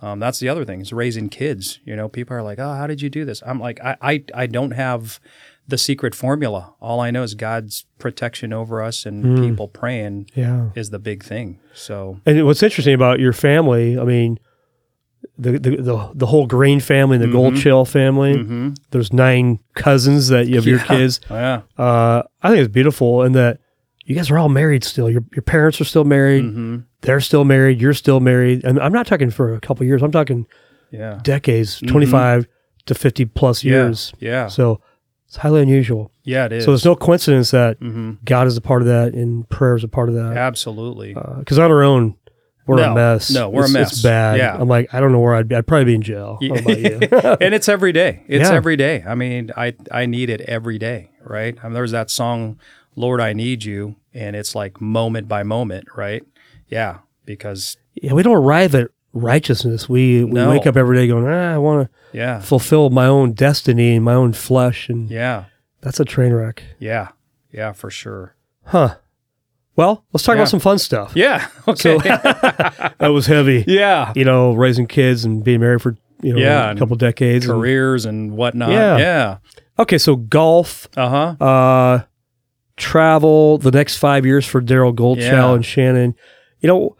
Um, 0.00 0.18
that's 0.18 0.40
the 0.40 0.48
other 0.48 0.64
thing 0.64 0.80
is 0.80 0.92
raising 0.92 1.28
kids. 1.28 1.78
You 1.84 1.96
know, 1.96 2.08
people 2.08 2.36
are 2.36 2.42
like, 2.42 2.58
"Oh, 2.58 2.74
how 2.74 2.86
did 2.86 3.00
you 3.00 3.08
do 3.08 3.24
this?" 3.24 3.42
I'm 3.46 3.60
like, 3.60 3.80
I, 3.80 3.96
I, 4.02 4.24
I 4.34 4.46
don't 4.46 4.72
have 4.72 5.20
the 5.66 5.78
secret 5.78 6.14
formula. 6.14 6.74
All 6.80 7.00
I 7.00 7.10
know 7.10 7.22
is 7.22 7.34
God's 7.34 7.86
protection 7.98 8.52
over 8.52 8.82
us 8.82 9.06
and 9.06 9.38
people 9.38 9.68
praying 9.68 10.28
yeah. 10.34 10.70
is 10.74 10.90
the 10.90 10.98
big 10.98 11.22
thing. 11.22 11.60
So, 11.72 12.20
And 12.26 12.44
what's 12.44 12.62
interesting 12.62 12.94
about 12.94 13.20
your 13.20 13.32
family, 13.32 13.98
I 13.98 14.04
mean, 14.04 14.38
the 15.42 15.58
the 15.58 15.76
the, 15.76 16.10
the 16.14 16.26
whole 16.26 16.46
Green 16.46 16.80
family, 16.80 17.18
the 17.18 17.26
Mm-hmm. 17.26 17.36
Goltiao 17.56 17.88
family. 17.88 18.74
There's 18.90 19.12
nine 19.12 19.58
cousins 19.74 20.28
that 20.28 20.46
you 20.48 20.56
have 20.56 20.66
your 20.66 20.78
Yeah. 20.78 20.84
kids. 20.86 21.20
Yeah. 21.30 21.62
Uh, 21.76 22.22
I 22.42 22.48
think 22.50 22.60
it's 22.60 22.72
beautiful 22.72 23.22
and 23.22 23.34
that 23.34 23.58
you 24.04 24.14
guys 24.14 24.30
are 24.30 24.38
all 24.38 24.48
married 24.48 24.84
still. 24.84 25.08
Your 25.10 25.24
your 25.34 25.42
parents 25.42 25.80
are 25.80 25.84
still 25.84 26.04
married. 26.04 26.44
Mm-hmm. 26.44 26.78
They're 27.02 27.20
still 27.20 27.44
married. 27.44 27.80
You're 27.80 27.94
still 27.94 28.20
married. 28.20 28.64
And 28.64 28.78
I'm 28.80 28.92
not 28.92 29.06
talking 29.06 29.30
for 29.30 29.54
a 29.54 29.60
couple 29.60 29.84
years. 29.86 30.02
I'm 30.02 30.12
talking 30.12 30.46
Yeah. 30.90 31.18
decades, 31.22 31.80
25 31.80 32.46
to 32.86 32.94
50 32.94 33.24
plus 33.26 33.60
Mm-hmm. 33.60 33.68
Yeah. 33.68 33.74
years. 33.74 34.12
Yeah. 34.20 34.46
So 34.48 34.80
it's 35.26 35.36
highly 35.36 35.62
unusual. 35.62 36.10
Yeah, 36.24 36.44
it 36.46 36.52
is. 36.52 36.64
So 36.64 36.70
there's 36.72 36.84
no 36.84 36.94
coincidence 36.96 37.50
that 37.52 37.78
hmm 37.78 38.12
God 38.24 38.46
is 38.46 38.56
a 38.56 38.60
part 38.60 38.82
of 38.82 38.88
that 38.88 39.14
and 39.14 39.48
prayer 39.48 39.74
is 39.76 39.82
a 39.84 39.88
part 39.88 40.08
of 40.08 40.14
that. 40.14 40.36
Absolutely. 40.36 41.14
Because 41.14 41.58
on 41.58 41.70
our 41.70 41.82
own, 41.82 42.16
we're 42.66 42.82
a 42.82 42.94
mess. 42.94 43.30
no, 43.30 43.48
we're 43.50 43.64
a 43.66 43.68
mess. 43.68 43.92
It's 43.92 44.02
bad. 44.02 44.38
Yeah. 44.38 44.56
I'm 44.58 44.68
like, 44.68 44.92
I 44.94 45.00
don't 45.00 45.12
know 45.12 45.20
where 45.20 45.34
I'd 45.34 45.48
be. 45.48 45.56
I'd 45.56 45.66
probably 45.66 45.84
be 45.86 45.94
in 45.96 46.02
jail. 46.02 46.38
What 46.40 46.60
about 46.60 46.78
you? 46.78 46.98
and 47.40 47.54
it's 47.54 47.68
every 47.68 47.92
day. 47.92 48.22
It's 48.28 48.48
Yeah. 48.50 48.54
every 48.56 48.76
day. 48.76 49.04
I 49.06 49.14
mean, 49.14 49.50
I 49.56 49.74
I 49.90 50.06
need 50.06 50.30
it 50.30 50.40
every 50.42 50.78
day, 50.78 51.10
right? 51.24 51.56
I 51.62 51.64
mean, 51.66 51.74
there's 51.74 51.90
that 51.92 52.10
song, 52.10 52.58
"Lord, 52.96 53.20
I 53.20 53.32
Need 53.32 53.64
You," 53.64 53.96
and 54.14 54.36
it's 54.36 54.54
like 54.54 54.80
moment 54.80 55.28
by 55.28 55.42
moment, 55.42 55.88
right? 55.96 56.22
Yeah, 56.68 56.98
because 57.24 57.76
yeah, 57.94 58.12
we 58.12 58.22
don't 58.22 58.36
arrive 58.36 58.74
at 58.74 58.88
righteousness. 59.12 59.88
We, 59.88 60.24
we 60.24 60.30
No. 60.32 60.48
wake 60.50 60.66
up 60.66 60.76
every 60.76 60.96
day 60.96 61.06
going, 61.06 61.26
ah, 61.26 61.54
I 61.54 61.58
want 61.58 61.86
to 62.12 62.16
yeah, 62.16 62.40
fulfill 62.40 62.88
my 62.88 63.06
own 63.06 63.32
destiny 63.32 63.96
and 63.96 64.04
my 64.04 64.14
own 64.14 64.32
flesh. 64.32 64.88
And 64.88 65.10
yeah, 65.10 65.44
that's 65.82 66.00
a 66.00 66.04
train 66.04 66.32
wreck. 66.32 66.62
yeah, 66.78 67.08
yeah, 67.52 67.72
for 67.72 67.90
sure. 67.90 68.34
Huh. 68.64 68.94
Well, 69.74 70.04
let's 70.12 70.24
talk 70.24 70.34
Yeah. 70.34 70.40
about 70.42 70.48
some 70.50 70.60
fun 70.60 70.78
stuff. 70.78 71.12
Yeah. 71.14 71.46
Okay. 71.66 71.96
That 72.98 73.08
was 73.12 73.26
heavy. 73.26 73.64
yeah. 73.66 74.12
You 74.14 74.24
know, 74.24 74.52
raising 74.52 74.86
kids 74.86 75.24
and 75.24 75.42
being 75.42 75.60
married 75.60 75.82
for, 75.82 75.96
you 76.22 76.34
know, 76.34 76.38
Yeah, 76.40 76.66
a 76.66 76.70
and 76.70 76.78
couple 76.78 76.96
decades. 76.96 77.46
and- 77.46 77.54
Careers 77.54 78.04
and 78.04 78.32
whatnot. 78.36 78.70
Yeah. 78.70 78.98
Yeah. 78.98 79.36
okay, 79.78 79.98
so 79.98 80.14
golf, 80.16 80.86
Uh 80.96 81.08
huh. 81.38 81.44
uh, 81.44 82.00
travel 82.76 83.58
the 83.58 83.70
next 83.70 83.96
five 83.96 84.24
years 84.26 84.46
for 84.46 84.60
Darryl 84.60 84.94
Goltiao 84.94 85.18
Yeah. 85.20 85.52
and 85.54 85.64
Shannon. 85.64 86.14
You 86.60 86.68
know, 86.68 86.96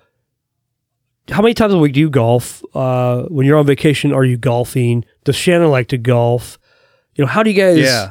how 1.30 1.40
many 1.42 1.54
times 1.54 1.72
a 1.74 1.78
week 1.78 1.92
do 1.92 2.00
you 2.00 2.10
golf? 2.10 2.62
Uh, 2.74 3.22
when 3.24 3.46
you're 3.46 3.58
on 3.58 3.66
vacation, 3.66 4.12
are 4.12 4.24
you 4.24 4.36
golfing? 4.36 5.04
Does 5.24 5.36
Shannon 5.36 5.70
like 5.70 5.88
to 5.88 5.98
golf? 5.98 6.58
You 7.14 7.24
know, 7.24 7.28
how 7.28 7.42
do 7.42 7.50
you 7.50 7.56
guys 7.56 7.78
Yeah. 7.78 8.10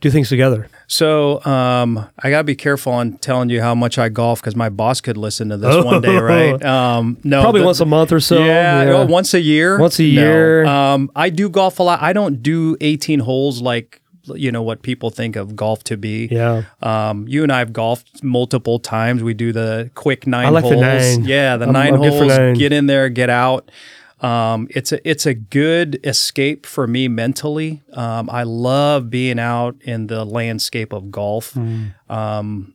Do 0.00 0.10
things 0.10 0.28
together? 0.28 0.68
So 0.88 1.42
um, 1.44 2.06
I 2.18 2.30
gotta 2.30 2.44
be 2.44 2.54
careful 2.54 2.92
on 2.92 3.14
telling 3.14 3.48
you 3.48 3.60
how 3.62 3.74
much 3.74 3.98
I 3.98 4.08
golf 4.08 4.40
because 4.40 4.54
my 4.54 4.68
boss 4.68 5.00
could 5.00 5.16
listen 5.16 5.48
to 5.48 5.56
this 5.56 5.84
one 5.84 6.02
day, 6.02 6.16
right? 6.18 6.62
Um, 6.64 7.16
no, 7.24 7.42
Probably 7.42 7.60
the- 7.62 7.66
once 7.66 7.80
a 7.80 7.86
month 7.86 8.12
or 8.12 8.20
so. 8.20 8.44
yeah, 8.44 8.84
oh, 8.88 9.06
once 9.06 9.32
a 9.34 9.40
year. 9.40 9.78
Once 9.78 9.98
a 9.98 10.02
No. 10.02 10.08
year. 10.08 10.64
Um, 10.66 11.10
I 11.16 11.30
do 11.30 11.48
golf 11.48 11.78
a 11.78 11.82
lot. 11.82 12.02
I 12.02 12.12
don't 12.12 12.42
do 12.42 12.76
18 12.80 13.20
holes 13.20 13.60
like 13.62 14.00
you 14.34 14.50
know 14.50 14.60
what 14.62 14.82
people 14.82 15.08
think 15.10 15.36
of 15.36 15.54
golf 15.54 15.84
to 15.84 15.96
be. 15.96 16.26
Yeah. 16.32 16.64
Um, 16.82 17.28
you 17.28 17.44
and 17.44 17.52
I 17.52 17.60
have 17.60 17.72
golfed 17.72 18.24
multiple 18.24 18.80
times. 18.80 19.22
We 19.22 19.34
do 19.34 19.52
the 19.52 19.88
quick 19.94 20.26
nine 20.26 20.46
I 20.46 20.48
like 20.48 20.64
the 20.64 20.70
holes. 20.70 20.80
nine. 21.18 21.24
Yeah, 21.24 21.56
the 21.56 21.66
I'm- 21.66 21.72
9 21.72 21.94
I'm 21.94 22.00
holes. 22.00 22.36
nine. 22.36 22.54
Get 22.54 22.72
in 22.72 22.86
there, 22.86 23.08
get 23.08 23.30
out. 23.30 23.70
Um, 24.20 24.66
it's 24.70 24.92
a 24.92 25.08
it's 25.08 25.26
a 25.26 25.34
good 25.34 26.00
escape 26.04 26.64
for 26.64 26.86
me 26.86 27.06
mentally. 27.06 27.82
Um, 27.92 28.30
I 28.30 28.44
love 28.44 29.10
being 29.10 29.38
out 29.38 29.76
in 29.82 30.06
the 30.06 30.24
landscape 30.24 30.92
of 30.92 31.10
golf. 31.10 31.52
Hmm. 31.52 31.88
Um, 32.08 32.74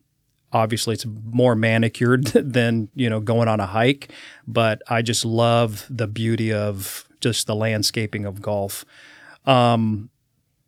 obviously, 0.54 0.94
it's 0.94 1.06
more 1.06 1.56
manicured 1.56 2.26
than 2.36 2.90
you 2.94 3.10
know 3.10 3.20
going 3.20 3.48
on 3.48 3.60
a 3.60 3.66
hike, 3.66 4.12
but 4.48 4.82
I 4.88 5.02
just 5.02 5.26
love 5.26 5.88
the 5.90 6.08
beauty 6.08 6.54
of 6.54 7.08
just 7.22 7.48
the 7.48 7.56
landscaping 7.56 8.26
of 8.26 8.42
golf. 8.42 8.86
Um, 9.46 10.12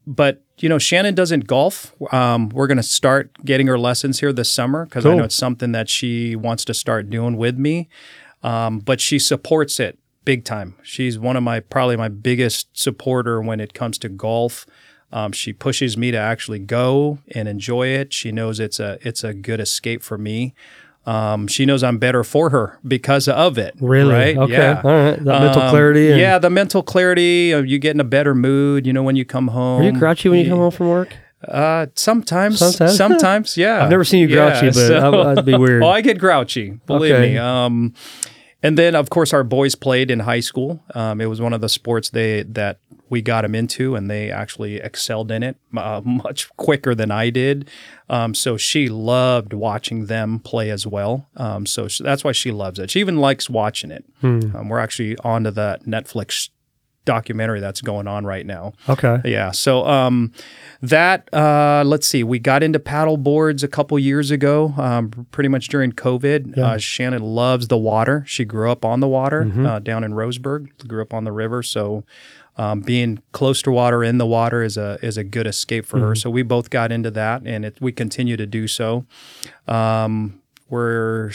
but 0.07 0.43
you 0.57 0.69
know, 0.69 0.79
Shannon 0.79 1.13
doesn't 1.13 1.45
golf. 1.45 1.93
Um, 2.11 2.49
we're 2.49 2.67
going 2.67 2.77
to 2.77 2.83
start 2.83 3.31
getting 3.45 3.67
her 3.67 3.77
lessons 3.77 4.19
here 4.19 4.33
this 4.33 4.51
summer 4.51 4.85
because 4.85 5.05
I 5.05 5.15
know 5.15 5.23
it's 5.23 5.35
something 5.35 5.71
that 5.73 5.89
she 5.89 6.35
wants 6.35 6.65
to 6.65 6.73
start 6.73 7.09
doing 7.09 7.37
with 7.37 7.57
me. 7.57 7.89
Um, 8.43 8.79
but 8.79 8.99
she 8.99 9.19
supports 9.19 9.79
it 9.79 9.97
big 10.25 10.43
time. 10.45 10.75
She's 10.83 11.17
one 11.19 11.35
of 11.35 11.43
my 11.43 11.59
probably 11.59 11.95
my 11.97 12.09
biggest 12.09 12.67
supporter 12.77 13.41
when 13.41 13.59
it 13.59 13.73
comes 13.73 13.97
to 13.99 14.09
golf. 14.09 14.65
Um, 15.11 15.31
she 15.31 15.53
pushes 15.53 15.95
me 15.95 16.09
to 16.11 16.17
actually 16.17 16.59
go 16.59 17.19
and 17.35 17.47
enjoy 17.47 17.87
it. 17.87 18.13
She 18.13 18.31
knows 18.31 18.59
it's 18.59 18.79
a 18.79 18.97
it's 19.01 19.23
a 19.23 19.33
good 19.33 19.59
escape 19.59 20.01
for 20.01 20.17
me. 20.17 20.53
Um, 21.05 21.47
she 21.47 21.65
knows 21.65 21.83
I'm 21.83 21.97
better 21.97 22.23
for 22.23 22.49
her 22.51 22.79
because 22.87 23.27
of 23.27 23.57
it. 23.57 23.75
Really? 23.81 24.13
Right? 24.13 24.37
Okay. 24.37 24.53
Yeah. 24.53 24.81
All 24.83 24.89
right. 24.91 25.17
That 25.23 25.41
mental 25.41 25.61
Um, 25.61 25.69
clarity. 25.69 26.11
And 26.11 26.19
yeah, 26.19 26.39
the 26.39 26.49
mental 26.49 26.81
clarity. 26.81 27.53
Uh, 27.53 27.61
you 27.61 27.77
get 27.77 27.93
in 27.93 27.99
a 27.99 28.05
better 28.05 28.33
mood. 28.33 28.87
You 28.87 28.93
know 28.93 29.03
when 29.03 29.15
you 29.17 29.25
come 29.25 29.49
home. 29.49 29.81
Are 29.81 29.85
you 29.85 29.91
grouchy 29.91 30.29
when 30.29 30.39
you 30.39 30.47
come 30.49 30.59
home 30.59 30.71
from 30.71 30.89
work? 30.89 31.15
Uh, 31.45 31.87
sometimes, 31.95 32.57
Sometimes? 32.59 32.95
sometimes, 32.95 33.57
yeah. 33.57 33.83
I've 33.83 33.89
never 33.89 34.05
seen 34.05 34.21
you 34.21 34.27
grouchy, 34.29 34.67
but 34.67 34.87
that- 34.87 35.11
that'd 35.11 35.45
be 35.45 35.57
weird. 35.57 35.83
Oh, 35.83 35.89
I 35.89 35.99
get 35.99 36.17
grouchy. 36.17 36.79
Believe 36.87 37.13
Okay. 37.15 37.33
me. 37.33 37.37
Um, 37.37 37.93
and 38.63 38.77
then 38.77 38.95
of 38.95 39.09
course 39.09 39.33
our 39.33 39.43
boys 39.43 39.75
played 39.75 40.09
in 40.09 40.21
high 40.21 40.39
school. 40.39 40.81
Um, 40.95 41.21
it 41.21 41.27
was 41.27 41.39
one 41.39 41.53
of 41.53 41.61
the 41.61 41.69
sports 41.69 42.09
they 42.09 42.43
that 42.43 42.79
we 43.09 43.21
got 43.21 43.43
them 43.43 43.53
into, 43.53 43.95
and 43.95 44.09
they 44.09 44.31
actually 44.31 44.77
excelled 44.77 45.29
in 45.29 45.43
it 45.43 45.55
uh, 45.77 46.01
much 46.05 46.49
quicker 46.57 46.95
than 46.95 47.11
I 47.11 47.29
did. 47.29 47.69
Um, 48.09 48.33
so 48.33 48.57
she 48.57 48.89
loved 48.89 49.53
watching 49.53 50.07
them 50.07 50.39
play 50.39 50.71
as 50.71 50.87
well. 50.87 51.29
Um, 51.37 51.65
so 51.67 51.87
sh- 51.87 52.01
that's 52.03 52.23
why 52.23 52.31
she 52.31 52.51
loves 52.51 52.79
it. 52.79 52.89
She 52.89 52.99
even 52.99 53.17
likes 53.17 53.49
watching 53.49 53.91
it. 53.91 54.03
Hmm. 54.21 54.55
Um, 54.55 54.69
we're 54.69 54.79
actually 54.79 55.15
onto 55.19 55.51
the 55.51 55.79
Netflix 55.85 56.49
documentary 57.05 57.59
that's 57.59 57.81
going 57.81 58.07
on 58.07 58.25
right 58.25 58.45
now. 58.45 58.73
Okay. 58.87 59.21
Yeah. 59.25 59.51
So 59.51 59.85
um, 59.85 60.31
that 60.81 61.31
uh, 61.33 61.83
let's 61.85 62.07
see, 62.07 62.23
we 62.23 62.39
got 62.39 62.63
into 62.63 62.79
paddle 62.79 63.17
boards 63.17 63.63
a 63.63 63.67
couple 63.67 63.97
years 63.99 64.31
ago, 64.31 64.73
um, 64.77 65.27
pretty 65.31 65.49
much 65.49 65.67
during 65.67 65.91
COVID. 65.91 66.57
Uh, 66.57 66.77
Shannon 66.77 67.21
loves 67.21 67.67
the 67.67 67.77
water. 67.77 68.23
She 68.27 68.45
grew 68.45 68.71
up 68.71 68.85
on 68.85 68.99
the 68.99 69.07
water 69.07 69.43
uh, 69.67 69.79
down 69.79 70.03
in 70.03 70.13
Roseburg. 70.13 70.87
Grew 70.87 71.01
up 71.01 71.13
on 71.13 71.23
the 71.23 71.31
river, 71.31 71.63
so. 71.63 72.03
Um, 72.55 72.81
being 72.81 73.19
close 73.31 73.63
to 73.63 73.71
water 73.71 74.03
in 74.03 74.19
the 74.19 74.27
water 74.27 74.61
is 74.61 74.77
a 74.77 74.99
is 75.01 75.17
a 75.17 75.23
good 75.23 75.47
escape 75.47 75.87
for 75.87 75.97
her. 75.99 76.13
So 76.13 76.29
we 76.29 76.43
both 76.43 76.69
got 76.69 76.91
into 76.91 77.09
that, 77.09 77.41
and 77.47 77.65
it, 77.65 77.77
we 77.81 77.91
continue 77.91 78.37
to 78.37 78.45
do 78.45 78.67
so. 78.67 79.07
Um, 79.67 80.39
we're 80.69 81.31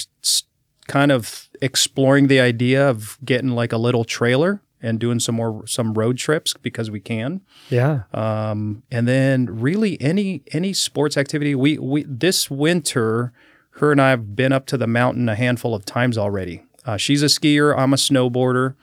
kind 0.87 1.11
of 1.11 1.49
exploring 1.61 2.29
the 2.29 2.39
idea 2.39 2.89
of 2.89 3.19
getting 3.25 3.51
like 3.51 3.73
a 3.73 3.79
little 3.79 4.05
trailer 4.05 4.63
and 4.81 4.99
doing 4.99 5.21
some 5.21 5.35
more 5.35 5.67
some 5.67 5.95
road 5.95 6.19
trips 6.19 6.55
because 6.55 6.91
we 6.91 7.01
can. 7.01 7.41
Yeah. 7.71 8.03
Um, 8.13 8.83
and 8.91 9.09
then 9.09 9.47
really 9.47 10.01
any 10.01 10.43
any 10.53 10.73
sports 10.73 11.17
activity. 11.17 11.55
We 11.55 11.79
we 11.79 12.05
this 12.05 12.51
winter, 12.51 13.33
her 13.73 13.93
and 13.93 14.01
I 14.01 14.11
have 14.11 14.37
been 14.37 14.53
up 14.53 14.67
to 14.67 14.77
the 14.77 14.87
mountain 14.87 15.29
a 15.29 15.35
handful 15.35 15.75
of 15.75 15.85
times 15.85 16.17
already. 16.17 16.65
Uh, 16.85 16.97
she's 16.97 17.23
a 17.23 17.27
skier. 17.27 17.77
I'm 17.77 17.93
a 17.93 17.97
snowboarder. 17.97 18.75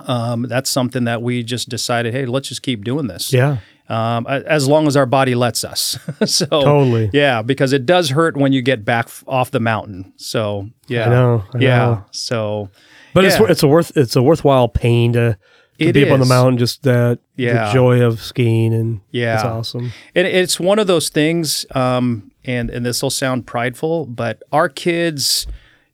Um, 0.00 0.42
that's 0.42 0.70
something 0.70 1.04
that 1.04 1.22
we 1.22 1.42
just 1.42 1.68
decided. 1.68 2.14
Hey, 2.14 2.26
let's 2.26 2.48
just 2.48 2.62
keep 2.62 2.84
doing 2.84 3.06
this. 3.06 3.32
Yeah. 3.32 3.58
Um, 3.88 4.24
as 4.28 4.68
long 4.68 4.86
as 4.86 4.96
our 4.96 5.04
body 5.04 5.34
lets 5.34 5.64
us. 5.64 5.98
so 6.24 6.46
Totally. 6.46 7.10
yeah, 7.12 7.42
because 7.42 7.72
it 7.72 7.86
does 7.86 8.10
hurt 8.10 8.36
when 8.36 8.52
you 8.52 8.62
get 8.62 8.84
back 8.84 9.08
off 9.26 9.50
the 9.50 9.58
mountain. 9.58 10.12
So 10.16 10.70
yeah, 10.86 11.06
I 11.06 11.08
know. 11.08 11.44
I 11.54 11.58
yeah. 11.58 11.76
know. 11.76 12.04
So 12.12 12.70
But 13.14 13.24
Yeah. 13.24 13.30
it's 13.40 13.50
it's 13.50 13.62
a 13.62 13.68
worth 13.68 13.96
it's 13.96 14.16
a 14.16 14.22
worthwhile 14.22 14.68
pain 14.68 15.12
to, 15.14 15.36
to 15.78 15.84
It 15.88 15.92
be 15.92 16.04
up 16.04 16.12
on 16.12 16.20
the 16.20 16.26
mountain. 16.26 16.58
Just 16.58 16.82
that 16.84 17.18
Yeah. 17.36 17.66
the 17.66 17.72
joy 17.72 18.02
of 18.02 18.20
skiing 18.20 18.72
and 18.74 19.00
Yeah. 19.10 19.34
it's 19.36 19.44
awesome. 19.44 19.92
And 20.14 20.26
it's 20.26 20.60
one 20.60 20.78
of 20.78 20.86
those 20.86 21.08
things, 21.08 21.66
um, 21.74 22.30
and 22.44 22.70
and 22.70 22.84
this 22.86 23.02
will 23.02 23.10
sound 23.10 23.46
prideful, 23.46 24.06
but 24.06 24.42
our 24.52 24.68
kids 24.68 25.46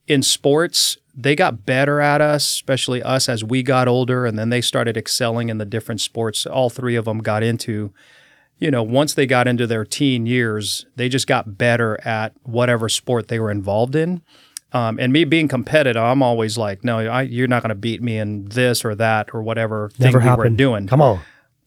in 0.06 0.22
sports 0.22 0.98
they 1.18 1.34
got 1.34 1.64
better 1.64 1.98
at 2.02 2.20
us, 2.20 2.44
especially 2.44 3.02
us 3.02 3.26
as 3.26 3.42
we 3.42 3.62
got 3.62 3.88
older, 3.88 4.26
and 4.26 4.38
then 4.38 4.50
they 4.50 4.60
started 4.60 4.98
excelling 4.98 5.48
in 5.48 5.56
the 5.56 5.64
different 5.64 5.98
sports. 6.02 6.44
All 6.44 6.68
three 6.68 6.94
of 6.94 7.06
them 7.06 7.20
got 7.20 7.42
into. 7.42 7.90
You 8.58 8.70
know, 8.70 8.82
once 8.82 9.14
they 9.14 9.24
got 9.26 9.48
into 9.48 9.66
their 9.66 9.84
teen 9.86 10.26
years, 10.26 10.84
they 10.96 11.08
just 11.08 11.26
got 11.26 11.56
better 11.56 11.98
at 12.06 12.32
whatever 12.42 12.90
sport 12.90 13.28
they 13.28 13.38
were 13.40 13.50
involved 13.50 13.96
in. 13.96 14.20
Um, 14.72 14.98
and 14.98 15.12
me 15.12 15.24
being 15.24 15.48
competitive, 15.48 16.02
I'm 16.02 16.22
always 16.22 16.58
like, 16.58 16.84
no, 16.84 16.98
I, 16.98 17.22
you're 17.22 17.48
not 17.48 17.62
going 17.62 17.70
to 17.70 17.74
beat 17.74 18.02
me 18.02 18.18
in 18.18 18.46
this 18.46 18.84
or 18.84 18.94
that 18.96 19.30
or 19.32 19.42
whatever 19.42 19.90
thing 19.90 20.12
Never 20.12 20.18
we 20.18 20.36
were 20.36 20.48
doing. 20.50 20.86
Come 20.86 21.00
on. 21.00 21.20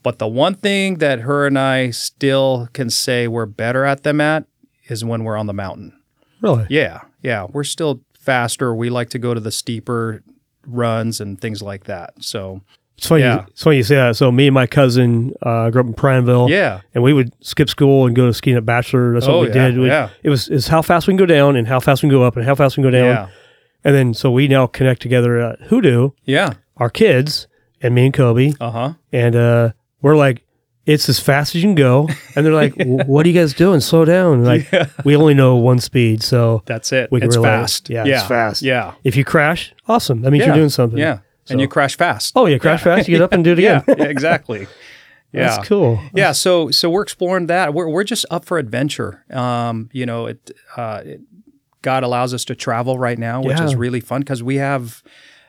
But 0.04 0.20
the 0.20 0.28
one 0.28 0.54
thing 0.54 0.96
that 0.96 1.22
her 1.22 1.48
and 1.48 1.58
I 1.58 1.92
still 1.92 2.70
can 2.74 2.90
say 2.90 3.28
we're 3.28 3.46
better 3.46 3.86
at 3.86 4.04
them 4.04 4.22
at 4.22 4.46
is 4.88 5.04
when 5.04 5.24
we're 5.24 5.38
on 5.38 5.48
the 5.48 5.54
mountain. 5.54 6.00
Really? 6.42 6.66
Yeah, 6.70 7.02
yeah, 7.22 7.48
we're 7.52 7.64
still 7.64 8.02
faster. 8.14 8.74
We 8.74 8.90
like 8.90 9.10
to 9.12 9.20
go 9.20 9.34
to 9.34 9.40
the 9.40 9.52
steeper 9.52 10.24
runs 10.66 11.20
and 11.20 11.40
things 11.40 11.62
like 11.62 11.86
that. 11.86 12.14
So 12.22 12.62
It's 13.00 13.08
funny. 13.08 13.22
Yeah. 13.24 13.46
It's 13.48 13.64
funny 13.64 13.78
you 13.78 13.84
say 13.84 13.96
that. 13.96 14.16
So 14.18 14.32
me 14.32 14.48
and 14.48 14.54
my 14.54 14.68
cousin 14.68 15.34
uh, 15.42 15.70
grew 15.70 15.82
up 15.82 15.88
in 15.88 15.94
Prineville. 15.94 16.50
yeah, 16.50 16.82
And 16.94 17.02
we 17.04 17.14
would 17.14 17.34
skip 17.44 17.70
school 17.70 18.06
and 18.06 18.16
go 18.16 18.26
to 18.28 18.34
skiing 18.34 18.58
at 18.58 18.66
Bachelor. 18.66 19.14
That's 19.14 19.26
what 19.26 19.36
Oh, 19.36 19.42
we 19.42 19.48
yeah, 19.48 19.54
did. 19.54 19.78
We- 19.78 19.88
yeah. 19.88 20.10
It 20.22 20.30
was 20.30 20.50
is 20.50 20.68
how 20.68 20.82
fast 20.82 21.08
we 21.08 21.12
can 21.12 21.18
go 21.18 21.26
down 21.26 21.56
and 21.56 21.68
how 21.68 21.80
fast 21.80 22.04
we 22.04 22.10
can 22.10 22.18
go 22.18 22.24
up 22.24 22.36
and 22.36 22.46
how 22.46 22.56
fast 22.56 22.76
we 22.78 22.84
can 22.84 22.92
go 22.92 22.98
down. 22.98 23.06
yeah, 23.08 23.28
And 23.86 23.96
then 23.96 24.14
so 24.14 24.30
we 24.32 24.48
now 24.48 24.68
connect 24.68 25.02
together 25.02 25.40
at 25.40 25.60
Hoodoo, 25.62 26.12
yeah, 26.26 26.54
our 26.78 26.90
kids, 26.90 27.48
and 27.82 27.96
me 27.96 28.06
and 28.06 28.14
Kobe, 28.14 28.54
Uh 28.60 28.72
huh. 28.72 28.94
and 29.14 29.36
uh, 29.36 29.72
we're 30.02 30.18
like, 30.18 30.44
it's 30.86 31.08
as 31.08 31.20
fast 31.20 31.56
as 31.56 31.62
you 31.64 31.68
can 31.70 31.76
go. 31.76 32.10
And 32.36 32.44
they're 32.46 32.54
like, 32.54 32.76
"W- 32.76 33.04
what 33.06 33.26
are 33.26 33.30
you 33.30 33.40
guys 33.40 33.54
doing? 33.54 33.80
Slow 33.80 34.06
down. 34.06 34.44
Like, 34.44 34.68
we 35.06 35.16
only 35.16 35.34
know 35.36 35.56
one 35.56 35.80
speed. 35.80 36.24
So 36.24 36.64
That's 36.66 36.92
it. 36.92 37.12
We 37.12 37.20
can 37.20 37.28
it's 37.28 37.38
relate. 37.38 37.50
fast. 37.50 37.90
Yeah, 37.90 38.06
yeah, 38.06 38.20
it's 38.20 38.28
fast. 38.28 38.62
Yeah. 38.64 38.94
if 39.04 39.16
you 39.16 39.24
crash, 39.24 39.72
awesome. 39.88 40.22
That 40.24 40.32
means 40.32 40.42
Yeah. 40.42 40.48
you're 40.48 40.56
doing 40.56 40.70
something. 40.70 40.98
Yeah. 41.00 41.20
So- 41.50 41.54
And 41.54 41.62
you 41.62 41.68
crash 41.68 41.98
fast. 41.98 42.32
Oh, 42.36 42.46
yeah, 42.46 42.58
crash 42.60 42.84
fast, 42.84 43.08
you 43.10 43.16
get 43.18 43.24
up 43.24 43.34
and 43.34 43.44
do 43.44 43.52
it 43.54 43.60
yeah. 43.68 43.82
again. 43.82 43.96
yeah. 44.00 44.06
Exactly. 44.06 44.68
Yeah. 45.32 45.50
That's 45.58 45.68
cool. 45.68 46.00
Yeah, 46.16 46.32
so 46.32 46.72
so 46.72 46.90
we're 46.90 47.04
exploring 47.04 47.46
that. 47.48 47.72
We're 47.76 47.88
we're 47.88 48.04
just 48.04 48.26
up 48.32 48.46
for 48.46 48.58
adventure. 48.58 49.24
Um, 49.30 49.88
you 49.94 50.04
know, 50.08 50.26
it, 50.26 50.50
uh, 50.76 51.04
it 51.06 51.22
God 51.84 52.02
allows 52.04 52.34
us 52.34 52.44
to 52.46 52.56
travel 52.56 52.98
right 52.98 53.20
now, 53.20 53.40
which 53.44 53.60
is 53.62 53.76
really 53.76 54.00
fun 54.00 54.22
because 54.22 54.42
we 54.42 54.56
have 54.56 55.04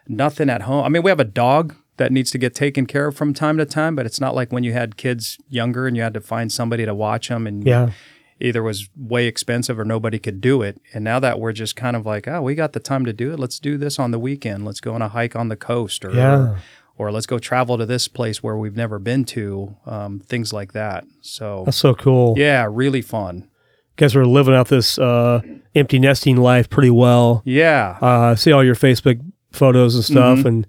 nothing 0.06 0.50
at 0.50 0.60
home. 0.62 0.84
I 0.84 0.90
mean, 0.90 1.02
we 1.02 1.10
have 1.10 1.18
a 1.18 1.24
dog 1.24 1.74
that 1.96 2.12
needs 2.12 2.30
to 2.32 2.36
get 2.38 2.54
taken 2.54 2.84
care 2.84 3.06
of 3.06 3.16
from 3.16 3.32
time 3.32 3.56
to 3.56 3.64
time, 3.64 3.96
but 3.96 4.04
it's 4.04 4.20
not 4.20 4.34
like 4.34 4.52
when 4.52 4.64
you 4.64 4.74
had 4.74 4.98
kids 4.98 5.38
younger 5.48 5.86
and 5.86 5.96
you 5.96 6.02
had 6.02 6.12
to 6.12 6.20
find 6.20 6.52
somebody 6.52 6.84
to 6.84 6.94
watch 6.94 7.28
them 7.30 7.46
and 7.46 7.66
Yeah. 7.66 7.92
Either 8.40 8.62
was 8.62 8.88
way 8.96 9.26
expensive 9.26 9.78
or 9.78 9.84
nobody 9.84 10.18
could 10.18 10.40
do 10.40 10.62
it. 10.62 10.80
And 10.94 11.04
now 11.04 11.18
that 11.20 11.38
we're 11.38 11.52
just 11.52 11.76
kind 11.76 11.94
of 11.96 12.06
like, 12.06 12.26
oh, 12.26 12.40
we 12.42 12.54
got 12.54 12.72
the 12.72 12.80
time 12.80 13.04
to 13.04 13.12
do 13.12 13.32
it. 13.32 13.38
Let's 13.38 13.58
do 13.58 13.76
this 13.76 13.98
on 13.98 14.10
the 14.10 14.18
weekend. 14.18 14.64
Let's 14.64 14.80
go 14.80 14.94
on 14.94 15.02
a 15.02 15.08
hike 15.08 15.36
on 15.36 15.48
the 15.48 15.56
coast 15.56 16.04
or 16.04 16.12
Yeah. 16.12 16.56
or 16.96 17.10
let's 17.12 17.26
go 17.26 17.38
travel 17.38 17.76
to 17.78 17.86
this 17.86 18.08
place 18.08 18.42
where 18.42 18.56
we've 18.56 18.76
never 18.76 18.98
been 18.98 19.24
to. 19.26 19.76
Um, 19.86 20.20
things 20.20 20.52
like 20.52 20.72
that. 20.72 21.04
So 21.20 21.62
That's 21.66 21.76
so 21.76 21.94
cool. 21.94 22.34
yeah, 22.38 22.66
really 22.70 23.02
fun. 23.02 23.48
guys 23.96 24.16
are 24.16 24.24
living 24.24 24.54
out 24.54 24.68
this 24.68 24.98
uh, 24.98 25.42
empty 25.74 25.98
nesting 25.98 26.36
life 26.36 26.70
pretty 26.70 26.90
well. 26.90 27.42
Yeah. 27.44 27.98
Uh, 28.00 28.06
I 28.30 28.34
see 28.36 28.52
all 28.52 28.64
your 28.64 28.74
Facebook 28.74 29.20
photos 29.52 29.94
and 29.94 30.04
stuff, 30.04 30.44
and 30.46 30.66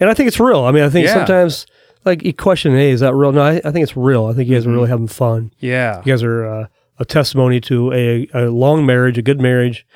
and 0.00 0.08
I 0.10 0.14
think 0.14 0.28
it's 0.28 0.40
real. 0.40 0.64
I 0.64 0.72
mean, 0.72 0.82
I 0.82 0.88
think 0.88 1.06
Mm-hmm. 1.06 1.18
Yeah. 1.18 1.26
sometimes 1.26 1.66
like 2.04 2.22
you 2.24 2.32
question, 2.32 2.72
hey, 2.72 2.90
is 2.90 3.00
that 3.00 3.14
real? 3.14 3.30
No, 3.32 3.42
I, 3.42 3.56
I 3.64 3.70
think 3.70 3.82
it's 3.84 3.96
real. 3.96 4.26
I 4.26 4.32
think 4.32 4.48
you 4.48 4.54
guys 4.56 4.64
are 4.64 4.68
Mm-hmm. 4.68 4.76
really 4.76 4.88
having 4.88 5.06
fun. 5.08 5.52
Yeah. 5.60 5.98
You 5.98 6.12
guys 6.12 6.22
are 6.22 6.44
uh, 6.46 6.66
a 6.98 7.04
testimony 7.04 7.60
to 7.62 7.92
a, 7.92 8.28
a 8.34 8.50
long 8.50 8.84
marriage, 8.86 9.18
a 9.18 9.22
good 9.22 9.40
marriage, 9.40 9.86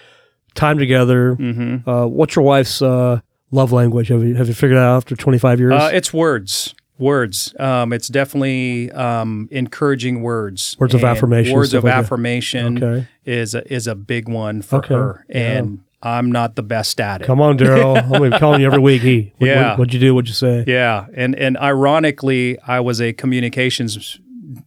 time 0.55 0.79
together. 0.79 1.37
Mm-hmm. 1.37 1.89
Uh, 1.89 2.07
what's 2.07 2.35
your 2.37 2.45
wife's 2.45 2.81
uh, 2.83 3.21
love 3.51 3.73
language? 3.73 4.09
Have 4.09 4.23
you 4.25 4.35
have 4.35 4.49
you 4.49 4.55
figured 4.55 4.79
it 4.79 4.81
out 4.83 4.97
after 4.97 5.17
twenty 5.17 5.39
five 5.39 5.61
years? 5.61 5.73
Uh, 5.73 5.91
it's 5.93 6.13
words. 6.13 6.75
Words. 6.99 7.55
Um, 7.59 7.93
it's 7.93 8.09
definitely 8.09 8.91
um, 8.93 9.49
encouraging 9.53 10.23
words. 10.23 10.77
Words 10.79 10.95
of 10.95 11.03
And 11.03 11.11
affirmation, 11.11 11.55
Words 11.55 11.75
of 11.75 11.85
like 11.85 11.93
affirmation 11.93 12.83
Okay. 12.83 13.09
is 13.27 13.55
a, 13.55 13.71
is 13.71 13.87
a 13.87 13.95
big 13.95 14.31
one 14.31 14.63
for 14.63 14.77
Okay. 14.77 14.95
her, 14.95 15.27
Yeah. 15.29 15.59
and 15.59 15.81
I'm 16.03 16.33
not 16.33 16.57
the 16.57 16.63
best 16.63 16.99
at 16.99 17.21
it. 17.21 17.27
Come 17.27 17.39
on, 17.43 17.59
Darryl. 17.59 17.97
I'm 18.33 18.39
calling 18.41 18.63
you 18.63 18.67
every 18.67 18.79
week. 18.79 19.03
He, 19.03 19.35
what, 19.37 19.47
Yeah. 19.47 19.69
what, 19.71 19.81
what'd 19.81 19.93
you 19.95 20.01
do? 20.01 20.15
What'd 20.15 20.29
you 20.29 20.35
say? 20.35 20.65
Yeah, 20.67 21.05
and 21.15 21.35
and 21.35 21.59
ironically, 21.59 22.59
I 22.67 22.81
was 22.81 22.99
a 23.03 23.13
communications, 23.13 24.19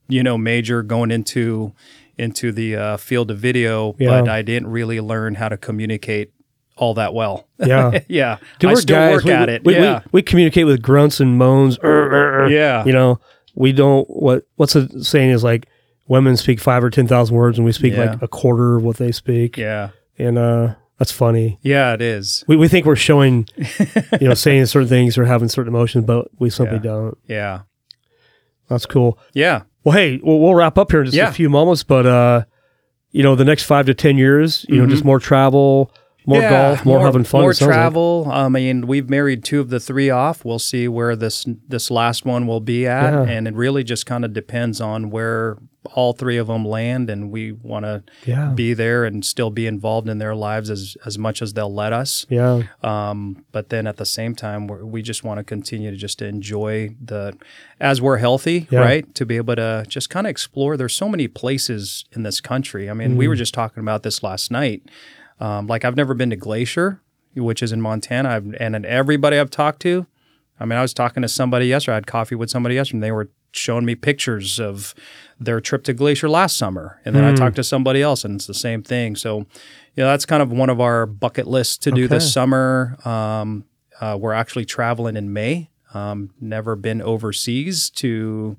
you 0.07 0.21
know, 0.21 0.37
major 0.37 0.83
going 0.83 1.09
into 1.09 1.73
into 2.19 2.51
the 2.51 2.75
uh, 2.75 2.97
field 2.97 3.31
of 3.31 3.37
video, 3.39 3.95
Yeah. 3.99 4.09
but 4.21 4.29
I 4.29 4.41
didn't 4.41 4.69
really 4.69 4.99
learn 4.99 5.35
how 5.35 5.49
to 5.49 5.57
communicate 5.57 6.31
all 6.75 6.93
that 6.95 7.13
well. 7.13 7.47
Yeah. 7.65 7.99
yeah, 8.07 8.37
Dude, 8.59 8.71
I 8.71 8.73
still 8.75 8.95
guys. 8.95 9.15
work 9.15 9.23
we, 9.25 9.31
at 9.31 9.49
it. 9.49 9.63
We, 9.65 9.73
we- 9.75 9.79
yeah, 9.81 10.01
we, 10.11 10.21
communicate 10.21 10.65
with 10.65 10.81
grunts 10.81 11.19
and 11.19 11.37
moans. 11.37 11.77
"Er, 11.83 11.87
er, 11.89 12.43
er." 12.45 12.49
yeah, 12.49 12.85
You 12.85 12.93
know, 12.93 13.19
we 13.55 13.71
don't. 13.73 14.07
What 14.09 14.43
What's 14.55 14.73
the 14.73 15.03
saying 15.03 15.31
is 15.31 15.43
like 15.43 15.67
women 16.07 16.37
speak 16.37 16.59
five 16.59 16.83
or 16.83 16.89
ten 16.89 17.07
thousand 17.07 17.35
words, 17.35 17.57
and 17.57 17.65
we 17.65 17.71
speak 17.71 17.93
Yeah. 17.93 18.11
like 18.11 18.21
a 18.21 18.27
quarter 18.27 18.77
of 18.77 18.83
what 18.83 18.97
they 18.97 19.11
speak. 19.11 19.57
yeah, 19.57 19.89
And 20.17 20.37
uh, 20.37 20.75
that's 20.97 21.11
funny. 21.11 21.59
yeah. 21.61 21.93
It 21.93 22.01
is. 22.01 22.43
We, 22.47 22.55
we 22.55 22.67
think 22.69 22.85
we're 22.85 22.95
showing, 22.95 23.47
you 24.21 24.27
know, 24.27 24.33
saying 24.33 24.65
certain 24.67 24.87
things 24.89 25.17
or 25.17 25.25
having 25.25 25.49
certain 25.49 25.73
emotions, 25.73 26.05
but 26.05 26.27
we 26.39 26.49
simply 26.49 26.77
Yeah. 26.77 26.83
don't. 26.83 27.17
Yeah, 27.27 27.59
That's 28.69 28.85
cool. 28.85 29.19
yeah, 29.33 29.63
Well, 29.89 29.97
hey, 29.97 30.19
we'll, 30.21 30.39
we'll 30.39 30.53
wrap 30.53 30.77
up 30.77 30.91
here 30.91 30.99
in 30.99 31.05
just 31.07 31.17
Yeah. 31.17 31.29
a 31.29 31.33
few 31.33 31.49
moments, 31.49 31.81
but 31.83 32.05
uh, 32.05 32.43
you 33.11 33.23
know, 33.23 33.33
the 33.35 33.43
next 33.45 33.63
five 33.63 33.87
to 33.87 33.95
ten 33.95 34.17
years, 34.19 34.65
you 34.69 34.77
know, 34.77 34.85
just 34.85 35.03
more 35.03 35.19
travel, 35.19 35.91
more 36.27 36.41
Yeah, 36.41 36.49
golf, 36.75 36.85
more, 36.85 36.99
having 36.99 37.23
fun. 37.23 37.41
more 37.41 37.53
sounds 37.53 37.69
like. 37.69 37.75
travel. 37.75 38.27
I 38.31 38.49
mean, 38.49 38.85
we've 38.85 39.09
married 39.09 39.43
two 39.43 39.59
of 39.59 39.69
the 39.69 39.79
three 39.79 40.11
off. 40.11 40.45
We'll 40.45 40.59
see 40.59 40.87
where 40.87 41.15
this 41.15 41.43
this 41.67 41.89
last 41.89 42.23
one 42.23 42.45
will 42.45 42.59
be 42.59 42.85
at, 42.85 43.11
Yeah. 43.13 43.23
and 43.23 43.47
it 43.47 43.55
really 43.55 43.83
just 43.83 44.05
kind 44.05 44.23
of 44.23 44.31
depends 44.31 44.79
on 44.79 45.09
where 45.09 45.57
all 45.95 46.13
three 46.13 46.37
of 46.37 46.47
them 46.47 46.65
land, 46.65 47.09
and 47.09 47.31
we 47.31 47.51
want 47.51 47.83
to 47.85 48.03
Yeah. 48.25 48.49
be 48.53 48.73
there 48.73 49.05
and 49.05 49.25
still 49.25 49.49
be 49.49 49.65
involved 49.67 50.07
in 50.07 50.17
their 50.19 50.35
lives 50.35 50.69
as 50.69 50.95
as 51.05 51.17
much 51.17 51.41
as 51.41 51.53
they'll 51.53 51.73
let 51.73 51.93
us. 51.93 52.25
Yeah. 52.29 52.63
Um, 52.83 53.43
but 53.51 53.69
then 53.69 53.87
at 53.87 53.97
the 53.97 54.05
same 54.05 54.35
time, 54.35 54.67
we're, 54.67 54.85
we 54.85 55.01
just 55.01 55.23
want 55.23 55.39
to 55.39 55.43
continue 55.43 55.91
to 55.91 55.97
just 55.97 56.21
enjoy 56.21 56.95
the, 57.03 57.35
as 57.79 58.01
we're 58.01 58.17
healthy, 58.17 58.67
Yeah. 58.69 58.79
right? 58.81 59.15
To 59.15 59.25
be 59.25 59.37
able 59.37 59.55
to 59.55 59.85
just 59.87 60.09
kind 60.09 60.27
of 60.27 60.31
explore. 60.31 60.77
There's 60.77 60.95
so 60.95 61.09
many 61.09 61.27
places 61.27 62.05
in 62.11 62.23
this 62.23 62.39
country. 62.41 62.89
I 62.89 62.93
mean, 62.93 63.17
we 63.17 63.25
Mm. 63.25 63.29
were 63.29 63.35
just 63.35 63.53
talking 63.53 63.81
about 63.81 64.03
this 64.03 64.21
last 64.23 64.51
night. 64.51 64.83
Um, 65.39 65.67
like 65.67 65.85
I've 65.85 65.95
never 65.97 66.13
been 66.13 66.29
to 66.31 66.35
Glacier, 66.35 66.99
which 67.35 67.63
is 67.63 67.71
in 67.71 67.81
Montana, 67.81 68.29
I've, 68.29 68.55
and 68.59 68.73
then 68.73 68.85
everybody 68.85 69.37
I've 69.39 69.49
talked 69.51 69.81
to. 69.83 70.05
I 70.59 70.65
mean, 70.65 70.77
I 70.77 70.81
was 70.81 70.93
talking 70.93 71.21
to 71.23 71.29
somebody 71.29 71.67
yesterday. 71.67 71.93
I 71.93 71.95
had 71.95 72.07
coffee 72.07 72.35
with 72.35 72.49
somebody 72.49 72.75
yesterday, 72.75 72.97
and 72.97 73.03
they 73.03 73.11
were 73.13 73.29
showing 73.53 73.85
me 73.85 73.95
pictures 73.95 74.59
of 74.59 74.93
their 75.39 75.61
trip 75.61 75.83
to 75.85 75.93
Glacier 75.93 76.27
last 76.29 76.57
summer. 76.57 76.99
And 77.05 77.15
then 77.15 77.23
Hmm. 77.23 77.29
I 77.29 77.33
talked 77.35 77.55
to 77.57 77.63
somebody 77.63 78.01
else, 78.01 78.25
and 78.25 78.35
it's 78.35 78.47
the 78.47 78.53
same 78.53 78.83
thing. 78.83 79.15
So, 79.15 79.39
you 79.95 80.03
know, 80.03 80.07
that's 80.07 80.25
kind 80.25 80.41
of 80.43 80.51
one 80.51 80.69
of 80.69 80.79
our 80.81 81.05
bucket 81.05 81.47
lists 81.47 81.77
to 81.79 81.91
do 81.91 82.07
this 82.07 82.31
summer. 82.33 82.97
Um, 83.05 83.65
uh, 84.01 84.17
we're 84.19 84.33
actually 84.33 84.65
traveling 84.65 85.15
in 85.17 85.31
May. 85.33 85.69
Um, 85.93 86.31
never 86.39 86.75
been 86.75 87.01
overseas 87.01 87.89
to 87.91 88.57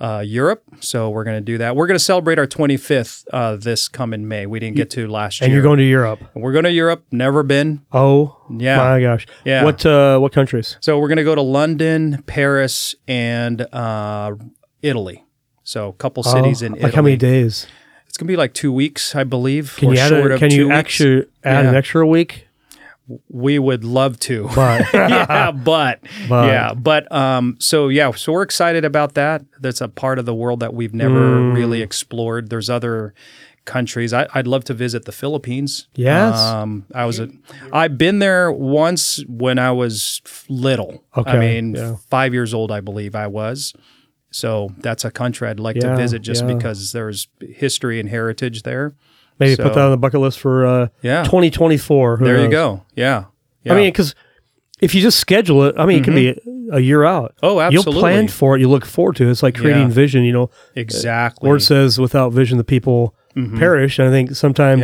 uh, 0.00 0.22
Europe, 0.26 0.64
so 0.80 1.10
we're 1.10 1.22
going 1.22 1.36
to 1.36 1.40
do 1.44 1.58
that. 1.58 1.76
We're 1.76 1.86
going 1.86 1.98
to 1.98 2.04
celebrate 2.04 2.38
our 2.38 2.46
25th 2.46 3.24
uh, 3.32 3.54
this 3.56 3.86
coming 3.88 4.26
May. 4.26 4.46
We 4.46 4.58
didn't 4.58 4.74
get 4.76 4.90
to 4.90 5.06
last 5.06 5.40
And 5.40 5.42
year. 5.42 5.46
And 5.48 5.54
you're 5.54 5.62
going 5.62 5.78
to 5.78 5.84
Europe. 5.84 6.20
We're 6.34 6.50
going 6.52 6.64
to 6.64 6.72
Europe. 6.72 7.04
Never 7.12 7.42
been. 7.44 7.82
Oh, 7.92 8.36
Yeah. 8.50 8.78
my 8.78 9.00
gosh. 9.00 9.26
Yeah. 9.44 9.62
What 9.64 9.84
uh, 9.86 10.18
what 10.18 10.32
countries? 10.32 10.76
So 10.80 10.98
we're 10.98 11.08
going 11.08 11.18
to 11.18 11.24
go 11.24 11.34
to 11.36 11.42
London, 11.42 12.22
Paris, 12.26 12.94
and 13.06 13.60
uh, 13.72 14.34
Italy. 14.80 15.24
So 15.72 15.88
a 15.88 15.92
couple 15.94 16.22
cities 16.22 16.62
Oh, 16.62 16.66
in 16.66 16.72
like 16.72 16.78
Italy. 16.80 16.92
how 16.96 17.02
many 17.02 17.16
days? 17.16 17.66
It's 18.06 18.18
going 18.18 18.26
to 18.26 18.32
be 18.32 18.36
like 18.36 18.52
two 18.52 18.70
weeks, 18.70 19.14
I 19.14 19.24
believe. 19.24 19.74
Can 19.78 19.88
or 19.88 19.94
you 19.94 20.00
add 20.00 20.08
short 20.10 20.30
a, 20.30 20.34
of 20.34 20.40
can 20.40 20.50
you 20.50 20.70
actually 20.70 21.24
add 21.42 21.64
an 21.64 21.74
extra 21.74 22.06
week? 22.06 22.46
We 23.30 23.58
would 23.58 23.82
love 23.82 24.20
to. 24.20 24.50
But 24.54 24.86
yeah, 24.94 25.50
but, 25.50 26.00
But. 26.28 26.46
yeah, 26.48 26.74
but 26.74 27.10
um, 27.10 27.56
so 27.58 27.88
yeah, 27.88 28.10
so 28.12 28.32
we're 28.32 28.42
excited 28.42 28.84
about 28.84 29.14
that. 29.14 29.44
That's 29.62 29.80
a 29.80 29.88
part 29.88 30.18
of 30.18 30.26
the 30.26 30.34
world 30.34 30.60
that 30.60 30.74
we've 30.74 30.92
never 30.92 31.38
Mm. 31.40 31.54
really 31.54 31.80
explored. 31.80 32.50
There's 32.50 32.68
other 32.68 33.14
countries. 33.64 34.12
I, 34.12 34.26
I'd 34.34 34.46
love 34.46 34.64
to 34.64 34.74
visit 34.74 35.06
the 35.06 35.12
Philippines. 35.12 35.88
Yes. 35.94 36.36
um, 36.38 36.84
I 36.94 37.06
was. 37.06 37.18
A, 37.18 37.30
I've 37.72 37.96
been 37.96 38.18
there 38.18 38.52
once 38.52 39.24
when 39.26 39.58
I 39.58 39.72
was 39.72 40.20
little. 40.50 41.02
I 41.14 41.38
mean, 41.38 41.74
yeah. 41.76 41.96
five 42.10 42.34
years 42.34 42.52
old, 42.52 42.70
I 42.70 42.80
believe 42.80 43.14
I 43.14 43.26
was. 43.26 43.72
So 44.32 44.72
that's 44.78 45.04
a 45.04 45.10
country 45.10 45.46
I'd 45.48 45.60
like 45.60 45.76
Yeah, 45.76 45.90
to 45.90 45.96
visit 45.96 46.22
just 46.22 46.44
yeah. 46.46 46.54
because 46.54 46.92
there's 46.92 47.28
history 47.40 48.00
and 48.00 48.08
heritage 48.08 48.62
there. 48.64 48.94
maybe 49.38 49.54
So- 49.56 49.62
put 49.64 49.74
that 49.74 49.84
on 49.84 49.90
the 49.90 49.96
bucket 49.96 50.20
list 50.20 50.38
for 50.40 50.66
uh, 50.66 50.88
Yeah. 51.02 51.22
2024. 51.24 52.16
Who 52.18 52.24
There 52.24 52.40
you 52.40 52.48
go. 52.48 52.82
Yeah. 52.96 53.24
yeah. 53.64 53.72
I 53.72 53.76
mean, 53.76 53.88
because 53.88 54.14
if 54.80 54.94
you 54.94 55.00
just 55.02 55.18
schedule 55.18 55.64
it, 55.64 55.74
I 55.78 55.86
mean, 55.86 55.98
it 56.00 56.04
can 56.04 56.14
be 56.14 56.36
a 56.72 56.80
year 56.80 57.04
out. 57.04 57.34
oh, 57.42 57.60
absolutely. 57.60 57.92
You'll 57.92 58.00
plan 58.00 58.28
for 58.28 58.56
it. 58.56 58.60
You 58.60 58.68
look 58.68 58.84
forward 58.84 59.16
to 59.16 59.26
it. 59.26 59.30
It's 59.30 59.42
like 59.42 59.54
creating 59.56 59.90
vision. 59.90 60.24
You 60.24 60.32
know, 60.32 60.50
exactly. 60.74 61.46
Lord 61.46 61.62
says, 61.62 61.98
"Without 61.98 62.32
vision, 62.32 62.56
the 62.58 62.64
people 62.64 63.14
Mhm. 63.36 63.58
perish." 63.58 63.98
And 63.98 64.08
I 64.08 64.10
think 64.10 64.34
sometimes. 64.34 64.82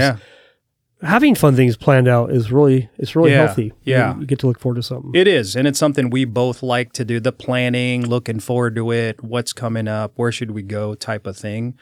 Having 1.02 1.34
fun 1.34 1.54
things 1.56 1.76
planned 1.76 2.08
out 2.08 2.30
is 2.32 2.50
really 2.50 2.88
it's 2.98 3.14
really 3.16 3.30
Yeah, 3.30 3.46
healthy. 3.46 3.72
yeah. 3.84 4.14
you, 4.14 4.20
you 4.22 4.26
get 4.26 4.38
to 4.40 4.46
look 4.46 4.58
forward 4.58 4.76
to 4.76 4.82
something. 4.82 5.12
It 5.14 5.26
is, 5.28 5.54
and 5.56 5.66
it's 5.68 5.78
something 5.78 6.10
we 6.10 6.24
both 6.24 6.62
like 6.62 6.92
to 6.94 7.04
do. 7.04 7.20
The 7.20 7.32
planning, 7.32 8.06
looking 8.06 8.40
forward 8.40 8.74
to 8.76 8.90
it, 8.92 9.22
what's 9.22 9.52
coming 9.52 9.88
up, 9.88 10.12
where 10.16 10.32
should 10.32 10.50
we 10.52 10.62
go, 10.62 10.94
type 10.94 11.26
of 11.26 11.36
thing. 11.36 11.76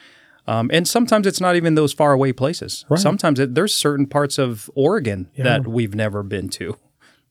Um, 0.48 0.70
and 0.72 0.86
sometimes 0.86 1.26
it's 1.26 1.40
not 1.40 1.56
even 1.56 1.74
those 1.74 1.92
far 1.92 2.12
away 2.12 2.32
places. 2.32 2.84
Right. 2.88 3.00
Sometimes 3.00 3.40
it, 3.40 3.54
there's 3.56 3.74
certain 3.74 4.06
parts 4.06 4.38
of 4.38 4.70
Oregon 4.76 5.28
Yeah. 5.34 5.44
that 5.44 5.66
we've 5.66 5.94
never 5.94 6.22
been 6.22 6.48
to. 6.50 6.76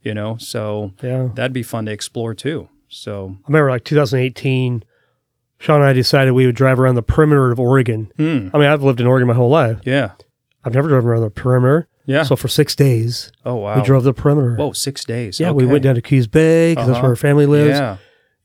You 0.01 0.13
know, 0.13 0.37
so 0.37 0.91
yeah, 1.01 1.29
that'd 1.33 1.53
be 1.53 1.63
fun 1.63 1.85
to 1.87 1.91
explore 1.91 2.35
too. 2.35 2.69
So, 2.89 3.37
I 3.43 3.47
remember 3.47 3.71
like 3.71 3.83
2018. 3.85 4.83
Sean 5.57 5.77
and 5.81 5.85
I 5.85 5.93
decided 5.93 6.33
we 6.33 6.45
would 6.45 6.55
drive 6.55 6.79
around 6.79 6.95
the 6.95 7.01
perimeter 7.01 7.51
of 7.51 7.59
Oregon. 7.59 8.11
hmm, 8.17 8.49
I 8.53 8.57
mean, 8.59 8.67
I've 8.67 8.83
lived 8.83 8.99
in 9.01 9.07
Oregon 9.07 9.27
my 9.27 9.33
whole 9.33 9.49
life. 9.49 9.79
yeah, 9.85 10.11
I've 10.65 10.73
never 10.73 10.87
driven 10.89 11.09
around 11.09 11.21
the 11.21 11.29
perimeter. 11.29 11.87
yeah. 12.05 12.23
So 12.23 12.35
for 12.35 12.47
six 12.47 12.75
days, 12.75 13.31
oh 13.45 13.55
wow, 13.55 13.75
we 13.77 13.83
drove 13.83 14.03
the 14.03 14.13
perimeter. 14.13 14.55
Whoa, 14.55 14.71
six 14.73 15.05
days. 15.05 15.39
Yeah, 15.39 15.51
we 15.51 15.65
went 15.65 15.83
down 15.83 15.95
to 15.95 16.01
Coos 16.01 16.27
Bay 16.27 16.71
because 16.73 16.87
that's 16.87 16.97
Uh-huh. 16.97 17.03
where 17.03 17.11
our 17.11 17.15
family 17.15 17.45
lives. 17.45 17.77
Yeah, 17.79 17.97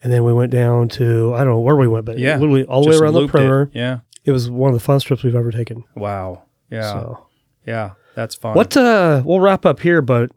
And 0.02 0.12
then 0.12 0.24
we 0.24 0.32
went 0.32 0.50
down 0.52 0.88
to, 0.90 1.34
I 1.34 1.38
don't 1.38 1.48
know 1.54 1.60
where 1.60 1.76
we 1.76 1.88
went, 1.88 2.04
but 2.06 2.18
Yeah. 2.18 2.36
literally 2.38 2.64
all 2.64 2.82
the 2.84 2.90
way 2.90 2.96
around 2.96 3.14
the 3.14 3.20
looped 3.20 3.34
it. 3.34 3.38
perimeter. 3.38 3.70
Yeah. 3.74 3.98
It. 4.24 4.32
was 4.32 4.50
one 4.50 4.72
of 4.72 4.78
the 4.80 4.86
funnest 4.86 5.04
trips 5.04 5.22
we've 5.22 5.34
ever 5.34 5.50
taken. 5.50 5.84
Wow. 5.96 6.42
Yeah. 6.70 6.92
So 6.92 7.26
Yeah. 7.66 7.90
That's 8.14 8.34
fun. 8.34 8.54
what, 8.54 8.76
uh, 8.76 9.22
we'll 9.24 9.40
wrap 9.40 9.64
up 9.66 9.80
here, 9.80 10.02
but, 10.02 10.30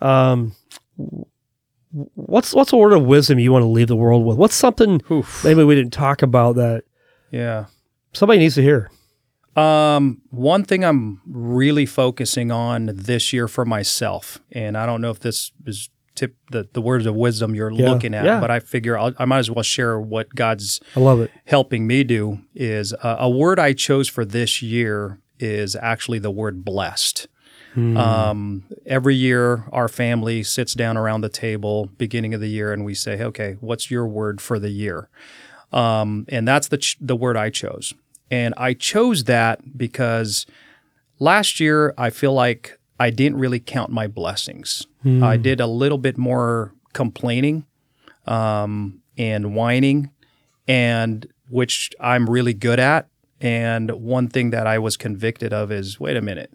um, 0.00 0.52
what's 2.14 2.54
what's 2.54 2.72
a 2.72 2.76
word 2.76 2.92
of 2.92 3.04
wisdom 3.04 3.38
you 3.38 3.52
want 3.52 3.62
to 3.62 3.66
leave 3.68 3.88
the 3.88 3.96
world 3.96 4.24
with? 4.24 4.36
What's 4.38 4.54
something 4.54 5.00
Oof. 5.10 5.44
maybe 5.44 5.62
we 5.64 5.74
didn't 5.74 5.92
talk 5.92 6.22
about 6.22 6.56
that 6.56 6.84
Yeah. 7.30 7.66
somebody 8.12 8.38
needs 8.38 8.54
to 8.56 8.62
hear? 8.62 8.90
Um, 9.56 10.22
one 10.30 10.64
thing 10.64 10.84
I'm 10.84 11.20
really 11.26 11.84
focusing 11.86 12.50
on 12.50 12.86
this 12.94 13.32
year 13.32 13.48
for 13.48 13.64
myself, 13.64 14.38
and 14.50 14.76
I 14.78 14.86
don't 14.86 15.00
know 15.00 15.10
if 15.10 15.20
this 15.20 15.52
is 15.66 15.90
tip 16.14 16.36
the, 16.50 16.68
the 16.72 16.80
words 16.80 17.06
of 17.06 17.14
wisdom 17.14 17.54
you're 17.54 17.70
Yeah, 17.70 17.90
looking 17.90 18.14
at, 18.14 18.24
yeah. 18.24 18.40
but 18.40 18.50
I 18.50 18.60
figure 18.60 18.98
I'll, 18.98 19.12
I 19.18 19.24
might 19.24 19.38
as 19.40 19.50
well 19.50 19.62
share 19.62 19.98
what 20.00 20.34
God's 20.34 20.80
I 20.96 21.00
love 21.00 21.20
it. 21.20 21.30
helping 21.46 21.86
me 21.86 22.04
do 22.04 22.40
is 22.54 22.92
uh, 22.94 23.16
a 23.18 23.28
word 23.30 23.58
I 23.58 23.72
chose 23.72 24.08
for 24.08 24.24
this 24.24 24.60
year 24.62 25.18
is 25.38 25.74
actually 25.76 26.18
the 26.18 26.30
word 26.30 26.64
blessed. 26.64 27.28
Um, 27.74 28.64
every 28.84 29.14
year, 29.14 29.64
our 29.72 29.88
family 29.88 30.42
sits 30.42 30.74
down 30.74 30.98
around 30.98 31.22
the 31.22 31.30
table 31.30 31.88
beginning 31.96 32.34
of 32.34 32.40
the 32.42 32.48
year, 32.48 32.70
and 32.70 32.84
we 32.84 32.94
say, 32.94 33.22
"Okay, 33.22 33.56
what's 33.60 33.90
your 33.90 34.06
word 34.06 34.42
for 34.42 34.58
the 34.58 34.68
year?" 34.68 35.08
Um, 35.72 36.26
and 36.28 36.46
that's 36.46 36.68
the 36.68 36.76
ch- 36.76 36.98
the 37.00 37.16
word 37.16 37.34
I 37.34 37.48
chose, 37.48 37.94
and 38.32 38.54
I 38.56 38.72
chose 38.72 39.24
that 39.24 39.76
because 39.76 40.46
last 41.20 41.60
year 41.60 41.92
I 41.98 42.10
feel 42.10 42.32
like 42.32 42.78
I 42.98 43.10
didn't 43.10 43.38
really 43.38 43.60
count 43.60 43.90
my 43.90 44.06
blessings. 44.06 44.86
I 45.04 45.36
did 45.36 45.60
a 45.60 45.66
little 45.66 45.98
bit 45.98 46.16
more 46.16 46.72
complaining 46.92 47.66
um, 48.26 49.02
and 49.18 49.54
whining, 49.54 50.10
and 50.68 51.26
which 51.50 51.90
I'm 52.00 52.30
really 52.30 52.54
good 52.54 52.78
at. 52.80 53.08
And 53.40 53.90
one 53.90 54.28
thing 54.28 54.50
that 54.50 54.66
I 54.66 54.78
was 54.78 54.96
convicted 54.96 55.52
of 55.52 55.72
is, 55.72 55.98
wait 55.98 56.16
a 56.16 56.20
minute, 56.20 56.52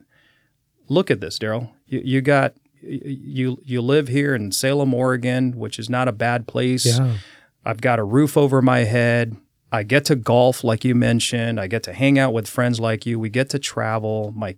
look 0.87 1.11
at 1.11 1.19
this, 1.19 1.37
Darryl. 1.37 1.71
You, 1.85 2.01
you 2.03 2.21
got 2.21 2.53
you 2.81 3.57
you 3.63 3.81
live 3.81 4.07
here 4.07 4.33
in 4.33 4.51
Salem, 4.53 4.93
Oregon, 4.93 5.51
which 5.57 5.77
is 5.77 5.89
not 5.89 6.07
a 6.07 6.13
bad 6.13 6.47
place. 6.47 6.85
Yeah. 6.85 7.17
I've 7.65 7.81
got 7.81 7.99
a 7.99 8.03
roof 8.03 8.37
over 8.37 8.61
my 8.61 8.85
head. 8.85 9.35
I 9.71 9.83
get 9.83 10.05
to 10.05 10.15
golf, 10.15 10.63
like 10.63 10.85
you 10.85 10.95
mentioned. 10.95 11.59
I 11.59 11.67
get 11.67 11.83
to 11.83 11.93
hang 11.93 12.17
out 12.17 12.33
with 12.33 12.47
friends 12.47 12.79
like 12.79 13.05
you. 13.05 13.19
We 13.19 13.29
get 13.29 13.49
to 13.49 13.59
travel. 13.59 14.31
My, 14.35 14.55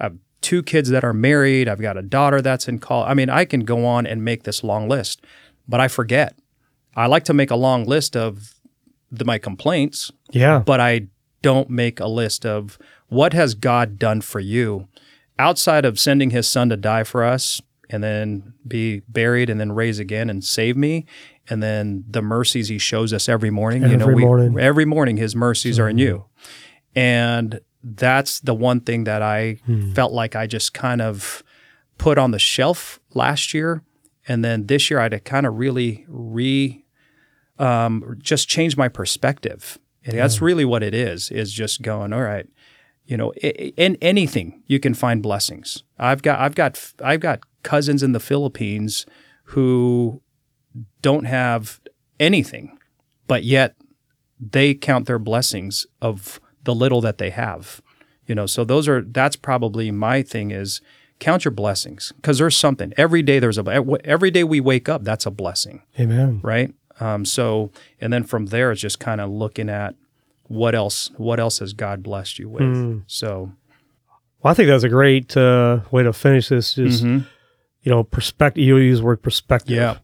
I 0.00 0.04
have 0.04 0.16
two 0.40 0.62
kids 0.62 0.88
that 0.90 1.04
are 1.04 1.12
married. 1.12 1.68
I've 1.68 1.80
got 1.80 1.96
a 1.96 2.02
daughter 2.02 2.40
that's 2.40 2.66
in 2.68 2.78
college. 2.78 3.10
I 3.10 3.14
mean, 3.14 3.28
I 3.28 3.44
can 3.44 3.60
go 3.64 3.84
on 3.84 4.06
and 4.06 4.24
make 4.24 4.44
this 4.44 4.64
long 4.64 4.88
list, 4.88 5.24
but 5.68 5.80
I 5.80 5.88
forget. 5.88 6.38
I 6.94 7.06
like 7.06 7.24
to 7.24 7.34
make 7.34 7.50
a 7.50 7.56
long 7.56 7.84
list 7.84 8.16
of 8.16 8.54
the, 9.12 9.24
my 9.26 9.38
complaints, 9.38 10.10
Yeah. 10.32 10.60
but 10.64 10.80
I 10.80 11.08
don't 11.42 11.68
make 11.68 12.00
a 12.00 12.06
list 12.06 12.46
of 12.46 12.78
what 13.08 13.34
has 13.34 13.54
God 13.54 13.98
done 13.98 14.20
for 14.22 14.40
you 14.40 14.88
outside 15.38 15.84
of 15.84 16.00
sending 16.00 16.30
his 16.30 16.48
son 16.48 16.70
to 16.70 16.76
die 16.78 17.04
for 17.04 17.22
us 17.22 17.60
and 17.90 18.02
then 18.02 18.54
be 18.66 19.02
buried 19.08 19.50
and 19.50 19.60
then 19.60 19.70
raise 19.72 19.98
again 19.98 20.28
and 20.30 20.42
save 20.42 20.76
me 20.76 21.04
and 21.48 21.62
then 21.62 22.04
the 22.08 22.22
mercies 22.22 22.68
he 22.68 22.78
shows 22.78 23.12
us 23.12 23.28
every 23.28 23.50
morning 23.50 23.82
you 23.82 23.96
know 23.96 24.04
Every 24.04 24.14
we 24.14 24.24
morning. 24.24 24.58
every 24.58 24.84
morning 24.84 25.16
his 25.16 25.34
mercies 25.36 25.78
are 25.78 25.92
new 25.92 26.24
and 26.94 27.60
that's 27.82 28.40
the 28.40 28.54
one 28.54 28.80
thing 28.80 29.04
that 29.04 29.22
I 29.22 29.60
felt 29.94 30.12
like 30.12 30.34
I 30.34 30.46
just 30.46 30.74
kind 30.74 31.00
of 31.00 31.42
put 31.98 32.18
on 32.18 32.30
the 32.32 32.38
shelf 32.38 32.98
last 33.14 33.54
year 33.54 33.82
and 34.28 34.44
then 34.44 34.66
this 34.66 34.90
year 34.90 34.98
I 34.98 35.04
had 35.04 35.12
to 35.12 35.20
kind 35.20 35.46
of 35.46 35.56
really 35.56 36.04
re 36.08 36.84
um, 37.58 38.16
just 38.20 38.48
change 38.48 38.76
my 38.76 38.88
perspective. 38.88 39.78
And 40.04 40.18
that's 40.18 40.40
really 40.42 40.64
what 40.64 40.82
it 40.82 40.94
is, 40.94 41.30
is 41.30 41.52
just 41.52 41.82
going, 41.82 42.12
all 42.12 42.22
right, 42.22 42.46
you 43.06 43.16
know, 43.16 43.32
in 43.34 43.96
anything 44.00 44.62
you 44.66 44.78
can 44.78 44.94
find 44.94 45.22
blessings. 45.22 45.82
I've 45.98 46.22
got, 46.22 46.38
I've 46.38 46.54
got, 46.54 46.92
I've 47.02 47.20
got 47.20 47.40
cousins 47.62 48.02
in 48.02 48.12
the 48.12 48.20
Philippines 48.20 49.06
who 49.44 50.22
don't 51.02 51.24
have 51.24 51.80
anything, 52.20 52.78
but 53.26 53.44
yet 53.44 53.74
they 54.40 54.74
count 54.74 55.06
their 55.06 55.18
blessings 55.18 55.86
of 56.02 56.40
the 56.64 56.74
little 56.74 57.00
that 57.00 57.18
they 57.18 57.30
have. 57.30 57.80
You 58.26 58.34
know, 58.34 58.46
so 58.46 58.64
those 58.64 58.88
are, 58.88 59.02
that's 59.02 59.36
probably 59.36 59.90
my 59.90 60.22
thing 60.22 60.50
is 60.50 60.80
count 61.20 61.44
your 61.44 61.52
blessings 61.52 62.12
because 62.16 62.38
there's 62.38 62.56
something 62.56 62.92
every 62.96 63.22
day. 63.22 63.38
There's 63.38 63.56
a, 63.58 63.98
every 64.04 64.30
day 64.30 64.44
we 64.44 64.60
wake 64.60 64.88
up, 64.88 65.04
that's 65.04 65.26
a 65.26 65.30
blessing 65.30 65.82
Amen. 65.98 66.40
right? 66.42 66.74
Um, 66.98 67.24
so, 67.24 67.70
and 68.00 68.12
then 68.12 68.24
from 68.24 68.46
there, 68.46 68.72
it's 68.72 68.80
just 68.80 68.98
kind 68.98 69.20
of 69.20 69.30
looking 69.30 69.68
at 69.68 69.94
what 70.44 70.74
else, 70.74 71.10
what 71.16 71.38
else 71.38 71.58
has 71.60 71.72
God 71.72 72.02
blessed 72.02 72.38
you 72.38 72.48
with? 72.48 72.62
Hmm. 72.62 72.98
So, 73.06 73.52
Well, 74.42 74.50
I 74.50 74.54
think 74.54 74.68
that's 74.68 74.84
a 74.84 74.88
great 74.88 75.36
uh, 75.36 75.80
way 75.90 76.02
to 76.02 76.12
finish 76.12 76.48
this. 76.48 76.74
Just 76.74 77.04
Mhm. 77.04 77.26
you 77.82 77.90
know, 77.90 78.02
perspective. 78.02 78.62
You 78.64 78.76
use 78.78 78.98
the 78.98 79.04
word 79.04 79.22
perspective. 79.22 79.76
Yeah. 79.76 79.98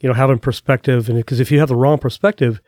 You 0.00 0.08
know, 0.08 0.14
having 0.14 0.38
perspective, 0.38 1.08
and 1.08 1.16
because 1.18 1.40
if 1.40 1.50
you 1.50 1.58
have 1.58 1.68
the 1.68 1.76
wrong 1.76 1.98
perspective, 1.98 2.60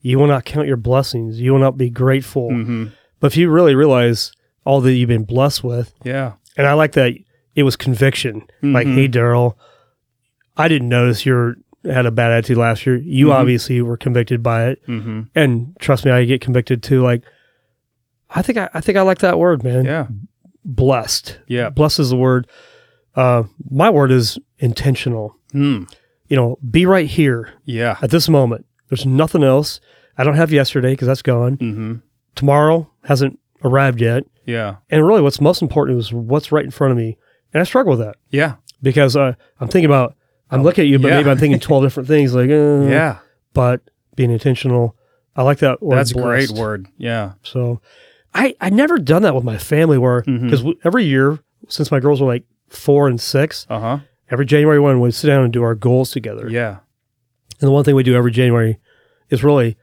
you 0.00 0.18
will 0.18 0.28
not 0.28 0.44
count 0.44 0.68
your 0.68 0.76
blessings. 0.76 1.40
You 1.40 1.52
will 1.52 1.58
not 1.58 1.76
be 1.76 1.90
grateful. 1.90 2.50
Mhm. 2.50 2.92
But 3.18 3.28
if 3.32 3.36
you 3.36 3.50
really 3.50 3.74
realize 3.74 4.32
all 4.64 4.80
that 4.80 4.92
you've 4.94 5.08
been 5.08 5.24
blessed 5.24 5.64
with, 5.64 5.92
yeah, 6.04 6.32
and 6.56 6.66
I 6.66 6.74
like 6.74 6.92
that 6.92 7.12
it 7.56 7.64
was 7.64 7.76
conviction. 7.76 8.42
Like, 8.62 8.86
Mhm. 8.86 8.94
hey, 8.94 9.08
Darryl, 9.08 9.54
I 10.56 10.68
didn't 10.68 10.88
notice 10.88 11.26
you 11.26 11.56
had 11.84 12.06
a 12.06 12.10
bad 12.10 12.30
attitude 12.30 12.56
last 12.58 12.86
year. 12.86 12.96
You 12.96 13.26
Mhm. 13.28 13.32
obviously 13.34 13.82
were 13.82 13.96
convicted 13.96 14.42
by 14.42 14.68
it, 14.68 14.80
hmm 14.86 15.22
and 15.34 15.74
trust 15.80 16.04
me, 16.04 16.12
I 16.12 16.24
get 16.24 16.40
convicted 16.40 16.82
too. 16.82 17.02
Like, 17.02 17.22
I 18.30 18.42
think 18.42 18.58
I, 18.58 18.68
I 18.74 18.80
think 18.80 18.96
I 18.96 19.02
like 19.02 19.18
that 19.18 19.38
word, 19.38 19.64
man. 19.64 19.84
yeah, 19.86 20.06
Blessed. 20.64 21.38
yeah, 21.48 21.68
Blessed 21.70 21.98
is 22.00 22.10
the 22.10 22.16
word. 22.16 22.46
Uh, 23.16 23.42
my 23.70 23.90
word 23.90 24.12
is 24.12 24.38
intentional. 24.58 25.34
Hmm. 25.52 25.84
You 26.30 26.36
know, 26.36 26.58
be 26.70 26.86
right 26.86 27.06
here 27.06 27.52
yeah, 27.66 27.98
at 28.00 28.10
this 28.10 28.28
moment. 28.28 28.64
There's 28.88 29.04
nothing 29.04 29.44
else. 29.44 29.80
I 30.16 30.24
don't 30.24 30.36
have 30.36 30.50
yesterday 30.52 30.92
because 30.92 31.06
that's 31.08 31.22
gone. 31.22 31.56
hmm 31.56 31.94
Tomorrow 32.36 32.90
hasn't 33.04 33.38
arrived 33.64 34.00
yet. 34.00 34.24
yeah, 34.46 34.76
And 34.88 35.06
really, 35.06 35.20
what's 35.20 35.40
most 35.40 35.60
important 35.60 35.98
is 35.98 36.12
what's 36.12 36.50
right 36.52 36.64
in 36.64 36.70
front 36.70 36.92
of 36.92 36.96
me. 36.96 37.18
And 37.52 37.60
I 37.60 37.64
struggle 37.64 37.90
with 37.90 38.00
that 38.00 38.16
yeah, 38.30 38.54
because 38.80 39.16
uh, 39.16 39.34
I'm 39.60 39.68
thinking 39.68 39.86
about, 39.86 40.14
I'm 40.50 40.62
looking 40.62 40.82
at 40.82 40.88
you, 40.88 40.98
but 40.98 41.08
yeah. 41.08 41.16
maybe 41.18 41.30
I'm 41.30 41.38
thinking 41.38 41.58
12 41.68 41.82
different 41.82 42.08
things. 42.08 42.34
Like, 42.34 42.48
uh, 42.48 42.86
yeah. 42.88 43.18
But 43.52 43.82
being 44.14 44.30
intentional, 44.30 44.96
I 45.34 45.42
like 45.42 45.58
that 45.58 45.82
word. 45.82 45.96
That's 45.96 46.12
a 46.12 46.14
great 46.14 46.50
word. 46.50 46.86
Yeah, 46.96 47.32
So 47.42 47.80
I, 48.32 48.54
I 48.60 48.70
never 48.70 48.98
done 48.98 49.22
that 49.22 49.34
with 49.34 49.44
my 49.44 49.58
family 49.58 49.98
where, 49.98 50.22
because 50.22 50.64
every 50.84 51.04
year, 51.04 51.40
since 51.68 51.90
my 51.90 51.98
girls 51.98 52.20
were 52.20 52.28
like 52.28 52.44
four 52.68 53.08
and 53.08 53.20
six, 53.20 53.66
uh 53.68 53.80
huh, 53.80 53.98
every 54.30 54.46
January 54.46 54.78
1, 54.80 55.00
we'd 55.00 55.12
sit 55.14 55.26
down 55.28 55.44
and 55.44 55.52
do 55.52 55.62
our 55.62 55.74
goals 55.74 56.10
together. 56.10 56.48
yeah, 56.48 56.78
And 57.60 57.68
the 57.68 57.70
one 57.70 57.84
thing 57.84 57.94
we 57.94 58.02
do 58.02 58.14
every 58.14 58.30
January 58.32 58.78
is 59.28 59.42
really 59.44 59.76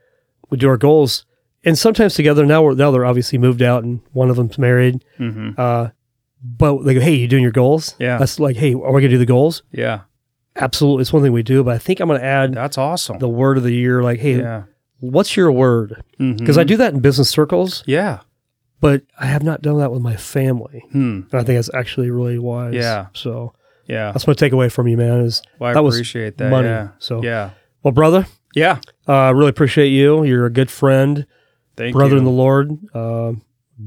we 0.50 0.58
do 0.58 0.68
our 0.68 0.76
goals 0.76 1.24
and 1.64 1.76
sometimes 1.78 2.14
together. 2.14 2.44
Now 2.46 2.62
we're 2.62 2.74
now 2.74 2.90
they're 2.90 3.04
obviously 3.04 3.38
moved 3.38 3.62
out 3.62 3.84
and 3.84 4.00
one 4.12 4.30
of 4.30 4.36
them's 4.36 4.58
married. 4.58 5.04
hmm 5.16 5.50
Uh, 5.56 5.88
but 6.40 6.84
they 6.84 6.94
go, 6.94 7.00
"Hey, 7.00 7.14
you 7.16 7.26
doing 7.26 7.42
your 7.42 7.50
goals?" 7.52 7.96
Yeah. 7.98 8.16
That's 8.18 8.38
like, 8.38 8.56
"Hey, 8.56 8.72
are 8.72 8.92
we 8.92 9.00
gonna 9.02 9.08
do 9.08 9.18
the 9.18 9.26
goals?" 9.26 9.62
yeah. 9.72 10.00
Absolutely, 10.56 11.02
it's 11.02 11.12
one 11.12 11.22
thing 11.22 11.32
we 11.32 11.42
do. 11.44 11.62
But 11.62 11.74
I 11.74 11.78
think 11.78 12.00
I'm 12.00 12.08
gonna 12.08 12.20
add 12.20 12.54
That's 12.54 12.78
awesome. 12.78 13.18
the 13.18 13.28
word 13.28 13.56
of 13.58 13.62
the 13.64 13.72
year. 13.74 14.02
Like, 14.02 14.18
"Hey, 14.20 14.38
yeah, 14.38 14.62
what's 15.00 15.36
your 15.36 15.52
word?" 15.52 16.02
Because 16.18 16.58
I 16.58 16.64
Mhm. 16.64 16.68
do 16.68 16.76
that 16.78 16.94
in 16.94 17.00
business 17.00 17.28
circles, 17.28 17.84
yeah, 17.86 18.20
but 18.80 19.02
I 19.20 19.26
have 19.26 19.42
not 19.44 19.62
done 19.62 19.78
that 19.78 19.92
with 19.92 20.02
my 20.02 20.16
family. 20.16 20.84
hmm. 20.92 21.20
And 21.30 21.34
I 21.34 21.44
think 21.44 21.58
that's 21.58 21.70
actually 21.74 22.10
really 22.10 22.38
wise. 22.40 22.74
Yeah. 22.74 23.06
So 23.14 23.52
yeah. 23.88 24.12
that's 24.12 24.26
my 24.26 24.34
takeaway 24.34 24.70
from 24.70 24.86
you, 24.88 24.96
man. 24.96 25.20
Is 25.20 25.42
Well, 25.58 25.70
I 25.70 25.74
that 25.74 25.82
was 25.82 25.96
appreciate 25.96 26.38
that. 26.38 26.50
money. 26.50 26.68
Yeah, 26.68 26.88
So 26.98 27.22
yeah, 27.22 27.50
well, 27.82 27.92
brother, 27.92 28.26
yeah. 28.54 28.78
uh, 29.06 29.32
really 29.34 29.50
appreciate 29.50 29.88
you. 29.88 30.24
You're 30.24 30.46
a 30.46 30.50
good 30.50 30.70
friend. 30.70 31.26
Thank 31.76 31.94
brother 31.94 32.12
you. 32.14 32.18
in 32.18 32.24
the 32.24 32.30
Lord, 32.30 32.76
uh, 32.94 33.32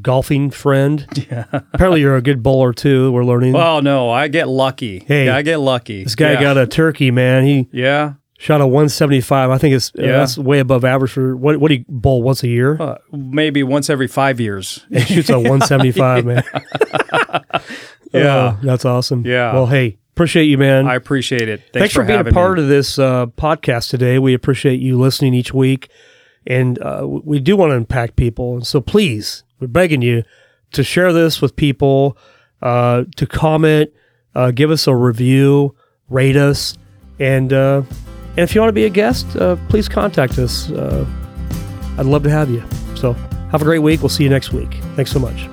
golfing 0.01 0.49
friend. 0.51 1.05
yeah. 1.29 1.45
Apparently, 1.51 2.01
you're 2.01 2.15
a 2.15 2.21
good 2.21 2.41
bowler 2.41 2.73
too. 2.73 3.11
We're 3.11 3.25
learning. 3.25 3.53
Well, 3.53 3.81
no, 3.81 4.09
I 4.09 4.27
get 4.29 4.47
lucky. 4.47 4.99
Hey, 4.99 5.25
yeah, 5.25 5.35
I 5.35 5.41
get 5.41 5.57
lucky. 5.57 6.03
this 6.03 6.15
guy 6.15 6.33
yeah. 6.33 6.41
got 6.41 6.57
a 6.57 6.65
turkey, 6.67 7.11
man. 7.11 7.43
He 7.43 7.67
yeah. 7.71 8.13
Shot 8.41 8.59
a 8.59 8.65
175. 8.65 9.51
I 9.51 9.57
think 9.59 9.75
it's 9.75 9.91
uh, 9.97 10.01
Yeah. 10.01 10.11
that's 10.17 10.35
way 10.37 10.59
above 10.59 10.83
average 10.83 11.11
for 11.11 11.35
what? 11.37 11.57
What 11.57 11.69
do 11.69 11.75
you 11.75 11.85
bowl 11.87 12.23
once 12.23 12.43
a 12.43 12.47
year? 12.47 12.75
Uh, 12.81 12.97
maybe 13.11 13.61
once 13.61 13.87
every 13.89 14.07
five 14.07 14.39
years. 14.39 14.83
and 14.91 15.05
shoots 15.07 15.29
a 15.29 15.37
175, 15.39 16.25
man. 16.25 16.43
Yeah. 18.13 18.35
Uh, 18.35 18.57
that's 18.61 18.83
awesome. 18.83 19.25
Yeah. 19.25 19.53
Well, 19.53 19.67
hey, 19.67 19.97
appreciate 20.13 20.43
you, 20.43 20.57
man. 20.57 20.85
I 20.85 20.95
appreciate 20.95 21.47
it. 21.47 21.61
Thanks, 21.71 21.71
Thanks, 21.73 21.93
for, 21.93 22.03
being 22.03 22.19
a 22.19 22.25
part 22.25 22.57
me. 22.57 22.63
of 22.63 22.67
this 22.69 22.99
uh, 22.99 23.27
podcast 23.27 23.89
today. 23.89 24.19
We 24.19 24.33
appreciate 24.33 24.81
you 24.81 24.99
listening 24.99 25.33
each 25.33 25.53
week, 25.53 25.89
and 26.45 26.77
uh, 26.79 27.07
we 27.07 27.39
do 27.39 27.55
want 27.55 27.71
to 27.71 27.75
impact 27.75 28.17
people. 28.17 28.55
And 28.55 28.67
so, 28.67 28.81
please, 28.81 29.45
we're 29.61 29.67
begging 29.67 30.01
you 30.01 30.23
to 30.73 30.83
share 30.83 31.13
this 31.13 31.41
with 31.41 31.55
people, 31.55 32.17
uh, 32.61 33.05
to 33.15 33.25
comment, 33.25 33.91
uh, 34.35 34.51
give 34.51 34.71
us 34.71 34.87
a 34.87 34.95
review, 34.95 35.73
rate 36.09 36.35
us, 36.35 36.77
and 37.17 37.53
uh, 37.53 37.83
and 38.31 38.39
if 38.39 38.55
you 38.55 38.61
want 38.61 38.69
to 38.69 38.73
be 38.73 38.85
a 38.85 38.89
guest, 38.89 39.35
uh, 39.35 39.55
please 39.69 39.87
contact 39.87 40.37
us. 40.39 40.71
Uh, 40.71 41.05
I'd 41.97 42.05
love 42.05 42.23
to 42.23 42.29
have 42.29 42.49
you. 42.49 42.63
So, 42.95 43.13
have 43.51 43.61
a 43.61 43.65
great 43.65 43.79
week. 43.79 44.01
We'll 44.01 44.09
see 44.09 44.23
you 44.23 44.29
next 44.29 44.53
week. 44.53 44.75
Thanks 44.95 45.11
so 45.11 45.19
much. 45.19 45.49